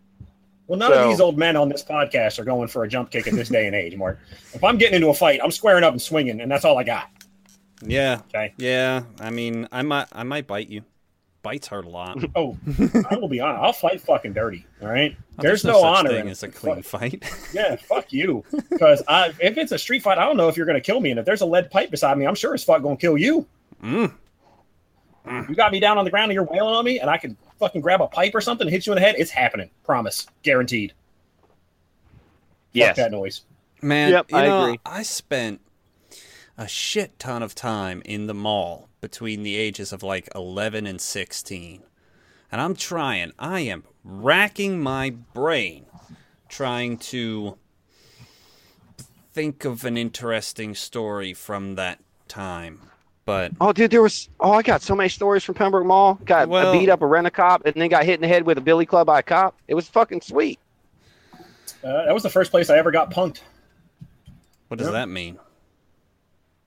Well, 0.66 0.78
none 0.78 0.90
So- 0.90 1.04
of 1.04 1.08
these 1.10 1.20
old 1.20 1.38
men 1.38 1.56
on 1.56 1.68
this 1.68 1.84
podcast 1.84 2.38
are 2.38 2.44
going 2.44 2.68
for 2.68 2.84
a 2.84 2.88
jump 2.88 3.10
kick 3.10 3.26
at 3.26 3.34
this 3.34 3.48
day 3.48 3.66
and 3.66 3.74
age, 3.76 3.96
Mark. 3.96 4.18
If 4.52 4.62
I'm 4.64 4.76
getting 4.76 4.96
into 4.96 5.08
a 5.08 5.14
fight, 5.14 5.40
I'm 5.42 5.50
squaring 5.50 5.84
up 5.84 5.92
and 5.92 6.00
swinging, 6.02 6.40
and 6.40 6.50
that's 6.50 6.64
all 6.64 6.78
I 6.78 6.84
got. 6.84 7.08
yeah. 7.86 8.20
Okay. 8.28 8.52
Yeah. 8.56 9.02
I 9.20 9.30
mean, 9.30 9.68
I 9.72 9.82
might. 9.82 10.08
I 10.12 10.22
might 10.22 10.46
bite 10.46 10.68
you. 10.68 10.82
Bites 11.44 11.68
hurt 11.68 11.84
a 11.84 11.88
lot. 11.88 12.18
Oh, 12.34 12.56
I 13.10 13.14
will 13.16 13.28
be 13.28 13.38
honest. 13.38 13.62
I'll 13.62 13.72
fight 13.72 14.00
fucking 14.00 14.32
dirty. 14.32 14.66
All 14.82 14.88
right. 14.88 15.14
Oh, 15.38 15.42
There's, 15.42 15.62
no, 15.64 15.74
such 15.74 15.84
honor 15.84 16.08
thing 16.10 16.20
in 16.22 16.28
as 16.28 16.42
a 16.42 16.48
clean 16.48 16.82
Fuck- 16.82 17.00
fight. 17.00 17.24
Yeah, 17.52 17.76
fuck 17.76 18.12
you. 18.12 18.42
Because 18.70 19.02
if 19.08 19.56
it's 19.58 19.70
a 19.70 19.78
street 19.78 20.02
fight, 20.02 20.18
I 20.18 20.24
don't 20.24 20.36
know 20.36 20.48
if 20.48 20.56
you're 20.56 20.66
going 20.66 20.80
to 20.80 20.84
kill 20.84 21.00
me. 21.00 21.10
And 21.10 21.20
if 21.20 21.26
there's 21.26 21.42
a 21.42 21.46
lead 21.46 21.70
pipe 21.70 21.90
beside 21.92 22.18
me, 22.18 22.26
I'm 22.26 22.34
sure 22.34 22.54
as 22.54 22.64
fuck 22.64 22.82
going 22.82 22.96
to 22.96 23.00
kill 23.00 23.16
you. 23.18 23.46
Mm. 23.82 24.12
You 25.48 25.54
got 25.54 25.70
me 25.72 25.78
down 25.80 25.96
on 25.98 26.04
the 26.04 26.10
ground 26.10 26.30
and 26.30 26.34
you're 26.34 26.44
wailing 26.44 26.74
on 26.74 26.84
me, 26.84 26.98
and 26.98 27.08
I 27.08 27.16
can 27.18 27.36
fucking 27.58 27.80
grab 27.82 28.00
a 28.02 28.06
pipe 28.08 28.34
or 28.34 28.40
something 28.40 28.66
and 28.66 28.72
hit 28.74 28.86
you 28.86 28.92
in 28.92 28.96
the 28.96 29.02
head. 29.02 29.14
It's 29.18 29.30
happening. 29.30 29.70
Promise. 29.84 30.26
Guaranteed. 30.42 30.92
Fuck 32.76 32.96
that 32.96 33.12
noise. 33.12 33.42
Man, 33.82 34.10
Yep, 34.10 34.30
you 34.30 34.36
I 34.38 34.46
know, 34.46 34.62
agree. 34.64 34.80
I 34.86 35.02
spent 35.02 35.60
a 36.56 36.68
shit 36.68 37.18
ton 37.18 37.42
of 37.42 37.54
time 37.54 38.02
in 38.04 38.26
the 38.26 38.34
mall 38.34 38.88
between 39.00 39.42
the 39.42 39.56
ages 39.56 39.92
of 39.92 40.02
like 40.02 40.28
11 40.34 40.86
and 40.86 41.00
16. 41.00 41.82
And 42.52 42.60
I'm 42.60 42.74
trying, 42.76 43.32
I 43.38 43.60
am 43.60 43.84
racking 44.04 44.80
my 44.80 45.10
brain 45.10 45.86
trying 46.48 46.98
to 46.98 47.58
think 49.32 49.64
of 49.64 49.84
an 49.84 49.96
interesting 49.96 50.74
story 50.74 51.34
from 51.34 51.74
that 51.74 51.98
time. 52.28 52.80
But 53.24 53.52
Oh, 53.60 53.72
dude, 53.72 53.90
there 53.90 54.02
was. 54.02 54.28
Oh, 54.38 54.52
I 54.52 54.62
got 54.62 54.82
so 54.82 54.94
many 54.94 55.08
stories 55.08 55.42
from 55.42 55.54
Pembroke 55.54 55.86
Mall. 55.86 56.18
Got 56.24 56.48
Well- 56.48 56.72
beat 56.78 56.88
up 56.90 57.00
a 57.02 57.06
rent 57.06 57.26
a 57.26 57.30
cop 57.30 57.64
and 57.64 57.74
then 57.74 57.88
got 57.88 58.04
hit 58.04 58.14
in 58.16 58.20
the 58.20 58.28
head 58.28 58.44
with 58.44 58.58
a 58.58 58.60
billy 58.60 58.84
club 58.86 59.06
by 59.06 59.20
a 59.20 59.22
cop. 59.22 59.56
It 59.66 59.74
was 59.74 59.88
fucking 59.88 60.20
sweet. 60.20 60.58
Uh, 61.82 62.04
that 62.04 62.14
was 62.14 62.22
the 62.22 62.30
first 62.30 62.50
place 62.50 62.70
I 62.70 62.76
ever 62.78 62.90
got 62.90 63.10
punked. 63.10 63.40
what 64.68 64.78
does 64.78 64.86
Yep. 64.88 64.92
that 64.94 65.08
mean? 65.08 65.38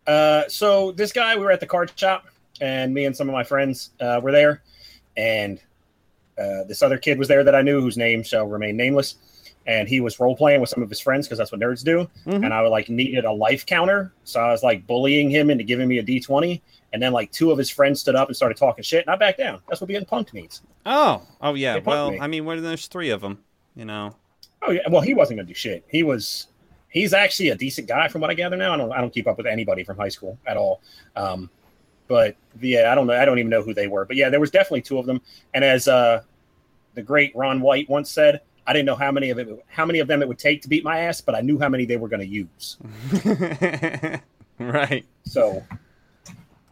Uh, 0.07 0.47
so 0.47 0.91
this 0.93 1.11
guy, 1.11 1.35
we 1.35 1.43
were 1.43 1.51
at 1.51 1.59
the 1.59 1.65
card 1.67 1.91
shop, 1.95 2.25
and 2.61 2.93
me 2.93 3.05
and 3.05 3.15
some 3.15 3.27
of 3.27 3.33
my 3.33 3.43
friends 3.43 3.91
uh, 3.99 4.19
were 4.23 4.31
there, 4.31 4.63
and 5.17 5.59
uh, 6.37 6.63
this 6.63 6.81
other 6.81 6.97
kid 6.97 7.17
was 7.19 7.27
there 7.27 7.43
that 7.43 7.53
I 7.55 7.61
knew, 7.61 7.81
whose 7.81 7.97
name 7.97 8.23
shall 8.23 8.45
remain 8.47 8.77
nameless, 8.77 9.15
and 9.65 9.87
he 9.87 9.99
was 9.99 10.19
role 10.19 10.35
playing 10.35 10.61
with 10.61 10.69
some 10.69 10.81
of 10.81 10.89
his 10.89 10.99
friends 10.99 11.27
because 11.27 11.37
that's 11.39 11.51
what 11.51 11.59
nerds 11.59 11.83
do. 11.83 12.09
Mhm. 12.25 12.45
And 12.45 12.53
I 12.53 12.61
like 12.61 12.87
needed 12.89 13.25
a 13.25 13.31
life 13.31 13.65
counter, 13.65 14.13
so 14.23 14.39
I 14.39 14.51
was 14.51 14.63
like 14.63 14.87
bullying 14.87 15.29
him 15.29 15.49
into 15.49 15.63
giving 15.63 15.87
me 15.89 15.97
a 15.97 16.03
d 16.03 16.19
twenty, 16.21 16.61
and 16.93 17.01
then 17.03 17.11
like 17.11 17.31
two 17.31 17.51
of 17.51 17.57
his 17.57 17.69
friends 17.69 17.99
stood 17.99 18.15
up 18.15 18.29
and 18.29 18.35
started 18.35 18.57
talking 18.57 18.83
shit, 18.83 19.05
and 19.05 19.13
I 19.13 19.17
backed 19.17 19.39
down. 19.39 19.59
That's 19.67 19.81
what 19.81 19.87
being 19.87 20.05
punked 20.05 20.31
means. 20.33 20.61
Oh, 20.85 21.21
oh 21.41 21.53
yeah. 21.55 21.79
Well, 21.83 22.11
me. 22.11 22.19
I 22.19 22.27
mean, 22.27 22.45
when 22.45 22.63
there's 22.63 22.87
three 22.87 23.09
of 23.09 23.19
them, 23.19 23.39
you 23.75 23.83
know. 23.83 24.15
Oh 24.61 24.71
yeah, 24.71 24.81
well 24.89 25.01
he 25.01 25.13
wasn't 25.13 25.39
gonna 25.39 25.47
do 25.47 25.53
shit. 25.53 25.83
He 25.89 26.03
was. 26.03 26.47
He's 26.89 27.13
actually 27.13 27.49
a 27.49 27.55
decent 27.55 27.87
guy 27.87 28.07
from 28.07 28.21
what 28.21 28.29
I 28.29 28.33
gather 28.33 28.55
now. 28.55 28.73
I 28.73 28.77
don't. 28.77 28.91
I 28.91 29.01
don't 29.01 29.13
keep 29.13 29.27
up 29.27 29.37
with 29.37 29.45
anybody 29.45 29.83
from 29.83 29.97
high 29.97 30.09
school 30.09 30.37
at 30.45 30.57
all. 30.57 30.81
Um, 31.15 31.49
but 32.07 32.35
yeah, 32.61 32.91
I 32.91 32.95
don't 32.95 33.07
know. 33.07 33.13
I 33.13 33.25
don't 33.25 33.39
even 33.39 33.49
know 33.49 33.61
who 33.61 33.73
they 33.73 33.87
were. 33.87 34.05
But 34.05 34.15
yeah, 34.15 34.29
there 34.29 34.39
was 34.39 34.51
definitely 34.51 34.81
two 34.81 34.97
of 34.97 35.05
them. 35.05 35.21
And 35.53 35.63
as 35.63 35.87
uh, 35.87 36.21
the 36.93 37.01
great 37.01 37.35
Ron 37.35 37.59
White 37.59 37.89
once 37.89 38.09
said, 38.09 38.41
I 38.65 38.73
didn't 38.73 38.85
know 38.85 38.95
how 38.95 39.11
many 39.11 39.29
of 39.29 39.39
it, 39.39 39.47
how 39.67 39.85
many 39.85 39.99
of 39.99 40.07
them 40.07 40.21
it 40.21 40.27
would 40.27 40.39
take 40.39 40.61
to 40.61 40.69
beat 40.69 40.83
my 40.83 40.99
ass, 40.99 41.21
but 41.21 41.35
I 41.35 41.41
knew 41.41 41.59
how 41.59 41.69
many 41.69 41.85
they 41.85 41.97
were 41.97 42.07
going 42.09 42.21
to 42.21 42.27
use. 42.27 42.77
right. 44.59 45.05
So 45.25 45.63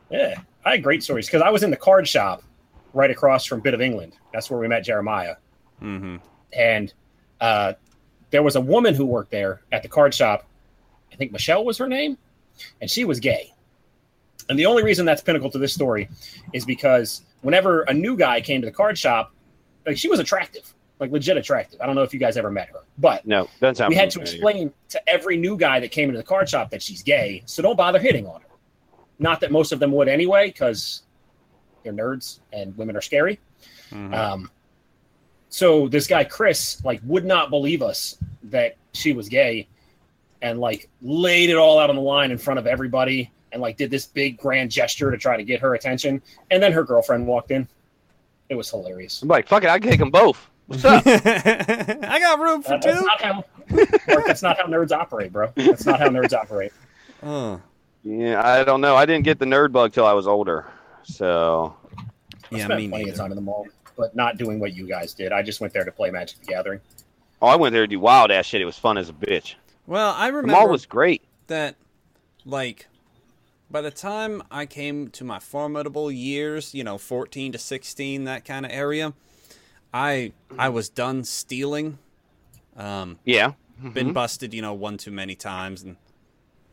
yeah, 0.10 0.36
I 0.66 0.72
had 0.72 0.84
great 0.84 1.04
stories 1.04 1.28
because 1.28 1.42
I 1.42 1.50
was 1.50 1.64
in 1.64 1.72
the 1.72 1.78
card 1.78 2.08
shop 2.08 2.44
right 2.94 3.12
across 3.12 3.46
from 3.46 3.60
Bit 3.60 3.74
of 3.74 3.82
England. 3.82 4.14
That's 4.34 4.50
where 4.50 4.60
we 4.60 4.68
met 4.68 4.84
Jeremiah. 4.84 5.36
hmm 5.80 6.18
and 6.54 6.94
uh, 7.42 7.74
there 8.32 8.44
was 8.44 8.56
a 8.56 8.62
woman 8.62 8.94
who 8.96 9.06
worked 9.06 9.32
there 9.32 9.62
at 9.72 9.84
the 9.84 9.90
card 9.90 10.14
shop. 10.14 10.46
I 11.12 11.16
think 11.16 11.32
Michelle 11.32 11.64
was 11.64 11.78
her 11.78 11.88
name, 11.88 12.18
and 12.82 12.90
she 12.90 13.06
was 13.06 13.20
gay. 13.20 13.54
And 14.50 14.60
the 14.60 14.66
only 14.66 14.84
reason 14.84 15.06
that's 15.06 15.22
pinnacle 15.22 15.50
to 15.52 15.58
this 15.58 15.74
story 15.74 16.10
is 16.54 16.66
because 16.66 17.22
whenever 17.42 17.82
a 17.84 17.94
new 17.94 18.16
guy 18.16 18.42
came 18.42 18.62
to 18.62 18.66
the 18.68 18.72
card 18.74 18.98
shop, 18.98 19.34
like 19.86 19.98
she 19.98 20.08
was 20.08 20.20
attractive, 20.20 20.74
like 21.00 21.12
legit 21.12 21.38
attractive. 21.38 21.80
I 21.82 21.86
don't 21.86 21.96
know 21.96 22.04
if 22.04 22.14
you 22.14 22.20
guys 22.20 22.38
ever 22.38 22.52
met 22.52 22.70
her, 22.70 22.82
but 22.98 23.26
No, 23.26 23.48
doesn't 23.60 23.88
we 23.90 23.96
had 23.96 24.10
to 24.12 24.20
familiar. 24.20 24.36
explain 24.36 24.74
to 24.90 25.10
every 25.10 25.38
new 25.38 25.58
guy 25.58 25.80
that 25.80 25.92
came 25.92 26.10
into 26.10 26.18
the 26.18 26.24
card 26.24 26.48
shop 26.50 26.70
that 26.72 26.82
she's 26.84 27.02
gay, 27.02 27.42
so 27.46 27.62
don't 27.64 27.76
bother 27.76 28.00
hitting 28.00 28.28
on 28.28 28.42
her. 28.42 28.48
Not 29.18 29.40
that 29.42 29.52
most 29.52 29.72
of 29.72 29.80
them 29.80 29.92
would 29.94 30.08
anyway, 30.08 30.48
because 30.48 31.04
they're 31.84 31.94
nerds 31.94 32.40
and 32.52 32.76
women 32.78 32.96
are 32.96 33.02
scary. 33.02 33.40
Mhm. 33.92 34.14
Um, 34.14 34.52
so 35.50 35.88
this 35.88 36.08
guy 36.08 36.24
Chris 36.24 36.84
like 36.84 37.02
would 37.04 37.26
not 37.26 37.50
believe 37.50 37.82
us 37.82 38.18
that 38.44 38.76
she 38.94 39.14
was 39.14 39.30
gay, 39.30 39.68
and 40.42 40.60
like 40.60 40.90
laid 41.02 41.50
it 41.50 41.56
all 41.58 41.80
out 41.80 41.90
on 41.90 41.96
the 41.96 42.02
line 42.02 42.32
in 42.32 42.38
front 42.38 42.60
of 42.60 42.68
everybody, 42.68 43.32
and 43.52 43.62
like 43.62 43.78
did 43.78 43.90
this 43.92 44.06
big 44.06 44.38
grand 44.38 44.72
gesture 44.72 45.12
to 45.12 45.18
try 45.18 45.38
to 45.38 45.44
get 45.44 45.60
her 45.62 45.76
attention. 45.76 46.22
And 46.52 46.62
then 46.62 46.72
her 46.74 46.84
girlfriend 46.84 47.26
walked 47.28 47.52
in. 47.52 47.68
It 48.50 48.56
was 48.56 48.70
hilarious. 48.70 49.22
I'm 49.22 49.28
like, 49.28 49.48
fuck 49.48 49.64
it, 49.64 49.70
I 49.70 49.80
can 49.80 49.90
take 49.90 50.00
them 50.00 50.12
both. 50.12 50.50
What's 50.68 50.86
up? 50.86 51.04
I 51.08 52.18
got 52.20 52.40
room 52.40 52.62
for 52.62 52.70
That- 52.70 52.82
that's 52.84 53.00
two. 53.00 53.06
not 53.06 53.22
how. 53.22 53.44
Mark, 54.08 54.26
that's 54.28 54.44
not 54.44 54.58
how 54.58 54.66
nerds 54.68 54.92
operate, 54.92 55.32
bro. 55.34 55.52
That's 55.56 55.86
not 55.86 56.00
how 56.00 56.10
nerds 56.10 56.34
operate. 56.34 56.72
Oh, 57.24 57.60
yeah, 58.04 58.40
I 58.48 58.64
don't 58.64 58.82
know. 58.82 58.96
I 58.96 59.08
didn't 59.08 59.24
get 59.24 59.40
the 59.40 59.46
nerd 59.46 59.72
bug 59.72 59.94
till 59.94 60.06
I 60.06 60.14
was 60.14 60.28
older. 60.28 60.68
So 61.06 61.76
I 62.52 62.58
yeah, 62.58 62.66
spent 62.66 62.80
me 62.82 62.88
plenty 62.90 63.04
of 63.06 63.08
neither. 63.08 63.18
time 63.18 63.32
in 63.32 63.36
the 63.36 63.42
mall, 63.42 63.66
but 63.98 64.16
not 64.16 64.38
doing 64.38 64.60
what 64.60 64.74
you 64.76 64.88
guys 64.88 65.14
did. 65.14 65.32
I 65.32 65.42
just 65.42 65.62
went 65.62 65.74
there 65.74 65.84
to 65.86 65.92
play 65.92 66.12
Magic 66.12 66.40
the 66.40 66.46
Gathering. 66.48 66.80
Oh, 67.42 67.48
I 67.48 67.56
went 67.56 67.74
there 67.74 67.84
to 67.84 67.88
do 67.88 68.00
wild 68.00 68.32
ass 68.32 68.46
shit. 68.46 68.62
It 68.62 68.66
was 68.66 68.78
fun 68.78 68.98
as 68.98 69.10
a 69.10 69.14
bitch. 69.14 69.56
Well, 69.88 70.14
I 70.18 70.28
remember 70.28 70.42
The 70.42 70.48
remember 70.48 70.62
mall 70.68 70.72
was 70.72 70.86
great. 70.86 71.22
that, 71.48 71.76
like, 72.46 72.88
by 73.70 73.82
the 73.82 73.92
time 73.92 74.42
I 74.50 74.66
came 74.66 75.10
to 75.10 75.24
my 75.24 75.40
formidable 75.40 76.12
years, 76.12 76.74
you 76.74 76.84
know, 76.84 76.98
14 76.98 77.52
to 77.52 77.58
16, 77.58 78.24
that 78.24 78.46
kind 78.46 78.66
of 78.66 78.72
area, 78.72 79.14
I 79.94 80.32
I 80.58 80.70
was 80.70 80.90
done 80.90 81.24
stealing. 81.24 82.00
Um, 82.76 83.20
Yeah. 83.26 83.54
been 83.94 84.14
busted, 84.14 84.54
you 84.54 84.62
know, 84.62 84.74
one 84.74 84.98
too 84.98 85.12
many 85.12 85.36
times, 85.36 85.82
and 85.84 85.98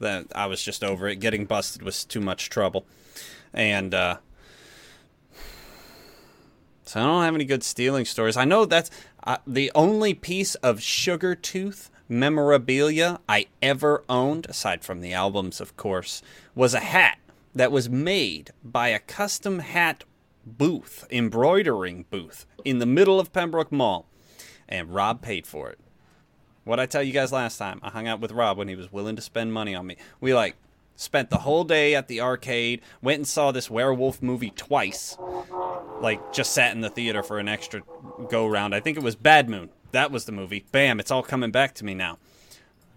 that 0.00 0.26
I 0.34 0.46
was 0.46 0.62
just 0.62 0.82
over 0.84 1.08
it. 1.08 1.16
Getting 1.16 1.44
busted 1.44 1.82
was 1.82 2.04
too 2.04 2.20
much 2.20 2.48
trouble, 2.50 2.84
and 3.52 3.92
uh, 3.94 4.16
so 6.92 7.00
I 7.00 7.04
don't 7.04 7.22
have 7.22 7.34
any 7.34 7.46
good 7.46 7.64
stealing 7.64 8.04
stories. 8.04 8.36
I 8.36 8.44
know 8.44 8.66
that's 8.66 8.90
uh, 9.24 9.38
the 9.46 9.72
only 9.74 10.12
piece 10.12 10.56
of 10.56 10.80
Sugartooth 10.80 11.88
memorabilia 12.06 13.18
I 13.26 13.46
ever 13.62 14.04
owned, 14.10 14.44
aside 14.44 14.84
from 14.84 15.00
the 15.00 15.14
albums, 15.14 15.58
of 15.58 15.74
course, 15.78 16.20
was 16.54 16.74
a 16.74 16.80
hat 16.80 17.16
that 17.54 17.72
was 17.72 17.88
made 17.88 18.50
by 18.62 18.88
a 18.88 18.98
custom 18.98 19.60
hat 19.60 20.04
booth, 20.44 21.06
embroidering 21.10 22.04
booth, 22.10 22.44
in 22.62 22.78
the 22.78 22.84
middle 22.84 23.18
of 23.18 23.32
Pembroke 23.32 23.72
Mall, 23.72 24.06
and 24.68 24.94
Rob 24.94 25.22
paid 25.22 25.46
for 25.46 25.70
it. 25.70 25.78
What 26.64 26.78
I 26.78 26.84
tell 26.84 27.02
you 27.02 27.14
guys 27.14 27.32
last 27.32 27.56
time, 27.56 27.80
I 27.82 27.88
hung 27.88 28.06
out 28.06 28.20
with 28.20 28.32
Rob 28.32 28.58
when 28.58 28.68
he 28.68 28.76
was 28.76 28.92
willing 28.92 29.16
to 29.16 29.22
spend 29.22 29.54
money 29.54 29.74
on 29.74 29.86
me. 29.86 29.96
We 30.20 30.34
like 30.34 30.56
spent 30.96 31.30
the 31.30 31.38
whole 31.38 31.64
day 31.64 31.94
at 31.94 32.08
the 32.08 32.20
arcade, 32.20 32.80
went 33.00 33.18
and 33.18 33.26
saw 33.26 33.52
this 33.52 33.70
werewolf 33.70 34.22
movie 34.22 34.50
twice. 34.50 35.16
Like 36.00 36.32
just 36.32 36.52
sat 36.52 36.74
in 36.74 36.80
the 36.80 36.90
theater 36.90 37.22
for 37.22 37.38
an 37.38 37.48
extra 37.48 37.82
go 38.28 38.46
round. 38.46 38.74
I 38.74 38.80
think 38.80 38.96
it 38.96 39.02
was 39.02 39.16
Bad 39.16 39.48
Moon. 39.48 39.70
That 39.92 40.10
was 40.10 40.24
the 40.24 40.32
movie. 40.32 40.64
Bam, 40.72 41.00
it's 41.00 41.10
all 41.10 41.22
coming 41.22 41.50
back 41.50 41.74
to 41.74 41.84
me 41.84 41.94
now. 41.94 42.18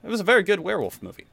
It 0.03 0.10
was 0.10 0.19
a 0.19 0.23
very 0.23 0.43
good 0.43 0.60
werewolf 0.60 1.01
movie. 1.01 1.25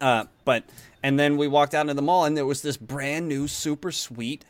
Uh, 0.00 0.24
but 0.44 0.64
and 1.02 1.18
then 1.18 1.36
we 1.36 1.48
walked 1.48 1.74
out 1.74 1.82
into 1.82 1.94
the 1.94 2.02
mall 2.02 2.24
and 2.24 2.36
there 2.36 2.46
was 2.46 2.62
this 2.62 2.76
brand 2.76 3.28
new 3.28 3.48
super 3.48 3.92
sweet 3.92 4.44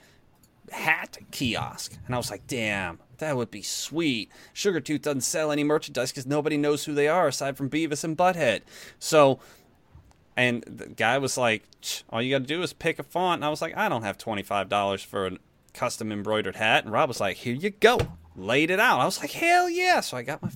hat 0.70 1.18
kiosk. 1.30 1.96
And 2.06 2.14
I 2.14 2.18
was 2.18 2.30
like, 2.30 2.46
damn, 2.46 2.98
that 3.18 3.36
would 3.36 3.50
be 3.50 3.62
sweet. 3.62 4.30
Sugartooth 4.54 5.02
doesn't 5.02 5.22
sell 5.22 5.50
any 5.50 5.64
merchandise 5.64 6.10
because 6.10 6.26
nobody 6.26 6.56
knows 6.56 6.84
who 6.84 6.94
they 6.94 7.08
are 7.08 7.28
aside 7.28 7.56
from 7.56 7.70
Beavis 7.70 8.04
and 8.04 8.16
Butthead. 8.16 8.62
So, 8.98 9.40
and 10.38 10.62
the 10.68 10.86
guy 10.86 11.18
was 11.18 11.36
like, 11.36 11.64
all 12.10 12.22
you 12.22 12.32
got 12.32 12.46
to 12.46 12.46
do 12.46 12.62
is 12.62 12.72
pick 12.72 13.00
a 13.00 13.02
font. 13.02 13.38
And 13.38 13.44
I 13.44 13.48
was 13.48 13.60
like, 13.60 13.76
I 13.76 13.88
don't 13.88 14.04
have 14.04 14.16
$25 14.16 15.04
for 15.04 15.26
a 15.26 15.32
custom 15.74 16.12
embroidered 16.12 16.54
hat. 16.54 16.84
And 16.84 16.92
Rob 16.92 17.08
was 17.08 17.18
like, 17.18 17.38
here 17.38 17.56
you 17.56 17.70
go. 17.70 17.98
Laid 18.36 18.70
it 18.70 18.78
out. 18.78 19.00
I 19.00 19.04
was 19.04 19.18
like, 19.18 19.32
hell 19.32 19.68
yeah. 19.68 19.98
So 19.98 20.16
I 20.16 20.22
got 20.22 20.40
my, 20.40 20.50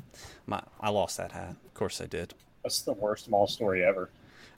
my 0.47 0.63
I 0.81 0.91
lost 0.91 1.17
that 1.17 1.33
hat. 1.33 1.57
Of 1.67 1.75
course 1.75 2.01
I 2.01 2.07
did. 2.07 2.33
That's 2.63 2.83
the 2.83 2.93
worst 2.93 3.29
mall 3.29 3.49
story 3.49 3.85
ever. 3.85 4.09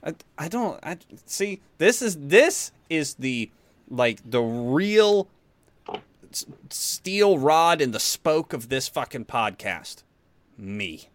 I, 0.03 0.13
I 0.37 0.47
don't 0.47 0.79
I 0.83 0.99
see 1.25 1.59
this 1.79 2.03
is 2.03 2.15
this 2.17 2.71
is 2.87 3.15
the 3.15 3.49
like 3.89 4.19
the 4.23 4.43
real 4.43 5.27
steel 6.69 7.39
rod 7.39 7.81
in 7.81 7.89
the 7.89 7.99
spoke 7.99 8.53
of 8.53 8.69
this 8.69 8.87
fucking 8.87 9.25
podcast. 9.25 10.03
Me. 10.55 11.09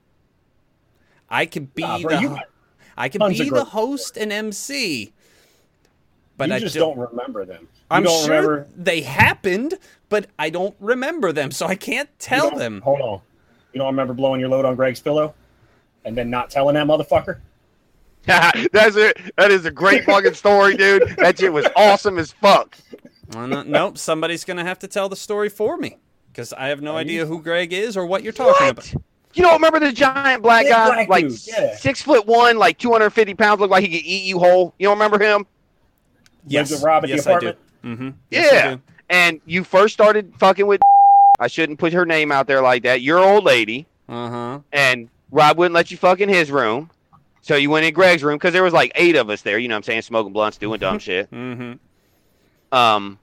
I 1.28 1.46
can 1.46 1.66
be 1.66 1.82
Nah, 1.82 1.98
bro, 2.00 2.16
the 2.16 2.22
you 2.22 2.38
I 2.96 3.08
can 3.08 3.20
tons 3.20 3.38
be 3.38 3.44
the 3.44 3.50
great 3.50 3.66
host 3.68 4.16
and 4.16 4.32
MC. 4.32 5.12
But 6.36 6.48
you 6.48 6.54
I 6.54 6.58
just 6.60 6.74
don't, 6.74 6.96
don't, 6.96 7.10
remember 7.10 7.44
them. 7.44 7.62
You 7.62 7.68
I'm 7.90 8.02
don't 8.02 8.24
sure 8.24 8.40
remember. 8.40 8.66
they 8.76 9.02
happened, 9.02 9.74
but 10.08 10.26
I 10.38 10.48
don't 10.50 10.74
remember 10.80 11.32
them, 11.32 11.50
so 11.50 11.66
I 11.66 11.74
can't 11.74 12.08
tell 12.18 12.50
them. 12.50 12.80
Hold 12.82 13.00
on. 13.00 13.20
You 13.72 13.78
don't 13.78 13.88
remember 13.88 14.14
blowing 14.14 14.40
your 14.40 14.48
load 14.48 14.64
on 14.64 14.74
Greg's 14.74 15.00
pillow, 15.00 15.34
and 16.04 16.16
then 16.16 16.30
not 16.30 16.50
telling 16.50 16.74
that 16.74 16.86
motherfucker? 16.86 17.40
That's 18.26 18.96
it. 18.96 19.18
That 19.36 19.50
is 19.50 19.64
a 19.64 19.70
great 19.70 20.04
fucking 20.04 20.34
story, 20.34 20.76
dude. 20.76 21.14
That 21.18 21.38
shit 21.38 21.52
was 21.52 21.66
awesome 21.76 22.18
as 22.18 22.32
fuck. 22.32 22.76
Well, 23.34 23.46
no, 23.46 23.62
nope, 23.62 23.96
somebody's 23.98 24.44
gonna 24.44 24.64
have 24.64 24.78
to 24.80 24.88
tell 24.88 25.08
the 25.08 25.16
story 25.16 25.48
for 25.48 25.76
me 25.76 25.96
because 26.32 26.52
I 26.52 26.68
have 26.68 26.80
no 26.82 26.92
Are 26.92 26.94
you- 26.94 27.00
idea 27.00 27.26
who 27.26 27.42
Greg 27.42 27.72
is 27.72 27.96
or 27.96 28.06
what 28.06 28.22
you're 28.22 28.32
talking 28.32 28.66
What? 28.66 28.92
about. 28.92 29.02
You 29.32 29.42
don't 29.42 29.52
remember 29.54 29.78
the 29.78 29.92
giant 29.92 30.42
black 30.42 30.64
Big 30.64 30.72
guy, 30.72 30.86
black 30.86 31.08
like 31.08 31.28
dude, 31.28 31.38
yeah. 31.46 31.76
six 31.76 32.02
foot 32.02 32.26
one, 32.26 32.58
like 32.58 32.78
two 32.78 32.90
hundred 32.90 33.10
fifty 33.10 33.34
pounds, 33.34 33.60
looked 33.60 33.70
like 33.70 33.84
he 33.84 33.88
could 33.88 34.04
eat 34.06 34.24
you 34.24 34.38
whole. 34.40 34.74
You 34.78 34.88
don't 34.88 34.96
remember 34.98 35.22
him? 35.22 35.46
Lives 36.48 36.70
with 36.72 36.82
Rob 36.82 37.04
at 37.04 37.10
the 37.10 37.16
yes, 37.16 37.26
I 37.26 37.38
do. 37.38 37.52
Mm-hmm. 37.84 38.08
Yeah. 38.30 38.76
And 39.08 39.40
you 39.46 39.62
first 39.64 39.94
started 39.94 40.34
fucking 40.38 40.66
with. 40.66 40.80
I 41.40 41.46
shouldn't 41.46 41.78
put 41.78 41.92
her 41.92 42.04
name 42.04 42.32
out 42.32 42.46
there 42.48 42.60
like 42.60 42.82
that. 42.82 43.02
You're 43.02 43.20
old 43.20 43.44
lady, 43.44 43.86
Uh 44.08 44.28
huh. 44.28 44.58
and 44.72 45.08
Rob 45.30 45.56
wouldn't 45.58 45.74
let 45.74 45.90
you 45.92 45.96
fuck 45.96 46.18
in 46.20 46.28
his 46.28 46.50
room, 46.50 46.90
so 47.40 47.54
you 47.54 47.70
went 47.70 47.86
in 47.86 47.94
Greg's 47.94 48.24
room 48.24 48.34
because 48.36 48.52
there 48.52 48.64
was 48.64 48.72
like 48.74 48.90
eight 48.96 49.14
of 49.14 49.30
us 49.30 49.42
there. 49.42 49.58
You 49.58 49.68
know 49.68 49.74
what 49.74 49.78
I'm 49.78 49.82
saying? 49.84 50.02
Smoking 50.02 50.32
blunts, 50.32 50.58
doing 50.58 50.80
dumb 50.80 50.98
shit. 50.98 51.30
Mm-hmm. 51.30 51.74
Um, 52.76 53.18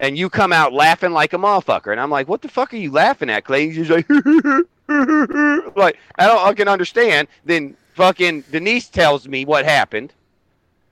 and 0.00 0.18
you 0.18 0.28
come 0.28 0.52
out 0.52 0.72
laughing 0.72 1.12
like 1.12 1.32
a 1.32 1.36
motherfucker, 1.36 1.92
and 1.92 2.00
I'm 2.00 2.10
like, 2.10 2.26
"What 2.26 2.42
the 2.42 2.48
fuck 2.48 2.74
are 2.74 2.78
you 2.78 2.90
laughing 2.90 3.30
at, 3.30 3.44
Clay?" 3.44 3.70
He's 3.70 3.90
like, 3.90 4.08
like 4.88 5.98
I 6.18 6.26
don't 6.26 6.40
fucking 6.44 6.66
understand. 6.66 7.28
Then 7.44 7.76
fucking 7.94 8.42
Denise 8.50 8.88
tells 8.88 9.28
me 9.28 9.44
what 9.44 9.64
happened, 9.64 10.12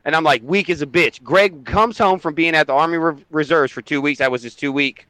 and 0.04 0.14
I'm 0.14 0.24
like, 0.24 0.42
weak 0.44 0.70
as 0.70 0.82
a 0.82 0.86
bitch. 0.86 1.22
Greg 1.22 1.64
comes 1.64 1.98
home 1.98 2.18
from 2.20 2.34
being 2.34 2.54
at 2.54 2.66
the 2.66 2.74
Army 2.74 2.98
Re- 2.98 3.24
Reserves 3.30 3.72
for 3.72 3.82
two 3.82 4.00
weeks. 4.00 4.18
That 4.20 4.30
was 4.30 4.42
his 4.42 4.54
two 4.54 4.72
week 4.72 5.08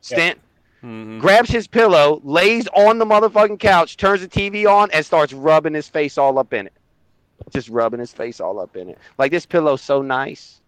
stint. 0.00 0.38
Mm-hmm. 0.82 1.18
Grabs 1.18 1.50
his 1.50 1.66
pillow, 1.66 2.20
lays 2.22 2.68
on 2.68 2.98
the 2.98 3.04
motherfucking 3.04 3.58
couch, 3.58 3.96
turns 3.96 4.20
the 4.20 4.28
TV 4.28 4.64
on, 4.70 4.90
and 4.92 5.04
starts 5.04 5.32
rubbing 5.32 5.74
his 5.74 5.88
face 5.88 6.16
all 6.18 6.38
up 6.38 6.52
in 6.52 6.66
it. 6.66 6.72
Just 7.52 7.68
rubbing 7.68 7.98
his 7.98 8.12
face 8.12 8.40
all 8.40 8.60
up 8.60 8.76
in 8.76 8.90
it. 8.90 8.98
Like 9.16 9.32
this 9.32 9.46
pillow's 9.46 9.82
so 9.82 10.02
nice. 10.02 10.60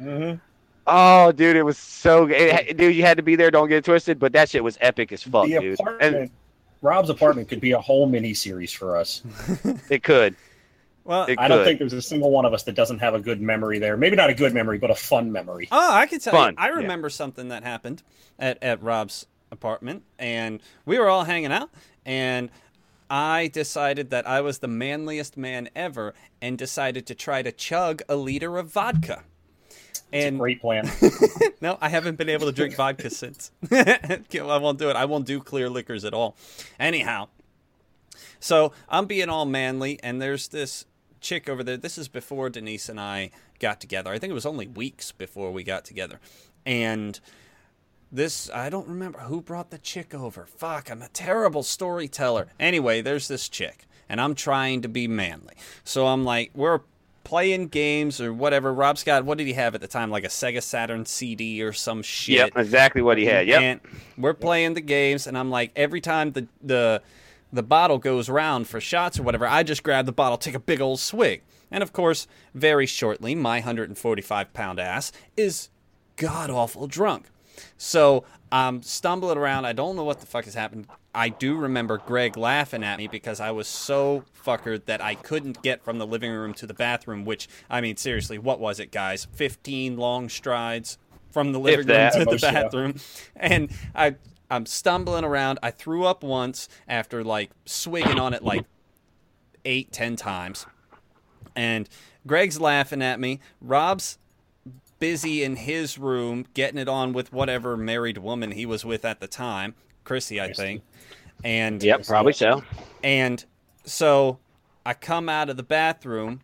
Mhm. 0.00 0.40
Oh, 0.86 1.30
dude, 1.32 1.56
it 1.56 1.62
was 1.62 1.78
so 1.78 2.26
good. 2.26 2.36
It 2.40 2.76
dude, 2.76 2.94
you 2.96 3.02
had 3.02 3.16
to 3.16 3.22
be 3.22 3.36
there. 3.36 3.50
Don't 3.50 3.68
get 3.68 3.78
it 3.78 3.84
twisted, 3.84 4.18
but 4.18 4.32
that 4.32 4.48
shit 4.48 4.64
was 4.64 4.76
epic 4.80 5.12
as 5.12 5.22
fuck, 5.22 5.46
the 5.46 5.58
dude. 5.58 5.80
apartment, 5.80 6.16
And 6.16 6.30
Rob's 6.80 7.08
apartment 7.10 7.48
could 7.48 7.60
be 7.60 7.72
a 7.72 7.80
whole 7.80 8.06
mini 8.06 8.34
series 8.34 8.72
for 8.72 8.96
us. 8.96 9.22
it 9.90 10.02
could. 10.02 10.34
Well, 11.04 11.24
It 11.26 11.38
I 11.38 11.48
don't 11.48 11.58
could. 11.58 11.64
think 11.66 11.78
there's 11.80 11.92
a 11.92 12.02
single 12.02 12.30
one 12.30 12.44
of 12.44 12.52
us 12.54 12.62
that 12.64 12.74
doesn't 12.74 12.98
have 13.00 13.14
a 13.14 13.20
good 13.20 13.40
memory 13.40 13.78
there. 13.78 13.96
Maybe 13.96 14.16
not 14.16 14.30
a 14.30 14.34
good 14.34 14.54
memory, 14.54 14.78
but 14.78 14.90
a 14.90 14.94
fun 14.94 15.30
memory. 15.32 15.68
oh, 15.70 15.92
I 15.92 16.06
can 16.06 16.18
tell 16.20 16.32
Fun, 16.32 16.54
you. 16.54 16.56
I 16.58 16.66
yeah. 16.68 16.74
remember 16.76 17.08
something 17.10 17.48
that 17.48 17.62
happened 17.64 18.02
at 18.38 18.60
at 18.62 18.82
Rob's 18.82 19.26
apartment, 19.50 20.02
and 20.18 20.60
we 20.86 20.98
were 20.98 21.08
all 21.08 21.24
hanging 21.24 21.52
out, 21.52 21.70
and 22.06 22.50
I 23.10 23.48
decided 23.52 24.10
that 24.10 24.26
I 24.26 24.40
was 24.40 24.58
the 24.60 24.68
manliest 24.68 25.36
man 25.36 25.68
ever, 25.76 26.14
and 26.40 26.56
decided 26.56 27.06
to 27.08 27.14
try 27.14 27.42
to 27.42 27.52
chug 27.52 28.02
a 28.08 28.16
liter 28.16 28.56
of 28.58 28.68
vodka. 28.72 29.24
And 30.12 30.38
Great 30.38 30.60
plan. 30.60 30.90
no, 31.60 31.78
I 31.80 31.88
haven't 31.88 32.16
been 32.16 32.28
able 32.28 32.46
to 32.46 32.52
drink 32.52 32.76
vodka 32.76 33.10
since. 33.10 33.50
I 33.70 34.20
won't 34.32 34.78
do 34.78 34.90
it. 34.90 34.96
I 34.96 35.06
won't 35.06 35.26
do 35.26 35.40
clear 35.40 35.70
liquors 35.70 36.04
at 36.04 36.12
all. 36.12 36.36
Anyhow, 36.78 37.28
so 38.38 38.72
I'm 38.88 39.06
being 39.06 39.28
all 39.28 39.46
manly, 39.46 39.98
and 40.02 40.20
there's 40.20 40.48
this 40.48 40.84
chick 41.20 41.48
over 41.48 41.62
there. 41.62 41.76
This 41.76 41.96
is 41.96 42.08
before 42.08 42.50
Denise 42.50 42.88
and 42.88 43.00
I 43.00 43.30
got 43.58 43.80
together. 43.80 44.10
I 44.10 44.18
think 44.18 44.32
it 44.32 44.34
was 44.34 44.44
only 44.44 44.66
weeks 44.66 45.12
before 45.12 45.52
we 45.52 45.62
got 45.62 45.84
together. 45.84 46.20
And 46.66 47.18
this, 48.10 48.50
I 48.50 48.68
don't 48.68 48.88
remember 48.88 49.20
who 49.20 49.40
brought 49.40 49.70
the 49.70 49.78
chick 49.78 50.14
over. 50.14 50.44
Fuck, 50.44 50.90
I'm 50.90 51.00
a 51.00 51.08
terrible 51.08 51.62
storyteller. 51.62 52.48
Anyway, 52.60 53.00
there's 53.00 53.28
this 53.28 53.48
chick, 53.48 53.86
and 54.08 54.20
I'm 54.20 54.34
trying 54.34 54.82
to 54.82 54.88
be 54.88 55.08
manly. 55.08 55.54
So 55.84 56.08
I'm 56.08 56.24
like, 56.24 56.50
we're 56.54 56.80
playing 57.24 57.68
games 57.68 58.20
or 58.20 58.32
whatever. 58.32 58.72
Rob 58.72 58.98
Scott, 58.98 59.24
what 59.24 59.38
did 59.38 59.46
he 59.46 59.52
have 59.54 59.74
at 59.74 59.80
the 59.80 59.88
time? 59.88 60.10
Like 60.10 60.24
a 60.24 60.28
Sega 60.28 60.62
Saturn 60.62 61.06
CD 61.06 61.62
or 61.62 61.72
some 61.72 62.02
shit. 62.02 62.36
Yep, 62.36 62.52
exactly 62.56 63.02
what 63.02 63.18
he 63.18 63.26
had. 63.26 63.46
Yep. 63.46 63.60
And 63.60 63.80
we're 64.16 64.34
playing 64.34 64.74
the 64.74 64.80
games, 64.80 65.26
and 65.26 65.36
I'm 65.36 65.50
like, 65.50 65.72
every 65.76 66.00
time 66.00 66.32
the 66.32 66.46
the 66.62 67.02
the 67.52 67.62
bottle 67.62 67.98
goes 67.98 68.28
round 68.28 68.66
for 68.66 68.80
shots 68.80 69.18
or 69.18 69.22
whatever, 69.22 69.46
I 69.46 69.62
just 69.62 69.82
grab 69.82 70.06
the 70.06 70.12
bottle, 70.12 70.38
take 70.38 70.54
a 70.54 70.60
big 70.60 70.80
old 70.80 71.00
swig, 71.00 71.42
and 71.70 71.82
of 71.82 71.92
course, 71.92 72.26
very 72.54 72.86
shortly, 72.86 73.34
my 73.34 73.56
145 73.56 74.52
pound 74.52 74.80
ass 74.80 75.12
is 75.36 75.68
god 76.16 76.50
awful 76.50 76.86
drunk. 76.86 77.26
So 77.76 78.24
I'm 78.50 78.82
stumbling 78.82 79.38
around. 79.38 79.66
I 79.66 79.72
don't 79.72 79.96
know 79.96 80.04
what 80.04 80.20
the 80.20 80.26
fuck 80.26 80.44
has 80.44 80.54
happened. 80.54 80.86
I 81.14 81.28
do 81.28 81.56
remember 81.56 81.98
Greg 81.98 82.36
laughing 82.36 82.82
at 82.82 82.98
me 82.98 83.06
because 83.06 83.38
I 83.38 83.50
was 83.50 83.68
so 83.68 84.24
fuckered 84.44 84.86
that 84.86 85.02
I 85.02 85.14
couldn't 85.14 85.62
get 85.62 85.82
from 85.84 85.98
the 85.98 86.06
living 86.06 86.32
room 86.32 86.54
to 86.54 86.66
the 86.66 86.74
bathroom. 86.74 87.24
Which 87.24 87.48
I 87.68 87.80
mean, 87.80 87.96
seriously, 87.96 88.38
what 88.38 88.60
was 88.60 88.80
it, 88.80 88.90
guys? 88.90 89.26
15 89.32 89.96
long 89.96 90.28
strides 90.28 90.98
from 91.30 91.52
the 91.52 91.60
living 91.60 91.86
room 91.86 92.10
to 92.12 92.24
the 92.24 92.38
yeah. 92.42 92.52
bathroom, 92.52 92.94
and 93.36 93.70
I 93.94 94.16
I'm 94.50 94.66
stumbling 94.66 95.24
around. 95.24 95.58
I 95.62 95.70
threw 95.70 96.04
up 96.04 96.22
once 96.22 96.68
after 96.88 97.22
like 97.22 97.50
swigging 97.66 98.18
on 98.18 98.32
it 98.32 98.42
like 98.42 98.64
eight, 99.64 99.92
ten 99.92 100.16
times, 100.16 100.66
and 101.54 101.88
Greg's 102.26 102.60
laughing 102.60 103.02
at 103.02 103.20
me. 103.20 103.40
Rob's 103.60 104.18
busy 104.98 105.42
in 105.42 105.56
his 105.56 105.98
room 105.98 106.46
getting 106.54 106.78
it 106.78 106.88
on 106.88 107.12
with 107.12 107.32
whatever 107.32 107.76
married 107.76 108.18
woman 108.18 108.52
he 108.52 108.64
was 108.64 108.84
with 108.84 109.04
at 109.04 109.20
the 109.20 109.26
time, 109.26 109.74
Chrissy, 110.04 110.40
I 110.40 110.52
think. 110.52 110.82
And 111.44 111.82
Yep, 111.82 112.06
probably 112.06 112.32
so. 112.32 112.62
and 113.02 113.44
so 113.84 114.38
I 114.86 114.94
come 114.94 115.28
out 115.28 115.48
of 115.50 115.56
the 115.56 115.62
bathroom 115.62 116.40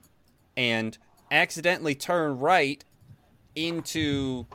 and 0.57 0.97
accidentally 1.31 1.95
turn 1.95 2.39
right 2.39 2.85
into 3.55 4.47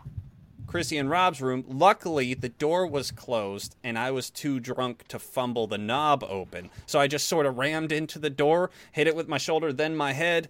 Chrissy 0.67 0.97
and 0.97 1.09
Rob's 1.09 1.41
room. 1.41 1.63
Luckily, 1.67 2.33
the 2.33 2.49
door 2.49 2.87
was 2.87 3.11
closed 3.11 3.75
and 3.83 3.97
I 3.97 4.11
was 4.11 4.29
too 4.29 4.59
drunk 4.59 5.07
to 5.09 5.19
fumble 5.19 5.67
the 5.67 5.77
knob 5.77 6.23
open. 6.23 6.69
So 6.85 6.99
I 6.99 7.07
just 7.07 7.27
sort 7.27 7.45
of 7.45 7.57
rammed 7.57 7.91
into 7.91 8.19
the 8.19 8.29
door, 8.29 8.71
hit 8.91 9.07
it 9.07 9.15
with 9.15 9.27
my 9.27 9.37
shoulder, 9.37 9.71
then 9.71 9.95
my 9.95 10.13
head, 10.13 10.47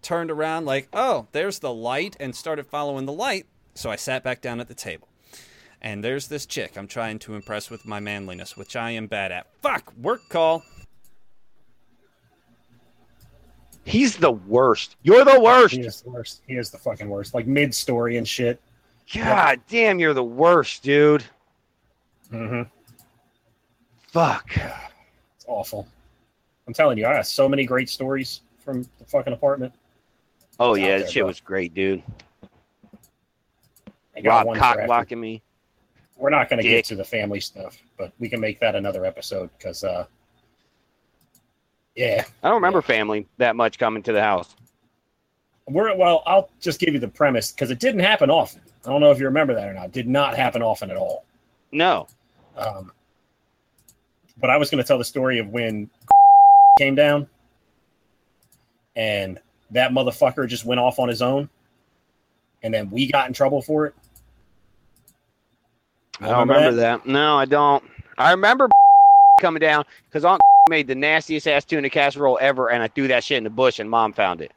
turned 0.00 0.30
around 0.30 0.64
like, 0.64 0.88
oh, 0.92 1.28
there's 1.32 1.60
the 1.60 1.72
light, 1.72 2.16
and 2.18 2.34
started 2.34 2.66
following 2.66 3.06
the 3.06 3.12
light. 3.12 3.46
So 3.74 3.90
I 3.90 3.96
sat 3.96 4.22
back 4.24 4.40
down 4.40 4.58
at 4.60 4.68
the 4.68 4.74
table. 4.74 5.08
And 5.82 6.02
there's 6.02 6.28
this 6.28 6.46
chick 6.46 6.78
I'm 6.78 6.86
trying 6.86 7.18
to 7.20 7.34
impress 7.34 7.68
with 7.68 7.84
my 7.84 7.98
manliness, 7.98 8.56
which 8.56 8.76
I 8.76 8.92
am 8.92 9.08
bad 9.08 9.32
at. 9.32 9.48
Fuck, 9.60 9.92
work 10.00 10.28
call. 10.28 10.62
He's 13.84 14.16
the 14.16 14.30
worst. 14.30 14.94
You're 15.02 15.24
the 15.24 15.40
worst. 15.40 15.74
He 15.74 15.80
is 15.80 16.02
the 16.02 16.10
worst. 16.10 16.42
He 16.46 16.54
is 16.54 16.70
the 16.70 16.78
fucking 16.78 17.08
worst. 17.08 17.34
Like 17.34 17.48
mid 17.48 17.74
story 17.74 18.16
and 18.16 18.26
shit. 18.26 18.60
God 19.12 19.60
damn, 19.68 19.98
you're 19.98 20.14
the 20.14 20.22
worst, 20.22 20.84
dude. 20.84 21.24
Mm-hmm. 22.32 22.62
Fuck. 24.06 24.56
It's 25.34 25.44
awful. 25.48 25.88
I'm 26.68 26.74
telling 26.74 26.96
you, 26.96 27.06
I 27.06 27.14
have 27.14 27.26
so 27.26 27.48
many 27.48 27.66
great 27.66 27.90
stories 27.90 28.42
from 28.60 28.82
the 29.00 29.04
fucking 29.04 29.32
apartment. 29.32 29.72
Oh 30.60 30.74
It's 30.74 30.78
out 30.78 30.82
yeah, 30.82 30.88
there, 30.90 30.98
that 31.00 31.10
shit 31.10 31.22
bro. 31.22 31.26
was 31.26 31.40
great, 31.40 31.74
dude. 31.74 32.04
I 34.16 34.20
got 34.20 34.46
Rob 34.46 34.56
cock 34.56 34.78
blocking 34.86 35.20
me. 35.20 35.42
We're 36.22 36.30
not 36.30 36.48
going 36.48 36.62
to 36.62 36.68
get 36.68 36.84
to 36.84 36.94
the 36.94 37.02
family 37.02 37.40
stuff, 37.40 37.76
but 37.98 38.12
we 38.20 38.28
can 38.28 38.38
make 38.38 38.60
that 38.60 38.76
another 38.76 39.04
episode 39.04 39.50
because, 39.58 39.82
uh, 39.82 40.06
yeah, 41.96 42.24
I 42.44 42.48
don't 42.48 42.54
remember 42.54 42.80
family 42.80 43.26
that 43.38 43.56
much 43.56 43.76
coming 43.76 44.04
to 44.04 44.12
the 44.12 44.20
house. 44.22 44.54
we're 45.66 45.96
well. 45.96 46.22
I'll 46.24 46.48
just 46.60 46.78
give 46.78 46.94
you 46.94 47.00
the 47.00 47.08
premise 47.08 47.50
because 47.50 47.72
it 47.72 47.80
didn't 47.80 48.02
happen 48.02 48.30
often. 48.30 48.60
I 48.86 48.90
don't 48.90 49.00
know 49.00 49.10
if 49.10 49.18
you 49.18 49.24
remember 49.24 49.52
that 49.54 49.68
or 49.68 49.74
not. 49.74 49.86
It 49.86 49.92
did 49.92 50.06
not 50.06 50.36
happen 50.36 50.62
often 50.62 50.92
at 50.92 50.96
all. 50.96 51.24
No. 51.72 52.06
Um, 52.56 52.92
but 54.38 54.48
I 54.48 54.58
was 54.58 54.70
going 54.70 54.80
to 54.80 54.86
tell 54.86 54.98
the 54.98 55.04
story 55.04 55.40
of 55.40 55.48
when 55.48 55.90
came 56.78 56.94
down 56.94 57.26
and 58.94 59.40
that 59.72 59.90
motherfucker 59.90 60.46
just 60.46 60.64
went 60.64 60.78
off 60.78 61.00
on 61.00 61.08
his 61.08 61.20
own, 61.20 61.48
and 62.62 62.72
then 62.72 62.90
we 62.90 63.10
got 63.10 63.26
in 63.26 63.32
trouble 63.32 63.60
for 63.60 63.86
it. 63.86 63.94
I 66.22 66.28
don't 66.28 66.48
remember 66.48 66.72
that? 66.76 67.06
No, 67.06 67.36
I 67.36 67.44
don't. 67.44 67.82
I 68.18 68.30
remember 68.30 68.68
coming 69.40 69.60
down 69.60 69.84
because 70.08 70.24
Aunt 70.24 70.40
made 70.70 70.86
the 70.86 70.94
nastiest 70.94 71.46
ass 71.48 71.64
tuna 71.64 71.90
casserole 71.90 72.38
ever, 72.40 72.70
and 72.70 72.82
I 72.82 72.88
threw 72.88 73.08
that 73.08 73.24
shit 73.24 73.38
in 73.38 73.44
the 73.44 73.50
bush, 73.50 73.78
and 73.78 73.90
Mom 73.90 74.12
found 74.12 74.40
it. 74.40 74.52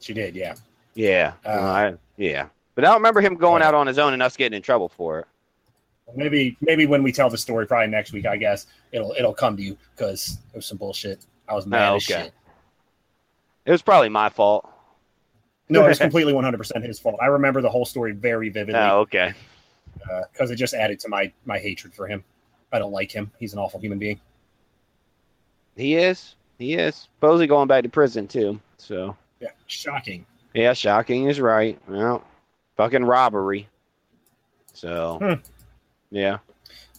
She 0.00 0.12
did, 0.12 0.34
yeah. 0.34 0.54
Yeah, 0.94 1.32
Uh, 1.44 1.48
I, 1.50 1.94
yeah. 2.16 2.46
But 2.74 2.84
I 2.84 2.88
don't 2.88 2.96
remember 2.96 3.20
him 3.20 3.34
going 3.36 3.62
Yeah. 3.62 3.68
out 3.68 3.74
on 3.74 3.86
his 3.86 3.98
own 3.98 4.12
and 4.12 4.22
us 4.22 4.36
getting 4.36 4.56
in 4.56 4.62
trouble 4.62 4.88
for 4.88 5.20
it. 5.20 5.26
Maybe 6.14 6.56
maybe 6.60 6.86
when 6.86 7.02
we 7.02 7.10
tell 7.12 7.30
the 7.30 7.38
story, 7.38 7.66
probably 7.66 7.86
next 7.88 8.12
week, 8.12 8.26
I 8.26 8.36
guess 8.36 8.66
it'll 8.92 9.12
it'll 9.18 9.32
come 9.34 9.56
to 9.56 9.62
you 9.62 9.76
because 9.96 10.38
it 10.52 10.56
was 10.56 10.66
some 10.66 10.76
bullshit. 10.76 11.24
I 11.48 11.54
was 11.54 11.66
mad 11.66 11.92
Oh, 11.92 11.96
as 11.96 12.04
okay. 12.10 12.24
shit. 12.24 12.32
It 13.64 13.70
was 13.70 13.80
probably 13.82 14.10
my 14.10 14.28
fault. 14.28 14.68
No, 15.70 15.84
it 15.84 15.88
was 15.88 15.98
completely 16.06 16.34
100% 16.34 16.84
his 16.84 16.98
fault. 17.00 17.16
I 17.22 17.26
remember 17.26 17.62
the 17.62 17.70
whole 17.70 17.86
story 17.86 18.12
very 18.12 18.50
vividly 18.50 18.78
Oh, 18.80 18.98
okay. 19.00 19.32
Because 20.32 20.50
it 20.50 20.56
just 20.56 20.74
added 20.74 21.00
to 21.00 21.08
my 21.08 21.32
my 21.44 21.58
hatred 21.58 21.94
for 21.94 22.06
him. 22.06 22.24
I 22.72 22.78
don't 22.78 22.92
like 22.92 23.10
him. 23.12 23.30
He's 23.38 23.52
an 23.52 23.58
awful 23.58 23.80
human 23.80 23.98
being. 23.98 24.20
He 25.76 25.96
is. 25.96 26.34
He 26.58 26.74
is. 26.74 26.94
Supposedly 27.16 27.46
going 27.46 27.68
back 27.68 27.82
to 27.84 27.88
prison 27.88 28.26
too. 28.28 28.60
So 28.78 29.16
Yeah, 29.40 29.50
shocking. 29.66 30.24
yeah, 30.54 30.72
shocking 30.72 31.28
is 31.28 31.40
right. 31.40 31.78
Well, 31.88 32.24
fucking 32.76 33.04
robbery. 33.04 33.68
So 34.72 35.18
Hmm. 35.20 35.34
yeah. 36.10 36.38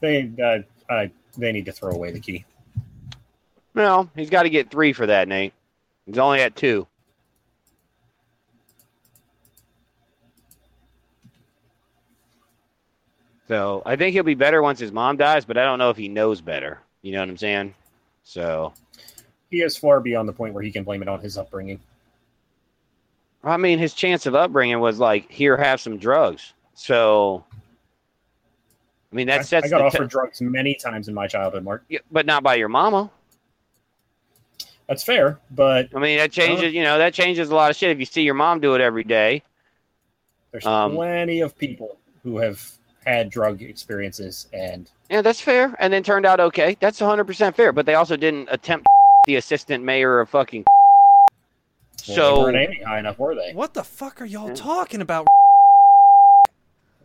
They 0.01 0.29
uh, 0.43 0.59
I, 0.93 1.11
they 1.37 1.51
need 1.51 1.65
to 1.65 1.71
throw 1.71 1.91
away 1.91 2.11
the 2.11 2.19
key. 2.19 2.45
No, 3.73 4.09
he's 4.15 4.29
got 4.29 4.43
to 4.43 4.49
get 4.49 4.71
three 4.71 4.93
for 4.93 5.05
that, 5.05 5.27
Nate. 5.27 5.53
He's 6.05 6.17
only 6.17 6.39
at 6.41 6.55
two. 6.55 6.87
So 13.47 13.83
I 13.85 13.95
think 13.95 14.13
he'll 14.13 14.23
be 14.23 14.33
better 14.33 14.61
once 14.61 14.79
his 14.79 14.91
mom 14.91 15.17
dies, 15.17 15.45
but 15.45 15.57
I 15.57 15.63
don't 15.65 15.79
know 15.79 15.89
if 15.89 15.97
he 15.97 16.07
knows 16.07 16.41
better. 16.41 16.79
You 17.01 17.11
know 17.11 17.19
what 17.19 17.29
I'm 17.29 17.37
saying? 17.37 17.75
So 18.23 18.73
He 19.51 19.61
is 19.61 19.77
far 19.77 19.99
beyond 19.99 20.27
the 20.27 20.33
point 20.33 20.53
where 20.53 20.63
he 20.63 20.71
can 20.71 20.83
blame 20.83 21.01
it 21.01 21.07
on 21.07 21.19
his 21.19 21.37
upbringing. 21.37 21.79
I 23.43 23.57
mean, 23.57 23.77
his 23.77 23.93
chance 23.93 24.25
of 24.25 24.33
upbringing 24.33 24.79
was 24.79 24.97
like, 24.97 25.31
here, 25.31 25.55
have 25.55 25.79
some 25.79 25.99
drugs. 25.99 26.53
So, 26.73 27.43
I 29.11 29.15
mean, 29.15 29.27
that 29.27 29.45
sets 29.45 29.67
I 29.67 29.69
got 29.69 29.81
offered 29.81 30.05
t- 30.05 30.07
drugs 30.09 30.41
many 30.41 30.73
times 30.73 31.07
in 31.07 31.13
my 31.13 31.27
childhood, 31.27 31.63
Mark. 31.63 31.83
Yeah, 31.87 31.99
but 32.11 32.25
not 32.25 32.41
by 32.41 32.55
your 32.55 32.69
mama. 32.69 33.11
That's 34.87 35.03
fair, 35.03 35.39
but 35.51 35.89
I 35.95 35.99
mean, 35.99 36.17
that 36.17 36.31
changes. 36.31 36.73
You 36.73 36.83
know, 36.83 36.97
that 36.97 37.13
changes 37.13 37.49
a 37.49 37.55
lot 37.55 37.71
of 37.71 37.75
shit. 37.77 37.91
If 37.91 37.99
you 37.99 38.05
see 38.05 38.21
your 38.23 38.33
mom 38.35 38.59
do 38.59 38.75
it 38.75 38.81
every 38.81 39.03
day, 39.03 39.43
there's 40.51 40.65
Um, 40.65 40.95
plenty 40.95 41.41
of 41.41 41.57
people 41.57 41.97
who 42.23 42.37
have 42.37 42.74
had 43.05 43.29
drug 43.29 43.61
experiences 43.61 44.47
and 44.53 44.89
yeah, 45.09 45.21
that's 45.21 45.39
fair. 45.41 45.75
And 45.79 45.93
then 45.93 46.01
turned 46.03 46.25
out 46.25 46.39
okay. 46.39 46.75
That's 46.79 46.99
100 46.99 47.25
percent 47.25 47.55
fair. 47.55 47.71
But 47.71 47.85
they 47.85 47.93
also 47.95 48.15
didn't 48.17 48.47
attempt 48.51 48.87
the 49.27 49.35
assistant 49.35 49.83
mayor 49.83 50.19
of 50.19 50.29
fucking. 50.29 50.63
well, 50.67 51.27
they 52.07 52.13
So 52.13 52.39
weren't 52.41 52.57
aiming 52.57 52.83
high 52.83 52.99
enough, 52.99 53.19
were 53.19 53.35
they? 53.35 53.51
What 53.53 53.73
the 53.73 53.83
fuck 53.83 54.21
are 54.21 54.25
y'all 54.25 54.49
Yeah. 54.49 54.55
talking 54.55 55.01
about? 55.01 55.27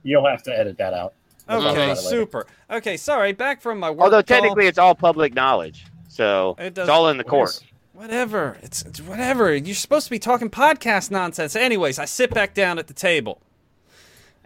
You'll 0.03 0.27
have 0.27 0.43
to 0.45 0.59
edit 0.59 0.79
that 0.79 0.95
out. 0.95 1.13
We'll 1.49 1.59
Okay, 1.69 1.85
about 1.85 1.99
it 1.99 2.05
later. 2.05 2.09
super. 2.09 2.47
Okay, 2.71 2.97
sorry. 2.97 3.33
Back 3.33 3.61
from 3.61 3.79
my 3.79 3.91
work. 3.91 4.01
although 4.01 4.23
call. 4.23 4.37
technically 4.41 4.67
it's 4.67 4.79
all 4.79 4.95
public 4.95 5.35
knowledge, 5.35 5.85
so 6.09 6.55
It 6.59 6.79
it's 6.79 6.89
all 6.89 7.09
in 7.09 7.17
the 7.19 7.25
What 7.25 7.31
court. 7.31 7.61
Whatever. 7.93 8.57
It's, 8.63 8.83
it's 8.83 9.01
whatever. 9.03 9.55
You're 9.55 9.75
supposed 9.75 10.07
to 10.07 10.11
be 10.11 10.19
talking 10.19 10.49
podcast 10.49 11.11
nonsense. 11.11 11.55
Anyways, 11.55 11.99
I 11.99 12.07
sit 12.07 12.33
back 12.33 12.55
down 12.55 12.79
at 12.79 12.87
the 12.87 12.95
table. 12.95 13.43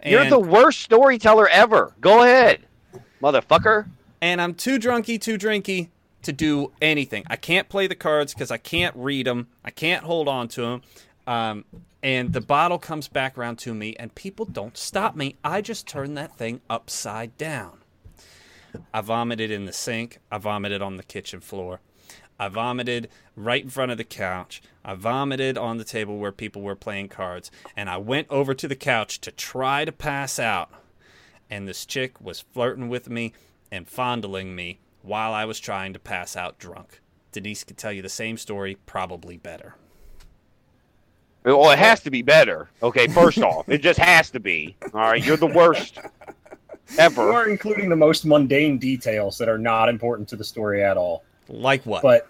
You're 0.05 0.25
the 0.29 0.39
worst 0.39 0.79
storyteller 0.81 1.47
ever. 1.47 1.93
Go 2.01 2.23
ahead, 2.23 2.61
motherfucker. 3.21 3.87
and 4.21 4.41
I'm 4.41 4.53
too 4.53 4.77
drunky, 4.79 5.19
too 5.19 5.37
drinky 5.37 5.89
to 6.23 6.31
do 6.33 6.71
anything. 6.81 7.23
I 7.27 7.35
can't 7.35 7.69
play 7.69 7.87
the 7.87 7.95
cards 7.95 8.33
because 8.33 8.51
I 8.51 8.57
can't 8.57 8.95
read 8.95 9.27
them. 9.27 9.47
I 9.63 9.71
can't 9.71 10.03
hold 10.03 10.27
on 10.27 10.47
to 10.49 10.61
them. 10.61 10.81
Um, 11.27 11.65
and 12.01 12.33
the 12.33 12.41
bottle 12.41 12.77
comes 12.77 13.07
back 13.07 13.37
around 13.37 13.57
to 13.59 13.73
me, 13.73 13.95
and 13.97 14.13
people 14.13 14.45
don't 14.45 14.77
stop 14.77 15.15
me. 15.15 15.35
I 15.43 15.61
just 15.61 15.87
turn 15.87 16.13
that 16.15 16.37
thing 16.37 16.61
upside 16.69 17.35
down. 17.37 17.79
I 18.93 19.01
vomited 19.01 19.49
in 19.51 19.65
the 19.65 19.73
sink. 19.73 20.19
I 20.31 20.37
vomited 20.37 20.81
on 20.81 20.97
the 20.97 21.03
kitchen 21.03 21.39
floor. 21.39 21.79
I 22.39 22.47
vomited 22.49 23.09
right 23.35 23.63
in 23.63 23.69
front 23.69 23.91
of 23.91 23.97
the 23.97 24.03
couch. 24.03 24.61
I 24.83 24.93
vomited 24.95 25.57
on 25.57 25.77
the 25.77 25.83
table 25.83 26.17
where 26.17 26.31
people 26.31 26.61
were 26.61 26.75
playing 26.75 27.09
cards. 27.09 27.49
And 27.75 27.89
I 27.89 27.97
went 27.97 28.27
over 28.29 28.53
to 28.53 28.67
the 28.67 28.75
couch 28.75 29.21
to 29.21 29.31
try 29.31 29.85
to 29.85 29.91
pass 29.91 30.39
out. 30.39 30.69
And 31.49 31.67
this 31.67 31.85
chick 31.85 32.19
was 32.19 32.41
flirting 32.41 32.89
with 32.89 33.09
me 33.09 33.33
and 33.71 33.87
fondling 33.87 34.55
me 34.55 34.79
while 35.01 35.33
I 35.33 35.45
was 35.45 35.59
trying 35.59 35.93
to 35.93 35.99
pass 35.99 36.35
out 36.35 36.59
drunk. 36.59 37.01
Denise 37.31 37.63
could 37.63 37.77
tell 37.77 37.91
you 37.91 38.01
the 38.01 38.09
same 38.09 38.37
story, 38.37 38.77
probably 38.85 39.37
better. 39.37 39.75
Well, 41.43 41.69
it 41.69 41.77
has 41.77 41.99
to 42.01 42.09
be 42.09 42.23
better. 42.23 42.69
Okay, 42.81 43.07
first 43.07 43.37
off, 43.39 43.69
it 43.69 43.79
just 43.79 43.99
has 43.99 44.31
to 44.31 44.39
be. 44.39 44.75
All 44.93 45.01
right, 45.01 45.23
you're 45.23 45.37
the 45.37 45.45
worst 45.45 45.99
ever. 46.97 47.23
You 47.23 47.31
are 47.33 47.47
including 47.47 47.89
the 47.89 47.95
most 47.95 48.25
mundane 48.25 48.79
details 48.79 49.37
that 49.37 49.47
are 49.47 49.59
not 49.59 49.87
important 49.87 50.27
to 50.29 50.35
the 50.35 50.43
story 50.43 50.83
at 50.83 50.97
all. 50.97 51.23
Like 51.47 51.85
what? 51.85 52.01
But 52.01 52.27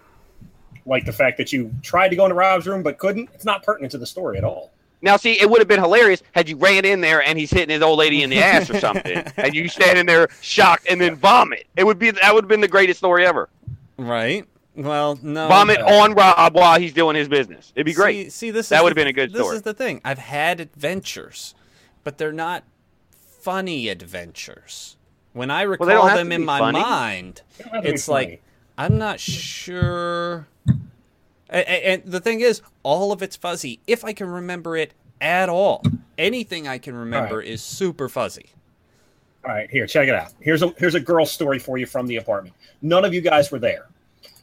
like 0.86 1.06
the 1.06 1.14
fact 1.14 1.38
that 1.38 1.52
you 1.54 1.74
tried 1.82 2.10
to 2.10 2.16
go 2.16 2.26
into 2.26 2.36
Rob's 2.36 2.68
room 2.68 2.84
but 2.84 2.98
couldn't, 2.98 3.30
it's 3.34 3.46
not 3.46 3.64
pertinent 3.64 3.92
to 3.92 3.98
the 3.98 4.06
story 4.06 4.38
at 4.38 4.44
all. 4.44 4.72
Now, 5.02 5.18
see, 5.18 5.40
it 5.40 5.50
would 5.50 5.60
have 5.60 5.68
been 5.68 5.82
hilarious 5.82 6.24
had 6.32 6.50
you 6.50 6.58
ran 6.58 6.84
in 6.86 7.02
there 7.02 7.22
and 7.22 7.38
he's 7.38 7.52
hitting 7.52 7.70
his 7.70 7.82
old 7.82 8.00
lady 8.00 8.24
in 8.24 8.30
the 8.30 8.40
ass 8.40 8.70
or 8.70 8.80
something, 8.80 9.18
and 9.38 9.54
you 9.54 9.68
standing 9.68 10.06
there 10.06 10.30
shocked 10.42 10.88
and 10.90 11.00
then 11.00 11.16
vomit. 11.16 11.68
It 11.76 11.84
would 11.84 12.00
be 12.00 12.12
that 12.12 12.34
would 12.34 12.44
have 12.46 12.50
been 12.50 12.62
the 12.62 12.68
greatest 12.68 13.00
story 13.00 13.26
ever. 13.26 13.50
right? 13.98 14.46
Well, 14.76 15.18
no. 15.22 15.48
Vomit 15.48 15.80
uh, 15.80 15.86
on 16.02 16.14
Rob 16.14 16.54
while 16.56 16.80
he's 16.80 16.92
doing 16.94 17.16
his 17.16 17.30
business. 17.30 17.72
It'd 17.76 17.86
be 17.86 17.94
great. 17.94 18.26
See, 18.26 18.30
see 18.48 18.52
this 18.52 18.70
That 18.70 18.78
is 18.78 18.84
would've 18.84 18.96
been 18.96 19.08
a 19.08 19.14
good 19.14 19.32
This 19.32 19.40
story. 19.40 19.52
This 19.54 19.58
is 19.60 19.62
the 19.64 19.74
thing. 19.74 20.02
I've 20.04 20.18
had 20.18 20.60
adventures, 20.60 21.56
but 22.04 22.18
they're 22.18 22.34
not 22.34 22.64
funny 23.12 23.90
adventures. 23.90 24.98
When 25.34 25.52
I 25.52 25.62
recall 25.64 25.88
they 25.88 26.14
them 26.16 26.32
in 26.32 26.44
my 26.46 26.60
funny. 26.60 26.80
mind, 26.80 27.42
It 27.60 27.64
don't 27.64 27.74
have 27.74 27.84
to 27.84 27.90
be 27.90 27.94
it's 27.94 28.08
like 28.08 28.42
I'm 28.78 28.98
not 28.98 29.20
sure. 29.20 30.48
A- 31.50 31.58
a- 31.60 31.94
And 31.94 32.04
the 32.06 32.20
thing 32.20 32.42
is, 32.42 32.62
all 32.84 33.12
of 33.12 33.22
it's 33.22 33.36
fuzzy. 33.36 33.80
If 33.88 34.04
I 34.04 34.14
can 34.14 34.28
remember 34.28 34.76
it 34.76 34.94
at 35.22 35.48
all, 35.50 35.84
anything 36.18 36.68
I 36.68 36.78
can 36.78 36.96
remember 36.96 37.38
Right. 37.38 37.48
is 37.48 37.62
super 37.62 38.10
fuzzy. 38.10 38.48
All 39.46 39.52
right, 39.54 39.70
here, 39.70 39.86
check 39.86 40.08
it 40.08 40.16
out. 40.16 40.34
Here's 40.40 40.64
a 40.64 40.70
here's 40.78 40.96
a 40.96 41.00
girl 41.00 41.26
story 41.26 41.60
for 41.60 41.78
you 41.78 41.86
from 41.86 42.08
the 42.08 42.18
apartment. 42.18 42.56
None 42.82 43.06
of 43.06 43.14
you 43.14 43.22
guys 43.22 43.52
were 43.52 43.60
there, 43.60 43.86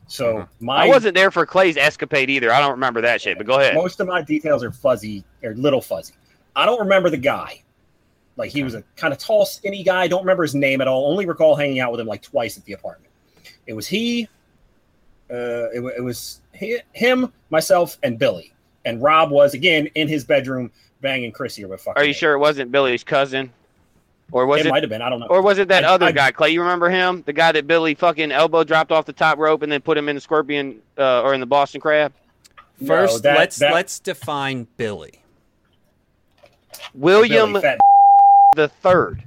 so 0.06 0.38
Uh-huh. 0.38 0.46
my 0.60 0.84
I 0.84 0.88
wasn't 0.88 1.16
there 1.16 1.32
for 1.32 1.44
Clay's 1.44 1.76
escapade 1.76 2.30
either. 2.30 2.52
I 2.52 2.60
don't 2.60 2.70
remember 2.70 3.00
that 3.00 3.20
shit. 3.20 3.36
But 3.36 3.46
go 3.48 3.58
ahead. 3.58 3.74
most 3.74 3.98
of 3.98 4.06
my 4.06 4.22
details 4.22 4.62
are 4.62 4.70
fuzzy 4.70 5.24
or 5.42 5.54
little 5.54 5.80
fuzzy. 5.82 6.14
I 6.54 6.66
don't 6.66 6.78
remember 6.78 7.10
the 7.10 7.16
guy. 7.16 7.62
Like 8.36 8.50
he 8.52 8.62
was 8.62 8.74
a 8.74 8.84
kind 8.96 9.12
of 9.12 9.18
tall, 9.18 9.44
skinny 9.44 9.82
guy. 9.82 10.02
I 10.02 10.08
don't 10.08 10.22
remember 10.22 10.44
his 10.44 10.54
name 10.54 10.80
at 10.80 10.86
all. 10.88 11.10
Only 11.10 11.26
recall 11.26 11.56
hanging 11.56 11.80
out 11.80 11.90
with 11.90 12.00
him 12.00 12.06
like 12.06 12.22
twice 12.22 12.56
at 12.56 12.64
the 12.64 12.72
apartment. 12.72 13.11
It 13.66 13.74
was 13.74 13.86
he. 13.86 14.28
Uh, 15.30 15.70
it, 15.72 15.80
it 15.98 16.02
was 16.02 16.40
he, 16.52 16.78
him, 16.92 17.32
myself, 17.50 17.98
and 18.02 18.18
Billy. 18.18 18.52
And 18.84 19.02
Rob 19.02 19.30
was 19.30 19.54
again 19.54 19.86
in 19.94 20.08
his 20.08 20.24
bedroom 20.24 20.70
banging 21.00 21.32
Chrissy 21.32 21.64
or 21.64 21.68
what. 21.68 21.80
Are 21.96 22.02
you 22.02 22.08
name. 22.08 22.14
sure 22.14 22.34
it 22.34 22.38
wasn't 22.38 22.70
Billy's 22.72 23.04
cousin, 23.04 23.52
or 24.32 24.44
was 24.46 24.60
It, 24.60 24.66
it, 24.66 24.70
might 24.70 24.82
have 24.82 24.90
been. 24.90 25.00
I 25.02 25.08
don't 25.08 25.20
know. 25.20 25.26
or 25.26 25.40
was 25.40 25.58
it 25.58 25.68
that 25.68 25.84
I- 25.84 25.88
other 25.88 26.06
I- 26.06 26.12
guy? 26.12 26.32
Clay, 26.32 26.50
you 26.50 26.60
remember 26.60 26.90
him? 26.90 27.22
The 27.24 27.32
guy 27.32 27.52
that 27.52 27.66
Billy 27.66 27.94
fucking 27.94 28.32
elbow 28.32 28.64
dropped 28.64 28.90
off 28.92 29.06
the 29.06 29.12
top 29.12 29.38
rope 29.38 29.62
and 29.62 29.70
then 29.70 29.80
put 29.80 29.96
him 29.96 30.08
in 30.08 30.16
the 30.16 30.20
scorpion 30.20 30.80
uh, 30.98 31.22
or 31.22 31.32
in 31.34 31.40
the 31.40 31.46
Boston 31.46 31.80
crab. 31.80 32.12
No, 32.80 32.88
First, 32.88 33.22
that- 33.22 33.38
let's 33.38 33.58
that- 33.58 33.72
let's 33.72 34.00
define 34.00 34.66
Billy. 34.76 35.22
William 36.94 37.52
Billy, 37.54 37.76
the 38.56 38.68
third. 38.68 39.22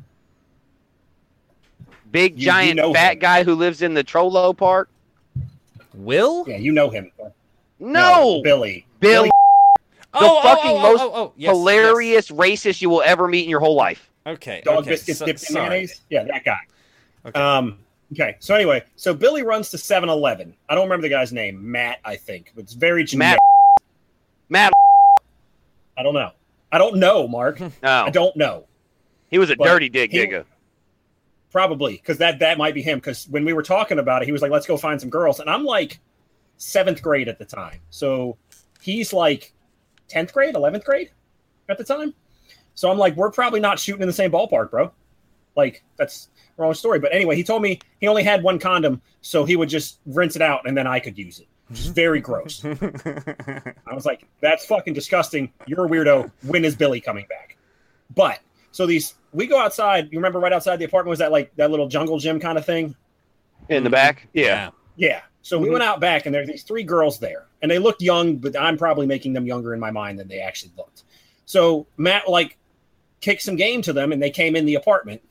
Big 2.16 2.34
You- 2.34 2.40
you 2.40 2.46
giant 2.46 2.78
know 2.78 2.94
fat 2.94 3.14
him. 3.16 3.20
guy 3.20 3.44
who 3.44 3.56
lives 3.56 3.82
in 3.82 3.94
the 3.94 4.04
Trollo 4.04 4.56
Park. 4.56 4.90
Will? 5.94 6.46
yeah, 6.48 6.56
you 6.56 6.72
know 6.72 6.90
him. 6.90 7.12
No, 7.80 8.42
Billy. 8.42 8.86
Billy, 9.02 9.30
oh, 10.14 10.42
fucking 10.42 10.72
oh, 10.72 10.78
oh, 10.78 10.82
most 10.82 11.02
oh, 11.02 11.12
oh, 11.14 11.34
yes, 11.36 11.52
hilarious 11.52 12.32
racist 12.32 12.82
you 12.82 12.90
will 12.90 13.02
ever 13.02 13.28
meet 13.28 13.44
in 13.44 13.50
your 13.50 13.60
whole 13.60 13.76
life. 13.76 14.10
Okay. 14.26 14.62
dog 14.64 14.80
okay, 14.80 14.92
biscuits 14.92 15.20
so- 15.20 15.26
dipped 15.26 15.50
in 15.50 15.56
mayonnaise. 15.56 16.02
Yeah, 16.10 16.24
that 16.24 16.46
guy. 16.46 16.58
Okay. 17.26 17.38
Um. 17.40 17.80
Okay. 18.14 18.38
So 18.40 18.56
anyway, 18.56 18.84
so 18.96 19.14
Billy 19.14 19.44
runs 19.44 19.70
to 19.72 19.78
7-Eleven. 19.78 20.54
I 20.70 20.76
don't 20.76 20.84
remember 20.86 21.02
the 21.02 21.10
guy's 21.10 21.34
name. 21.34 21.70
Matt, 21.70 22.00
I 22.06 22.16
think. 22.16 22.54
But 22.56 22.64
It's 22.64 22.74
very 22.74 23.04
generic. 23.04 23.40
Matt, 24.48 24.72
Matt, 24.72 24.74
I 25.98 26.04
don't 26.04 26.14
know. 26.14 26.32
I 26.72 26.78
don't 26.78 26.96
know, 26.96 27.28
Mark. 27.28 27.60
No. 27.60 27.72
I 27.84 28.10
don't 28.10 28.36
know. 28.38 28.66
he 29.30 29.38
was 29.38 29.50
a 29.50 29.58
But 29.58 29.66
dirty 29.66 29.90
dick 29.90 30.12
he- 30.12 30.20
digger. 30.20 30.46
Probably 31.56 31.94
because 31.94 32.18
that 32.18 32.40
that 32.40 32.58
might 32.58 32.74
be 32.74 32.82
him. 32.82 32.98
Because 32.98 33.30
when 33.30 33.46
we 33.46 33.54
were 33.54 33.64
talking 33.64 33.98
about 33.98 34.22
it, 34.22 34.26
he 34.26 34.34
was 34.34 34.42
like, 34.42 34.52
"Let's 34.52 34.68
go 34.68 34.76
find 34.76 35.00
some 35.00 35.10
girls," 35.10 35.40
and 35.40 35.50
I'm 35.50 35.64
like 35.64 36.02
seventh 36.58 37.02
grade 37.02 37.30
at 37.30 37.40
the 37.40 37.46
time. 37.46 37.80
So 37.92 38.38
he's 38.82 39.14
like 39.14 39.54
tenth 40.10 40.34
grade, 40.34 40.56
eleventh 40.56 40.84
grade 40.84 41.12
at 41.70 41.78
the 41.78 41.86
time. 41.86 42.14
So 42.74 42.92
I'm 42.92 42.98
like, 42.98 43.16
we're 43.16 43.32
probably 43.32 43.62
not 43.62 43.80
shooting 43.80 44.02
in 44.02 44.08
the 44.08 44.14
same 44.14 44.34
ballpark, 44.34 44.70
bro. 44.70 44.92
Like 45.56 45.82
that's 45.96 46.28
wrong 46.58 46.74
story. 46.74 47.00
But 47.00 47.14
anyway, 47.14 47.38
he 47.38 47.44
told 47.46 47.62
me 47.62 47.80
he 48.02 48.10
only 48.10 48.24
had 48.24 48.44
one 48.44 48.60
condom, 48.60 49.02
so 49.22 49.46
he 49.46 49.56
would 49.56 49.70
just 49.70 50.00
rinse 50.06 50.36
it 50.36 50.42
out 50.42 50.68
and 50.68 50.76
then 50.76 50.88
I 50.88 51.00
could 51.00 51.18
use 51.18 51.40
it. 51.40 51.48
Which 51.70 51.80
is 51.80 51.88
very 51.88 52.20
gross. 52.20 52.66
I 52.66 53.94
was 53.94 54.06
like, 54.06 54.28
that's 54.42 54.66
fucking 54.66 54.94
disgusting. 54.94 55.54
You're 55.68 55.86
a 55.86 55.90
weirdo. 55.90 56.30
When 56.44 56.66
is 56.66 56.76
Billy 56.76 57.00
coming 57.00 57.26
back? 57.30 57.56
But 58.14 58.40
so 58.76 58.86
these 58.86 59.14
we 59.32 59.48
go 59.48 59.58
outside. 59.58 60.10
You 60.12 60.18
remember 60.20 60.38
right 60.40 60.52
outside 60.52 60.76
the 60.80 60.84
apartment 60.84 61.12
was 61.12 61.20
that 61.20 61.32
like 61.32 61.50
that 61.56 61.72
little 61.72 61.88
jungle 61.88 62.20
gym 62.20 62.42
kind 62.42 62.58
of 62.58 62.66
thing? 62.66 62.94
In 63.70 63.86
the 63.86 63.90
back, 63.90 64.28
yeah. 64.34 64.72
Yeah. 64.98 65.22
So 65.44 65.58
we 65.58 65.70
Mhm. 65.70 65.74
went 65.74 65.84
out 65.86 66.02
back 66.02 66.26
and 66.26 66.36
there's 66.36 66.48
these 66.48 66.64
three 66.64 66.84
girls 66.84 67.18
there. 67.18 67.46
And 67.62 67.72
they 67.72 67.80
looked 67.80 68.02
young, 68.02 68.36
but 68.36 68.60
I'm 68.60 68.78
probably 68.78 69.06
making 69.08 69.32
them 69.32 69.48
younger 69.48 69.74
in 69.74 69.80
my 69.80 69.92
mind 69.92 70.20
than 70.20 70.28
they 70.28 70.40
actually 70.40 70.74
looked. 70.78 71.04
So 71.46 71.88
Matt 71.96 72.28
like 72.28 72.58
kicked 73.22 73.44
some 73.44 73.56
game 73.56 73.82
to 73.84 73.94
them 73.94 74.12
and 74.12 74.22
they 74.22 74.30
came 74.30 74.58
in 74.58 74.66
the 74.66 74.76
apartment. 74.76 75.22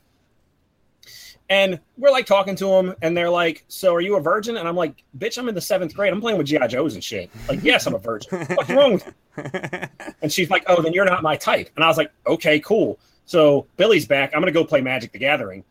And 1.47 1.79
we're 1.99 2.09
like 2.09 2.25
talking 2.25 2.55
to 2.55 2.65
them, 2.65 2.95
and 3.03 3.15
they're 3.15 3.29
like, 3.29 3.65
"So 3.67 3.93
are 3.93 4.01
you 4.01 4.15
a 4.15 4.19
virgin?" 4.19 4.57
And 4.57 4.67
I'm 4.67 4.75
like, 4.75 5.03
"Bitch, 5.19 5.37
I'm 5.37 5.47
in 5.47 5.53
the 5.53 5.61
seventh 5.61 5.93
grade. 5.93 6.11
I'm 6.11 6.19
playing 6.19 6.39
with 6.39 6.47
GI 6.47 6.67
Joes 6.69 6.95
and 6.95 7.03
shit. 7.03 7.29
Like, 7.47 7.63
yes, 7.63 7.85
I'm 7.85 7.93
a 7.93 7.99
virgin. 7.99 8.39
What's 8.55 8.69
wrong 8.71 8.93
with 8.93 9.05
you?" 9.05 10.13
And 10.23 10.33
she's 10.33 10.49
like, 10.49 10.63
"Oh, 10.65 10.81
then 10.81 10.91
you're 10.93 11.05
not 11.05 11.21
my 11.21 11.35
type." 11.35 11.69
And 11.75 11.85
I 11.85 11.87
was 11.87 11.97
like, 11.97 12.09
"Okay, 12.25 12.59
cool." 12.61 12.97
So 13.25 13.67
Billy's 13.77 14.05
back. 14.05 14.31
I'm 14.33 14.41
gonna 14.41 14.51
go 14.51 14.63
play 14.63 14.81
Magic 14.81 15.11
the 15.11 15.19
Gathering. 15.19 15.63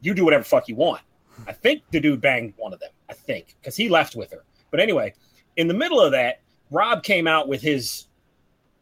You 0.00 0.14
do 0.14 0.24
whatever 0.24 0.44
fuck 0.44 0.68
you 0.68 0.76
want. 0.76 1.02
I 1.46 1.52
think 1.52 1.82
the 1.90 2.00
dude 2.00 2.20
banged 2.20 2.54
one 2.56 2.72
of 2.72 2.80
them. 2.80 2.90
I 3.08 3.14
think 3.14 3.56
because 3.60 3.76
he 3.76 3.88
left 3.88 4.14
with 4.14 4.30
her. 4.32 4.44
But 4.70 4.80
anyway, 4.80 5.14
in 5.56 5.68
the 5.68 5.74
middle 5.74 6.00
of 6.00 6.12
that, 6.12 6.40
Rob 6.70 7.02
came 7.02 7.26
out 7.26 7.48
with 7.48 7.60
his 7.62 8.06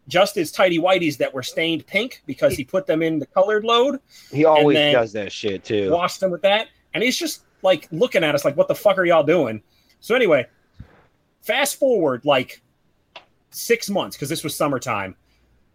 just 0.09 0.35
his 0.35 0.51
tidy 0.51 0.79
whities 0.79 1.19
that 1.19 1.33
were 1.33 1.43
stained 1.43 1.87
pink 1.87 2.23
because 2.27 2.55
he 2.55 2.65
put 2.65 2.87
them 2.87 3.03
in 3.03 3.19
the 3.19 3.27
colored 3.27 3.63
load, 3.65 4.01
He 4.33 4.45
always 4.45 4.77
does 4.77 5.13
that 5.13 5.31
shit 5.31 5.65
too. 5.65 5.91
washed 5.91 6.21
them 6.21 6.31
with 6.31 6.43
that, 6.43 6.69
and 6.95 7.03
he's 7.03 7.17
just 7.17 7.43
like 7.63 7.89
looking 7.93 8.25
at 8.25 8.35
us 8.35 8.45
like, 8.45 8.57
"What 8.57 8.69
the 8.69 8.75
fuck 8.75 8.99
are 8.99 9.05
y'all 9.05 9.23
doing?" 9.23 9.63
So 10.01 10.15
anyway, 10.15 10.47
fast 11.43 11.79
forward 11.79 12.25
like 12.25 12.63
six 13.51 13.91
months 13.91 14.17
because 14.17 14.29
this 14.29 14.43
was 14.45 14.55
summertime. 14.55 15.15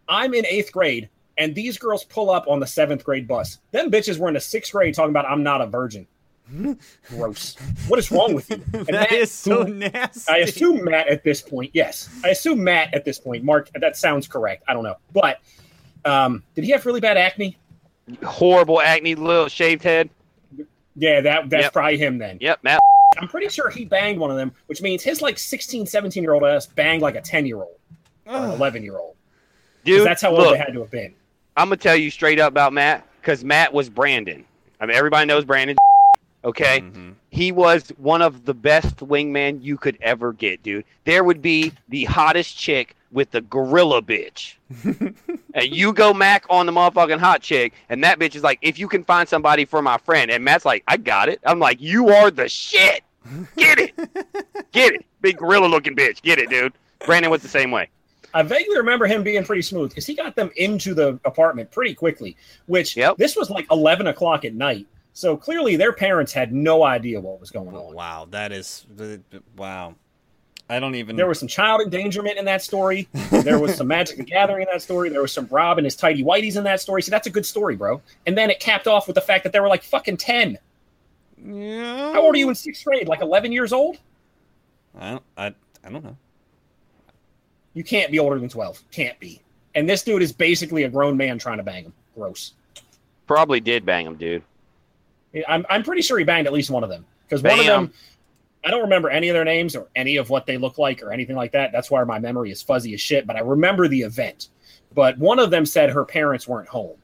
I'm 0.08 0.34
in 0.34 0.46
eighth 0.48 0.72
grade, 0.72 1.10
and 1.38 1.56
these 1.56 1.78
girls 1.78 2.04
pull 2.04 2.30
up 2.30 2.48
on 2.48 2.60
the 2.60 2.68
seventh 2.68 3.04
grade 3.04 3.28
bus. 3.28 3.60
Them 3.72 3.90
bitches 3.92 4.18
were 4.20 4.28
in 4.28 4.34
the 4.36 4.40
sixth 4.40 4.72
grade 4.72 4.94
talking 4.94 5.10
about 5.12 5.26
I'm 5.26 5.44
not 5.44 5.62
a 5.62 5.68
virgin. 5.68 6.08
Gross. 7.10 7.56
What 7.88 8.00
is 8.00 8.12
wrong 8.12 8.34
with 8.34 8.50
you? 8.50 8.62
And 8.74 8.88
that 8.88 9.12
is 9.12 9.32
so 9.32 9.66
who- 9.66 9.74
nasty. 9.74 10.32
I 10.32 10.38
assume 10.40 10.84
Matt 10.86 11.08
at 11.08 11.24
this 11.24 11.42
point. 11.42 11.72
Yes, 11.74 12.10
I 12.24 12.30
assume 12.30 12.64
Matt 12.64 12.94
at 12.94 13.06
this 13.06 13.18
point. 13.20 13.44
Mark, 13.44 13.70
that 13.76 13.96
sounds 13.98 14.28
correct. 14.28 14.64
I 14.68 14.74
don't 14.74 14.84
know, 14.84 14.96
but 15.14 15.40
um, 16.06 16.44
did 16.56 16.66
he 16.66 16.72
have 16.72 16.86
really 16.86 17.00
bad 17.00 17.18
acne? 17.18 17.58
Horrible 18.26 18.82
acne, 18.82 19.16
little 19.16 19.48
shaved 19.48 19.84
head. 19.84 20.10
Yeah, 20.96 21.22
that 21.22 21.50
that's 21.50 21.64
Yep. 21.64 21.74
probably 21.74 21.98
him 21.98 22.18
then. 22.18 22.38
Yep, 22.42 22.60
Matt. 22.64 22.80
I'm 23.18 23.28
pretty 23.28 23.48
sure 23.50 23.70
he 23.70 23.86
banged 23.86 24.20
one 24.20 24.30
of 24.32 24.38
them, 24.38 24.52
which 24.68 24.82
means 24.82 25.02
his 25.04 25.22
like 25.22 25.38
16, 25.40 25.86
17 25.86 26.22
year 26.24 26.34
old 26.34 26.44
ass 26.44 26.66
banged 26.66 27.02
like 27.02 27.16
a 27.16 27.22
10 27.22 27.46
year 27.46 27.58
old 27.58 27.78
or 28.26 28.36
an 28.36 28.44
Ugh. 28.52 28.56
11 28.58 28.84
year 28.84 28.98
old. 28.98 29.16
Dude, 29.86 30.06
That's 30.06 30.22
how 30.22 30.30
old 30.32 30.40
look, 30.40 30.52
they 30.54 30.58
had 30.58 30.74
to 30.74 30.80
have 30.82 30.92
been. 30.92 31.14
I'm 31.58 31.68
gonna 31.68 31.78
tell 31.78 31.96
you 31.96 32.10
straight 32.12 32.40
up 32.40 32.52
about 32.52 32.74
Matt 32.74 33.08
because 33.22 33.44
Matt 33.44 33.74
was 33.74 33.90
Brandon. 33.90 34.44
I 34.80 34.86
mean, 34.86 34.96
everybody 34.96 35.26
knows 35.28 35.46
Brandon. 35.46 35.78
Okay, 36.46 36.82
Mhm. 36.82 37.14
he 37.30 37.54
was 37.54 37.88
one 37.96 38.22
of 38.22 38.44
the 38.44 38.54
best 38.54 38.98
wingman 38.98 39.64
you 39.64 39.78
could 39.78 39.98
ever 40.02 40.34
get, 40.34 40.62
dude. 40.62 40.84
There 41.06 41.24
would 41.24 41.42
be 41.42 41.72
the 41.88 42.04
hottest 42.04 42.58
chick 42.58 42.98
with 43.14 43.32
the 43.32 43.40
gorilla 43.40 44.02
bitch, 44.02 44.56
and 45.54 45.74
you 45.74 45.94
go 45.94 46.14
Mac 46.14 46.44
on 46.50 46.66
the 46.66 46.74
motherfucking 46.74 47.20
hot 47.20 47.42
chick, 47.42 47.72
and 47.88 48.04
that 48.04 48.20
bitch 48.20 48.36
is 48.36 48.44
like, 48.44 48.60
if 48.62 48.78
you 48.78 48.90
can 48.90 49.06
find 49.06 49.30
somebody 49.30 49.64
for 49.64 49.82
my 49.82 49.98
friend, 50.00 50.30
and 50.30 50.44
Matt's 50.44 50.66
like, 50.66 50.84
I 50.86 50.98
got 50.98 51.30
it. 51.30 51.40
I'm 51.46 51.60
like, 51.60 51.80
you 51.80 52.10
are 52.10 52.30
the 52.30 52.50
shit. 52.50 53.04
Get 53.56 53.80
it, 53.80 53.94
get 54.74 54.94
it, 54.96 55.06
big 55.22 55.38
gorilla 55.38 55.68
looking 55.68 55.96
bitch. 55.96 56.22
Get 56.24 56.40
it, 56.40 56.50
dude. 56.50 56.74
Brandon 57.06 57.32
was 57.32 57.42
the 57.42 57.48
same 57.48 57.72
way. 57.72 57.88
I 58.34 58.42
vaguely 58.42 58.78
remember 58.78 59.06
him 59.06 59.24
being 59.24 59.44
pretty 59.44 59.62
smooth 59.62 59.90
because 59.90 60.06
he 60.06 60.16
got 60.16 60.36
them 60.36 60.50
into 60.56 60.94
the 60.94 61.20
apartment 61.26 61.70
pretty 61.72 61.94
quickly, 61.94 62.36
which 62.66 62.98
Yep. 62.98 63.18
this 63.18 63.36
was 63.36 63.50
like 63.50 63.68
11 63.72 64.08
o'clock 64.08 64.44
at 64.46 64.54
night. 64.54 64.88
So 65.14 65.38
clearly 65.38 65.76
their 65.76 65.94
parents 65.94 66.34
had 66.34 66.52
no 66.52 66.84
idea 66.84 67.20
what 67.22 67.40
was 67.40 67.52
going 67.52 67.76
on. 67.76 67.94
wow, 67.94 68.28
that 68.32 68.52
is 68.52 68.86
wow. 69.56 69.94
I 70.70 70.80
don't 70.80 70.96
even. 70.96 71.16
There 71.18 71.28
was 71.28 71.38
some 71.40 71.48
child 71.50 71.82
endangerment 71.82 72.38
in 72.40 72.46
that 72.46 72.64
story. 72.64 73.08
There 73.30 73.60
was 73.60 73.76
some 73.76 73.86
Magic 73.88 74.18
the 74.18 74.24
Gathering 74.24 74.62
in 74.64 74.68
that 74.72 74.82
story. 74.82 75.10
There 75.10 75.22
was 75.22 75.32
some 75.34 75.46
Rob 75.52 75.78
and 75.78 75.86
his 75.86 75.96
tidy 75.96 76.24
whities 76.24 76.56
in 76.56 76.64
that 76.64 76.80
story. 76.80 77.04
So 77.04 77.12
that's 77.12 77.28
a 77.28 77.30
good 77.30 77.46
story, 77.46 77.76
bro. 77.76 78.02
And 78.26 78.36
then 78.38 78.50
it 78.50 78.60
capped 78.62 78.88
off 78.88 79.06
with 79.06 79.16
the 79.16 79.22
fact 79.22 79.44
that 79.44 79.52
they 79.54 79.60
were 79.60 79.68
like 79.68 79.84
fucking 79.84 80.18
10. 80.18 80.58
Yeah. 81.46 82.14
How 82.14 82.22
old 82.22 82.34
are 82.34 82.38
you 82.38 82.48
in 82.50 82.56
sixth 82.56 82.84
grade? 82.86 83.08
Like 83.10 83.22
11 83.22 83.52
years 83.52 83.74
old? 83.74 83.98
I 84.98 85.12
don't. 85.12 85.24
I, 85.38 85.46
I 85.84 85.90
don't 85.90 86.04
know. 86.04 86.18
You 87.74 87.84
can't 87.84 88.12
be 88.12 88.20
older 88.20 88.40
than 88.40 88.50
12. 88.50 88.84
Can't 88.92 89.20
be. 89.20 89.42
And 89.76 89.90
this 89.90 90.04
dude 90.04 90.22
is 90.22 90.32
basically 90.32 90.84
a 90.84 90.90
grown 90.90 91.18
man 91.18 91.40
trying 91.40 91.58
to 91.58 91.64
bang 91.64 91.86
him. 91.86 91.94
Gross. 92.16 92.54
Probably 93.28 93.60
did 93.60 93.86
bang 93.86 94.06
him, 94.06 94.16
dude. 94.16 94.44
I'm, 95.48 95.66
I'm 95.70 95.82
pretty 95.84 96.04
sure 96.04 96.18
he 96.20 96.24
banged 96.24 96.46
at 96.46 96.54
least 96.54 96.70
one 96.70 96.84
of 96.84 96.90
them. 96.90 97.06
Because 97.28 97.42
one 97.42 97.60
of 97.60 97.66
them, 97.66 97.92
I 98.64 98.70
don't 98.70 98.82
remember 98.84 99.10
any 99.10 99.30
of 99.30 99.34
their 99.34 99.44
names 99.46 99.76
or 99.76 99.88
any 99.96 100.18
of 100.18 100.30
what 100.30 100.46
they 100.46 100.58
look 100.58 100.78
like 100.78 101.02
or 101.02 101.12
anything 101.12 101.36
like 101.36 101.52
that. 101.54 101.72
That's 101.72 101.90
why 101.90 102.04
my 102.04 102.20
memory 102.20 102.52
is 102.52 102.62
fuzzy 102.62 102.94
as 102.94 103.02
shit. 103.02 103.26
But 103.26 103.36
I 103.36 103.40
remember 103.40 103.88
the 103.88 104.02
event. 104.02 104.50
But 104.94 105.18
one 105.18 105.40
of 105.40 105.50
them 105.50 105.66
said 105.66 105.90
her 105.90 106.06
parents 106.06 106.48
weren't 106.48 106.70
home. 106.70 106.98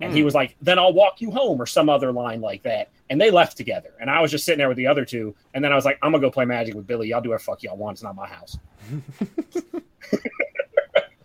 And 0.00 0.14
he 0.14 0.20
Hmm. 0.20 0.24
was 0.24 0.34
like, 0.34 0.56
then 0.62 0.78
I'll 0.78 0.92
walk 0.94 1.20
you 1.20 1.30
home 1.30 1.60
or 1.60 1.66
some 1.66 1.90
other 1.90 2.12
line 2.12 2.40
like 2.40 2.62
that. 2.62 2.88
And 3.10 3.20
they 3.20 3.30
left 3.30 3.56
together. 3.56 3.90
And 4.00 4.10
I 4.10 4.20
was 4.20 4.30
just 4.30 4.44
sitting 4.44 4.58
there 4.58 4.68
with 4.68 4.76
the 4.76 4.86
other 4.86 5.04
two. 5.04 5.34
And 5.54 5.64
then 5.64 5.72
I 5.72 5.76
was 5.76 5.84
like, 5.84 5.98
I'm 6.02 6.10
going 6.12 6.20
to 6.20 6.26
go 6.28 6.30
play 6.30 6.44
magic 6.44 6.74
with 6.74 6.86
Billy. 6.86 7.08
Y'all 7.08 7.20
do 7.20 7.30
whatever 7.30 7.42
fuck 7.42 7.62
y'all 7.62 7.76
want. 7.76 7.94
It's 7.96 8.02
not 8.02 8.14
my 8.14 8.26
house. 8.26 8.58
I 8.90 9.80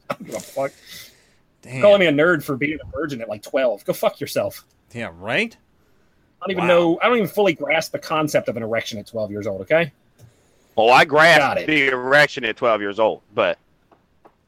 don't 0.10 0.26
give 0.26 0.36
a 0.36 0.40
fuck. 0.40 0.72
Damn. 1.62 1.82
Calling 1.82 2.00
me 2.00 2.06
a 2.08 2.12
nerd 2.12 2.44
for 2.44 2.56
being 2.58 2.78
a 2.82 2.92
virgin 2.92 3.22
at 3.22 3.30
like 3.30 3.42
12. 3.44 3.86
Go 3.86 3.94
fuck 3.94 4.20
yourself. 4.20 4.66
Yeah. 4.94 5.12
Right. 5.18 5.56
I 6.42 6.46
don't 6.46 6.52
even 6.52 6.64
Wow. 6.64 6.68
know. 6.68 7.00
I 7.02 7.08
don't 7.08 7.18
even 7.18 7.30
fully 7.30 7.54
grasp 7.54 7.92
the 7.94 8.00
concept 8.00 8.50
of 8.50 8.58
an 8.58 8.64
erection 8.64 9.00
at 9.00 9.08
12 9.08 9.32
years 9.32 9.48
old. 9.48 9.62
Okay. 9.62 9.92
Oh, 10.76 10.90
I 10.90 11.06
Got 11.06 11.10
grasped 11.10 11.62
it. 11.62 11.68
the 11.68 11.88
erection 11.88 12.44
at 12.46 12.58
12 12.58 12.82
years 12.82 13.00
old, 13.00 13.22
but 13.34 13.58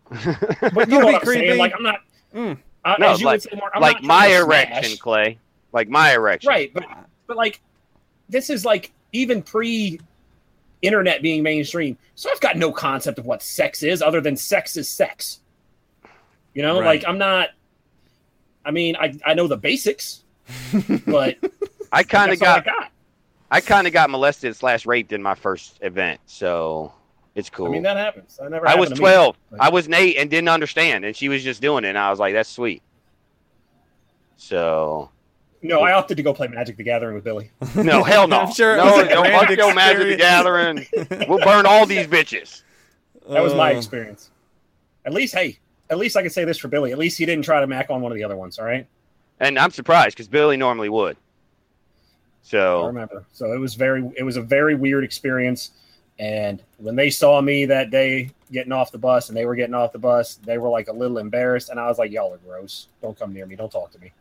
But 0.10 0.26
you 0.26 0.34
Don't 0.72 0.90
know 0.90 1.00
what 1.06 1.16
I'm 1.16 1.22
creepy. 1.22 1.48
saying? 1.48 1.60
Like 1.60 1.74
I'm 1.76 1.84
not. 1.84 2.00
Mm. 2.34 2.58
I, 2.84 2.96
No, 3.00 3.08
as 3.12 3.20
you 3.20 3.26
like- 3.28 3.36
would 3.36 3.44
say, 3.44 3.58
Mark, 3.60 3.72
I'm 3.76 3.82
like 3.82 3.96
not 3.98 4.04
my 4.04 4.28
erection, 4.28 4.84
smash. 4.84 5.00
Clay. 5.00 5.40
like 5.72 5.88
my 5.90 6.14
erection. 6.14 6.50
Right, 6.50 6.72
but 6.74 6.86
but 7.28 7.38
like 7.38 7.62
this 8.30 8.50
is 8.50 8.66
like 8.66 8.92
even 9.14 9.42
pre 9.42 10.00
internet 10.82 11.22
being 11.22 11.42
mainstream. 11.44 11.98
So 12.16 12.30
I've 12.32 12.40
got 12.42 12.58
no 12.58 12.72
concept 12.72 13.18
of 13.20 13.26
what 13.26 13.42
sex 13.42 13.82
is 13.84 14.02
other 14.02 14.22
than 14.22 14.36
sex 14.38 14.78
is 14.78 14.90
sex. 14.90 15.40
You 16.54 16.62
know, 16.62 16.80
Right. 16.80 17.02
like 17.02 17.08
I'm 17.08 17.18
not 17.18 17.50
I 18.66 18.72
mean, 18.72 18.96
I 18.96 19.18
I 19.26 19.34
know 19.36 19.48
the 19.48 19.58
basics, 19.58 20.24
but 21.08 21.38
I 21.92 22.04
kind 22.04 22.32
of 22.32 22.40
that's 22.40 22.42
I 22.42 22.56
got 22.62 22.66
got. 22.66 22.92
I 23.52 23.62
kind 23.62 23.86
of 23.88 23.94
got 23.94 24.10
molested 24.10 24.56
slash 24.56 24.86
raped 24.88 25.12
in 25.14 25.22
my 25.22 25.36
first 25.36 25.78
event, 25.82 26.20
so 26.26 26.92
it's 27.36 27.50
cool. 27.50 27.68
I 27.68 27.70
mean, 27.70 27.84
that 27.84 27.96
happens. 27.96 28.38
That 28.38 28.50
never 28.50 28.68
I 28.68 28.74
was 28.76 28.90
happened 28.90 28.96
to 28.98 29.02
me. 29.04 29.10
12. 29.12 29.38
but- 29.52 29.62
I 29.62 29.70
was 29.70 29.88
Nate 29.88 30.18
and 30.18 30.30
didn't 30.30 30.50
understand, 30.50 31.06
and 31.06 31.16
she 31.16 31.30
was 31.30 31.44
just 31.44 31.62
doing 31.62 31.84
it, 31.84 31.90
and 31.90 31.98
I 31.98 32.10
was 32.10 32.18
like, 32.20 32.34
"That's 32.34 32.50
sweet." 32.50 32.82
So 34.38 35.10
No, 35.68 35.82
I 35.82 35.94
opted 35.94 36.18
to 36.18 36.24
go 36.24 36.34
play 36.34 36.48
Magic 36.48 36.78
the 36.78 36.84
Gathering 36.84 37.16
with 37.16 37.24
Billy. 37.24 37.50
no, 37.76 38.04
hell 38.04 38.28
no, 38.28 38.42
I'm 38.42 38.52
sure 38.54 38.74
it 38.74 38.78
no, 38.78 39.04
don't 39.04 39.24
grand 39.24 39.48
fuck 39.48 39.58
your 39.58 39.74
Magic 39.74 40.08
the. 40.08 40.16
Gathering. 40.18 40.86
We'll 41.30 41.40
burn 41.44 41.66
all 41.66 41.86
these 41.86 42.08
bitches. 42.08 42.62
That 43.30 43.42
was 43.44 43.54
my 43.54 43.74
Uh, 43.74 43.78
experience. 43.78 44.30
At 45.06 45.14
least, 45.14 45.34
hey, 45.36 45.60
at 45.90 45.98
least 45.98 46.16
I 46.18 46.22
can 46.22 46.30
say 46.32 46.46
this 46.46 46.58
for 46.58 46.68
Billy. 46.68 46.92
At 46.92 46.98
least 46.98 47.18
he 47.18 47.26
didn't 47.26 47.46
try 47.46 47.60
to 47.60 47.68
mac 47.68 47.90
on 47.90 48.02
one 48.02 48.12
of 48.12 48.18
the 48.18 48.24
other 48.24 48.36
ones. 48.38 48.60
All 48.60 48.66
right, 48.66 48.86
And 49.40 49.58
I'm 49.58 49.72
surprised 49.72 50.16
because 50.16 50.28
Billy 50.28 50.58
normally 50.58 50.90
would. 50.90 51.18
So 52.44 52.58
I 52.60 52.82
So 52.82 52.88
remember. 52.88 53.26
So 53.34 53.54
it 53.54 53.58
was 53.60 53.74
very, 53.76 54.10
it 54.16 54.24
was 54.24 54.38
a 54.38 54.42
very 54.42 54.76
weird 54.76 55.04
experience. 55.04 55.72
And 56.20 56.62
when 56.78 56.96
they 56.96 57.10
saw 57.10 57.42
me 57.42 57.66
that 57.66 57.90
day 57.92 58.30
getting 58.52 58.72
off 58.72 58.92
the 58.92 58.98
bus, 58.98 59.28
and 59.30 59.38
they 59.38 59.46
were 59.46 59.56
getting 59.56 59.74
off 59.76 59.92
the 59.92 60.00
bus, 60.00 60.36
they 60.36 60.58
were 60.58 60.70
like 60.70 60.88
a 60.88 60.94
little 60.94 61.18
embarrassed, 61.18 61.70
and 61.70 61.78
I 61.80 61.88
was 61.88 61.98
like, 61.98 62.12
"Y'all 62.12 62.34
are 62.34 62.38
gross. 62.38 62.88
Don't 63.02 63.18
come 63.20 63.34
near 63.34 63.46
me. 63.46 63.56
Don't 63.58 63.72
talk 63.72 63.92
to 63.92 64.00
me. 64.00 64.14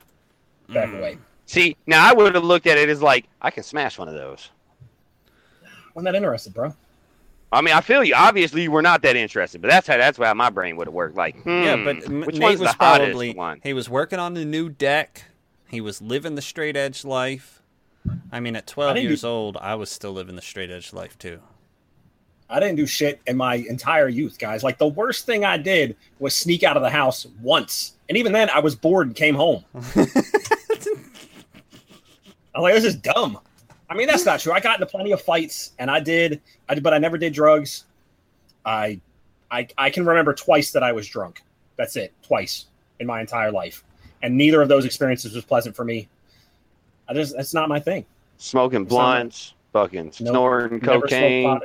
Back 0.70 0.88
Mm. 0.88 0.98
away." 0.98 1.18
See, 1.46 1.76
now 1.86 2.08
I 2.08 2.12
would 2.12 2.34
have 2.34 2.44
looked 2.44 2.66
at 2.66 2.78
it 2.78 2.88
as 2.88 3.02
like 3.02 3.26
I 3.40 3.50
can 3.50 3.62
smash 3.62 3.98
one 3.98 4.08
of 4.08 4.14
those. 4.14 4.50
Wasn't 5.94 6.04
that 6.12 6.16
interested, 6.16 6.52
bro? 6.54 6.74
I 7.52 7.60
mean, 7.60 7.74
I 7.74 7.80
feel 7.82 8.02
you. 8.02 8.14
Obviously, 8.16 8.62
you 8.62 8.70
were 8.72 8.82
not 8.82 9.02
that 9.02 9.14
interested, 9.14 9.62
but 9.62 9.68
that's 9.70 9.86
how 9.86 9.96
that's 9.96 10.18
how 10.18 10.34
my 10.34 10.50
brain 10.50 10.76
would 10.76 10.88
have 10.88 10.94
worked. 10.94 11.14
Like, 11.16 11.40
hmm, 11.42 11.62
Yeah, 11.62 11.76
but 11.76 11.96
which 12.08 12.34
Nate 12.36 12.42
one's 12.42 12.60
was 12.60 12.70
the 12.72 12.76
probably 12.76 13.32
one? 13.34 13.60
he 13.62 13.72
was 13.72 13.88
working 13.88 14.18
on 14.18 14.34
the 14.34 14.44
new 14.44 14.68
deck. 14.68 15.24
He 15.68 15.80
was 15.80 16.02
living 16.02 16.34
the 16.34 16.42
straight 16.42 16.76
edge 16.76 17.04
life. 17.04 17.62
I 18.32 18.40
mean, 18.40 18.54
at 18.56 18.66
12 18.66 18.94
didn't 18.96 19.04
do- 19.04 19.08
years 19.10 19.24
old, 19.24 19.56
I 19.56 19.76
was 19.76 19.88
still 19.90 20.12
living 20.12 20.34
the 20.36 20.42
straight 20.42 20.70
edge 20.70 20.92
life 20.92 21.16
too. 21.18 21.40
I 22.50 22.60
didn't 22.60 22.76
do 22.76 22.86
shit 22.86 23.20
in 23.26 23.36
my 23.36 23.54
entire 23.54 24.08
youth, 24.08 24.38
guys. 24.38 24.62
Like 24.62 24.78
the 24.78 24.86
worst 24.88 25.24
thing 25.24 25.44
I 25.44 25.56
did 25.56 25.96
was 26.18 26.34
sneak 26.34 26.62
out 26.64 26.76
of 26.76 26.82
the 26.82 26.90
house 26.90 27.26
once, 27.40 27.94
and 28.08 28.18
even 28.18 28.32
then, 28.32 28.50
I 28.50 28.58
was 28.58 28.74
bored 28.74 29.06
and 29.06 29.16
came 29.16 29.34
home. 29.36 29.64
I'm 32.54 32.62
like, 32.62 32.74
this 32.74 32.84
is 32.84 32.96
dumb. 32.96 33.38
I 33.90 33.94
mean, 33.94 34.06
that's 34.06 34.24
not 34.24 34.40
true. 34.40 34.52
I 34.52 34.60
got 34.60 34.80
into 34.80 34.86
plenty 34.90 35.12
of 35.12 35.20
fights, 35.20 35.72
and 35.78 35.90
I 35.90 36.00
did, 36.00 36.40
I 36.68 36.74
did, 36.74 36.82
but 36.82 36.94
I 36.94 36.98
never 36.98 37.18
did 37.18 37.32
drugs. 37.32 37.84
I, 38.64 39.00
I, 39.50 39.68
I 39.76 39.90
can 39.90 40.06
remember 40.06 40.32
twice 40.34 40.70
that 40.72 40.82
I 40.82 40.92
was 40.92 41.06
drunk. 41.06 41.42
That's 41.76 41.96
it, 41.96 42.12
twice 42.22 42.66
in 43.00 43.06
my 43.06 43.20
entire 43.20 43.50
life, 43.50 43.84
and 44.22 44.36
neither 44.36 44.62
of 44.62 44.68
those 44.68 44.84
experiences 44.84 45.34
was 45.34 45.44
pleasant 45.44 45.76
for 45.76 45.84
me. 45.84 46.08
I 47.08 47.14
just, 47.14 47.36
that's 47.36 47.52
not 47.52 47.68
my 47.68 47.78
thing. 47.80 48.06
Smoking 48.38 48.84
blunts, 48.84 49.54
fucking 49.72 50.06
Nope. 50.06 50.14
snorting 50.14 50.78
Never 50.82 51.02
cocaine. 51.02 51.60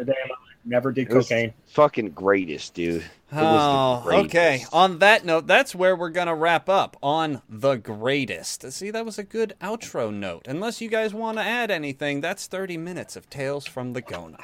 Smoked 0.63 0.83
pot 0.83 0.89
a 0.89 0.93
day 0.93 1.01
in 1.01 1.07
my 1.07 1.09
life. 1.09 1.09
Never 1.09 1.09
did 1.09 1.09
It 1.09 1.13
was 1.15 1.27
cocaine. 1.27 1.53
Fucking 1.67 2.09
greatest, 2.11 2.73
dude. 2.73 3.01
It 3.01 3.09
Oh, 3.31 3.43
was 3.43 4.03
the 4.05 4.11
oh, 4.15 4.19
okay. 4.25 4.65
On 4.73 4.99
that 4.99 5.23
note, 5.25 5.45
that's 5.47 5.75
where 5.75 5.95
we're 5.95 6.09
going 6.09 6.27
to 6.27 6.33
wrap 6.33 6.67
up 6.67 6.97
on 7.03 7.41
the 7.47 7.75
greatest. 7.75 8.71
See, 8.71 8.89
that 8.91 9.05
was 9.05 9.19
a 9.19 9.23
good 9.23 9.53
outro 9.61 10.11
note. 10.13 10.47
Unless 10.47 10.81
you 10.81 10.89
guys 10.89 11.13
want 11.13 11.37
to 11.37 11.43
add 11.43 11.69
anything, 11.69 12.21
that's 12.21 12.47
30 12.47 12.77
minutes 12.77 13.15
of 13.15 13.29
Tales 13.29 13.65
from 13.67 13.93
the 13.93 14.01
Gona. 14.01 14.41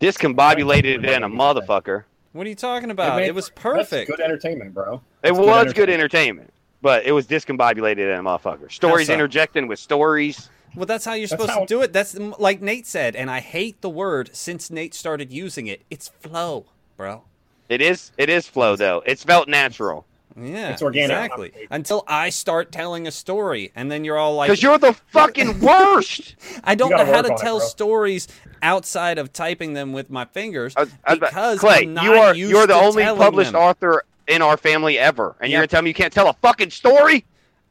Discombobulated 0.00 1.06
and 1.06 1.24
a 1.24 1.28
motherfucker. 1.28 2.04
What 2.32 2.46
are 2.46 2.50
you 2.50 2.54
talking 2.54 2.90
about? 2.90 3.16
made- 3.16 3.26
It 3.28 3.34
was 3.34 3.50
perfect. 3.50 4.10
good 4.10 4.20
entertainment, 4.20 4.74
bro. 4.74 4.96
It 4.96 5.00
That's 5.32 5.38
good 5.38 5.46
was 5.46 5.72
good 5.72 5.90
entertainment, 5.90 6.52
but 6.82 7.04
it 7.04 7.12
was 7.12 7.26
discombobulated 7.26 8.16
and 8.16 8.26
a 8.26 8.30
motherfucker. 8.30 8.70
Stories 8.70 9.08
interjecting 9.08 9.66
with 9.66 9.78
stories. 9.78 10.50
Well, 10.74 10.86
that's 10.86 11.04
how 11.04 11.14
you're 11.14 11.26
That's 11.28 11.30
supposed 11.42 11.50
how- 11.50 11.60
to 11.60 11.66
do 11.66 11.82
it. 11.82 11.92
That's 11.92 12.16
like 12.18 12.60
Nate 12.62 12.86
said, 12.86 13.16
and 13.16 13.30
I 13.30 13.40
hate 13.40 13.80
the 13.80 13.90
word 13.90 14.30
since 14.32 14.70
Nate 14.70 14.94
started 14.94 15.32
using 15.32 15.66
it. 15.66 15.82
It's 15.90 16.08
flow, 16.08 16.66
bro. 16.96 17.24
It 17.68 17.80
is 17.82 18.12
it 18.16 18.28
is 18.30 18.46
flow 18.46 18.76
though. 18.76 19.02
It's 19.06 19.24
felt 19.24 19.48
natural. 19.48 20.06
Yeah, 20.40 20.70
It's 20.70 20.82
organic. 20.82 21.16
Exactly. 21.16 21.52
Until 21.68 22.04
I 22.06 22.28
start 22.30 22.70
telling 22.70 23.08
a 23.08 23.10
story, 23.10 23.72
and 23.74 23.90
then 23.90 24.04
you're 24.04 24.16
all 24.16 24.36
like, 24.36 24.48
Because 24.48 24.62
you're 24.62 24.78
the 24.78 24.92
fucking 25.08 25.58
worst. 25.62 26.36
I 26.62 26.76
don't 26.76 26.90
know 26.90 27.04
how 27.04 27.22
to 27.22 27.30
on 27.30 27.34
it, 27.34 27.38
tell 27.40 27.58
stories 27.58 28.28
outside 28.62 29.18
of 29.18 29.32
typing 29.32 29.72
them 29.72 29.92
with 29.92 30.10
my 30.10 30.26
fingers 30.26 30.74
I- 30.76 30.86
I- 31.04 31.14
because 31.16 31.58
Clay, 31.58 31.80
I'm 31.82 31.94
not 31.94 32.04
you 32.04 32.12
are 32.12 32.34
used 32.36 32.52
you're 32.52 32.68
the 32.68 32.74
only 32.74 33.02
published 33.02 33.50
them. 33.52 33.60
author 33.60 34.04
in 34.28 34.40
our 34.40 34.56
family 34.56 34.96
ever, 34.96 35.34
and 35.40 35.50
you're 35.50 35.58
gonna 35.58 35.66
tell 35.66 35.82
me 35.82 35.90
you 35.90 35.94
can't 35.94 36.12
tell 36.12 36.28
a 36.28 36.34
fucking 36.34 36.70
story? 36.70 37.24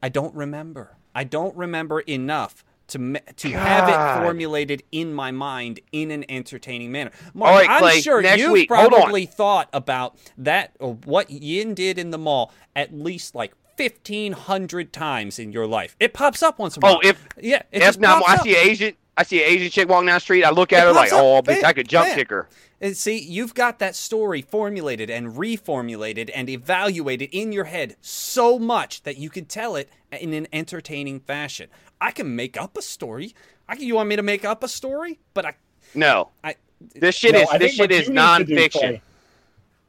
I 0.04 0.10
don't 0.10 0.36
remember. 0.36 0.92
I 1.16 1.24
don't 1.24 1.56
remember 1.56 2.02
enough 2.02 2.66
to 2.88 3.20
to 3.36 3.50
have 3.52 3.90
it 3.90 4.24
formulated 4.24 4.84
in 4.92 5.14
my 5.14 5.32
mind 5.32 5.80
in 5.92 6.12
an 6.12 6.26
entertaining 6.30 6.92
manner. 6.92 7.12
Mark, 7.34 7.52
right, 7.56 7.70
I'm 7.70 7.80
Clay, 7.80 8.02
sure 8.02 8.24
you've 8.24 8.52
week- 8.52 8.70
probably 8.70 9.26
thought 9.26 9.70
about 9.74 10.18
that 10.38 10.76
or 10.80 10.94
what 11.06 11.30
Yin 11.30 11.74
did 11.74 11.98
in 11.98 12.12
the 12.12 12.18
mall 12.18 12.52
at 12.76 12.94
least 12.94 13.36
like 13.36 13.54
fifteen 13.76 14.34
hundred 14.34 14.92
times 14.94 15.38
in 15.38 15.52
your 15.52 15.68
life. 15.68 15.96
It 16.00 16.14
pops 16.14 16.42
up 16.42 16.60
once 16.60 16.78
in 16.78 16.84
a 16.84 16.88
Oh, 16.88 17.00
if 17.04 17.24
yeah, 17.40 17.62
it 17.72 17.84
if 17.84 18.00
now 18.00 18.22
I 18.26 18.38
see 18.38 18.56
an 18.56 18.68
Asian 18.70 18.94
I 19.18 19.24
see 19.24 19.44
an 19.44 19.50
Asian 19.50 19.72
chick 19.72 19.90
walking 19.90 20.08
down 20.08 20.16
the 20.16 20.20
street, 20.20 20.44
I 20.44 20.52
look 20.52 20.72
at 20.72 20.84
It 20.84 20.88
her 20.88 20.94
like, 20.94 21.12
oh 21.12 21.42
bitch, 21.42 21.64
I 21.64 21.74
could 21.74 21.88
jump 21.88 22.14
kick 22.14 22.30
her. 22.30 22.48
And 22.80 22.96
see, 22.96 23.18
you've 23.18 23.56
got 23.56 23.80
that 23.80 23.96
story 23.96 24.44
formulated 24.44 25.10
and 25.10 25.34
reformulated 25.34 26.30
and 26.36 26.48
evaluated 26.48 27.30
in 27.32 27.52
your 27.52 27.64
head 27.64 27.96
so 28.02 28.60
much 28.60 29.02
that 29.02 29.18
you 29.18 29.32
can 29.32 29.46
tell 29.46 29.76
it 29.76 29.90
in 30.12 30.34
an 30.34 30.48
entertaining 30.54 31.20
fashion. 31.20 31.70
I 32.00 32.12
can 32.12 32.36
make 32.36 32.60
up 32.62 32.78
a 32.78 32.82
story. 32.82 33.34
I 33.68 33.76
can, 33.76 33.86
you 33.86 33.96
want 33.96 34.10
me 34.10 34.16
to 34.16 34.24
make 34.24 34.46
up 34.46 34.64
a 34.64 34.68
story? 34.68 35.20
But 35.34 35.46
I, 35.46 35.54
No. 35.96 36.30
I, 36.44 36.56
This 36.96 37.16
shit 37.16 37.34
No, 37.34 37.42
is 37.42 37.48
I 37.52 37.58
this 37.58 37.74
shit 37.74 37.92
is 37.92 38.08
you 38.08 38.14
need 38.14 38.38
to 38.38 38.44
do, 38.46 38.56
nonfiction. 38.56 38.72
Clay- 38.80 39.02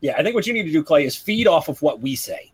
yeah, 0.00 0.14
I 0.16 0.22
think 0.22 0.34
what 0.34 0.46
you 0.46 0.52
need 0.52 0.62
to 0.64 0.72
do, 0.72 0.82
Clay, 0.82 1.04
is 1.04 1.16
feed 1.16 1.46
off 1.46 1.68
of 1.68 1.80
what 1.82 2.00
we 2.00 2.14
say. 2.14 2.52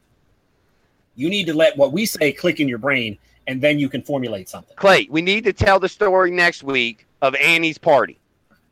You 1.14 1.28
need 1.28 1.46
to 1.46 1.54
let 1.54 1.76
what 1.76 1.92
we 1.92 2.06
say 2.06 2.32
click 2.32 2.58
in 2.58 2.68
your 2.68 2.78
brain, 2.78 3.18
and 3.46 3.60
then 3.60 3.78
you 3.78 3.88
can 3.88 4.02
formulate 4.02 4.48
something. 4.48 4.74
Clay, 4.76 5.06
we 5.10 5.20
need 5.22 5.44
to 5.44 5.52
tell 5.52 5.78
the 5.78 5.88
story 5.88 6.30
next 6.30 6.62
week 6.64 7.06
of 7.22 7.34
Annie's 7.36 7.78
party 7.78 8.18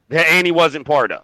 that 0.08 0.26
Annie 0.26 0.50
wasn't 0.52 0.86
part 0.86 1.12
of. 1.12 1.22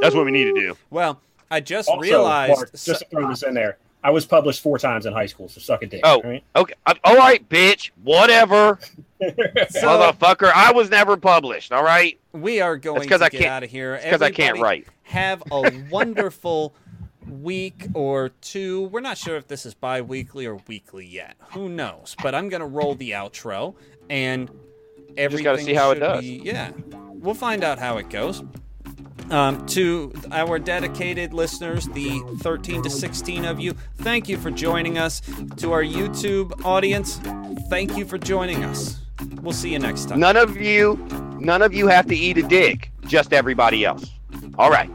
That's 0.00 0.14
what 0.14 0.24
we 0.24 0.30
need 0.30 0.44
to 0.44 0.54
do. 0.54 0.76
well, 0.90 1.20
I 1.50 1.60
just 1.60 1.88
Also, 1.88 2.00
realized. 2.00 2.52
Mark, 2.56 2.70
just 2.72 2.86
to 3.00 3.06
throw 3.10 3.28
this 3.28 3.42
in 3.42 3.52
there, 3.54 3.76
I 4.04 4.10
was 4.10 4.26
published 4.26 4.60
four 4.62 4.78
times 4.78 5.06
in 5.06 5.12
high 5.12 5.26
school, 5.26 5.48
so 5.48 5.60
suck 5.60 5.82
a 5.82 5.86
dick. 5.86 6.00
Oh. 6.04 6.16
all 6.16 6.22
right? 6.22 6.42
Okay, 6.56 6.74
all 7.04 7.16
right, 7.16 7.48
bitch. 7.48 7.90
Whatever, 8.02 8.78
So- 9.20 9.30
motherfucker. 9.86 10.50
I 10.54 10.72
was 10.72 10.90
never 10.90 11.16
published. 11.16 11.72
All 11.72 11.84
right, 11.84 12.18
we 12.32 12.60
are 12.60 12.76
going 12.76 13.08
to 13.08 13.14
I 13.14 13.18
get 13.28 13.32
can't- 13.32 13.44
out 13.46 13.62
of 13.62 13.70
here. 13.70 14.00
because 14.02 14.22
I 14.22 14.30
can't 14.30 14.58
write. 14.60 14.86
Have 15.04 15.42
a 15.52 15.70
wonderful 15.90 16.74
week 17.28 17.86
or 17.94 18.30
two. 18.40 18.84
We're 18.88 19.00
not 19.00 19.16
sure 19.18 19.36
if 19.36 19.46
this 19.46 19.64
is 19.66 19.74
bi 19.74 20.00
weekly 20.00 20.46
or 20.46 20.56
weekly 20.66 21.06
yet. 21.06 21.36
Who 21.52 21.68
knows? 21.68 22.16
But 22.22 22.34
I'm 22.34 22.48
going 22.48 22.60
to 22.60 22.66
roll 22.66 22.94
the 22.96 23.12
outro 23.12 23.74
and 24.10 24.50
everything. 25.16 25.44
gotta 25.44 25.62
see 25.62 25.74
how 25.74 25.92
it 25.92 25.96
should 25.96 26.00
does. 26.00 26.20
be- 26.20 26.42
yeah. 26.44 26.72
We'll 27.10 27.34
find 27.34 27.62
out 27.62 27.78
how 27.78 27.98
it 27.98 28.10
goes. 28.10 28.42
Um, 29.30 29.64
to 29.66 30.12
our 30.30 30.58
dedicated 30.58 31.32
listeners, 31.32 31.86
the 31.88 32.20
13 32.40 32.82
to 32.82 32.90
16 32.90 33.44
of 33.44 33.60
you, 33.60 33.72
thank 33.96 34.28
you 34.28 34.36
for 34.36 34.50
joining 34.50 34.98
us. 34.98 35.20
To 35.56 35.72
our 35.72 35.82
YouTube 35.82 36.64
audience, 36.64 37.18
thank 37.70 37.96
you 37.96 38.04
for 38.04 38.18
joining 38.18 38.64
us. 38.64 38.98
We'll 39.40 39.52
see 39.52 39.72
you 39.72 39.78
next 39.78 40.08
time. 40.08 40.20
none 40.20 40.36
of 40.36 40.56
you, 40.56 40.96
none 41.38 41.62
of 41.62 41.72
you 41.72 41.86
have 41.86 42.06
to 42.06 42.16
eat 42.16 42.38
a 42.38 42.42
dick. 42.42 42.90
Just 43.06 43.32
everybody 43.32 43.84
else. 43.84 44.10
All 44.58 44.70
right. 44.70 44.90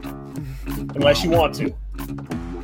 Unless 0.66 1.24
you 1.24 1.30
want 1.30 1.54
to. 1.56 1.74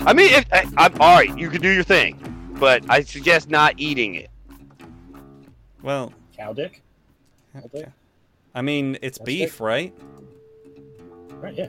I 0.07 0.12
mean, 0.12 0.33
if, 0.33 0.45
I, 0.53 0.69
I'm 0.77 1.01
all 1.01 1.17
right. 1.17 1.37
You 1.37 1.51
can 1.51 1.61
do 1.61 1.71
your 1.71 1.83
thing, 1.83 2.19
but 2.61 2.85
I 2.89 3.03
suggest 3.03 3.49
not 3.51 3.75
eating 3.79 4.15
it. 4.15 4.31
Well, 5.83 6.12
Cow 6.37 6.53
dick? 6.53 6.83
Cow 7.53 7.62
dick? 7.73 7.89
I 8.55 8.62
mean, 8.62 8.99
it's 9.03 9.19
That's 9.19 9.27
beef, 9.27 9.61
right? 9.61 9.95
Right, 11.41 11.55
yeah. 11.55 11.68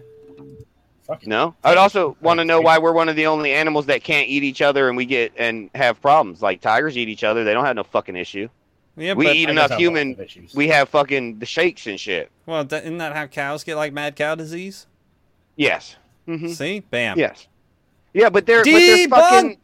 Fuck. 1.08 1.28
No, 1.28 1.56
I'd 1.64 1.78
also 1.78 2.18
want 2.22 2.40
to 2.40 2.46
know 2.46 2.60
why 2.62 2.80
we're 2.80 2.92
one 2.92 3.10
of 3.10 3.16
the 3.16 3.28
only 3.28 3.54
animals 3.54 3.86
that 3.88 4.04
can't 4.04 4.28
eat 4.28 4.44
each 4.44 4.62
other 4.64 4.88
and 4.88 4.98
we 4.98 5.06
get 5.06 5.34
and 5.38 5.70
have 5.76 6.02
problems. 6.02 6.42
Like 6.42 6.62
tigers 6.62 6.98
eat 6.98 7.10
each 7.10 7.24
other; 7.24 7.44
they 7.44 7.54
don't 7.54 7.66
have 7.66 7.76
no 7.76 7.84
fucking 7.84 8.16
issue. 8.16 8.48
Yeah, 8.98 9.14
We 9.14 9.30
eat 9.30 9.48
I 9.50 9.52
enough 9.52 9.70
guess 9.70 9.72
I 9.72 9.74
have 9.74 9.80
human- 9.82 10.08
lots 10.10 10.20
of 10.22 10.26
issues. 10.26 10.56
We 10.56 10.68
have 10.70 10.90
fucking 10.90 11.38
the 11.40 11.46
shakes 11.46 11.86
and 11.86 12.00
shit. 12.00 12.32
well, 12.48 12.66
th- 12.66 12.84
isn't 12.84 12.98
that 12.98 13.14
how 13.16 13.28
cows 13.28 13.64
get 13.64 13.76
like 13.76 13.94
mad 13.94 14.16
cow 14.16 14.34
disease? 14.36 14.88
Yes. 15.56 15.96
hmm 16.26 16.48
See, 16.48 16.80
bam. 16.80 17.20
Yes. 17.20 17.48
Yeah, 18.14 18.30
but 18.30 18.46
they're 18.48 18.64
but 18.64 18.72
they're 18.72 19.08
fucking 19.10 19.58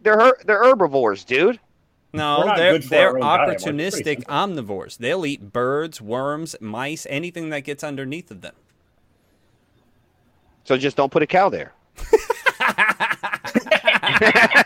they're 0.00 0.18
her- 0.18 0.38
they're 0.46 0.62
herbivores, 0.64 1.24
dude. 1.24 1.60
No, 2.14 2.50
they're 2.56 2.78
they're 2.78 3.08
our 3.10 3.16
own 3.16 3.20
diet. 3.20 3.62
We're 3.66 3.72
pretty 3.72 4.14
opportunistic 4.22 4.24
omnivores. 4.24 4.96
They'll 4.96 5.26
eat 5.26 5.52
birds, 5.52 6.00
worms, 6.00 6.56
mice, 6.60 7.06
anything 7.10 7.50
that 7.50 7.60
gets 7.60 7.84
underneath 7.84 8.30
of 8.30 8.40
them. 8.40 8.54
So 10.66 10.76
just 10.76 10.96
don't 10.96 11.12
put 11.12 11.22
a 11.22 11.28
cow 11.28 11.48
there. 11.48 11.72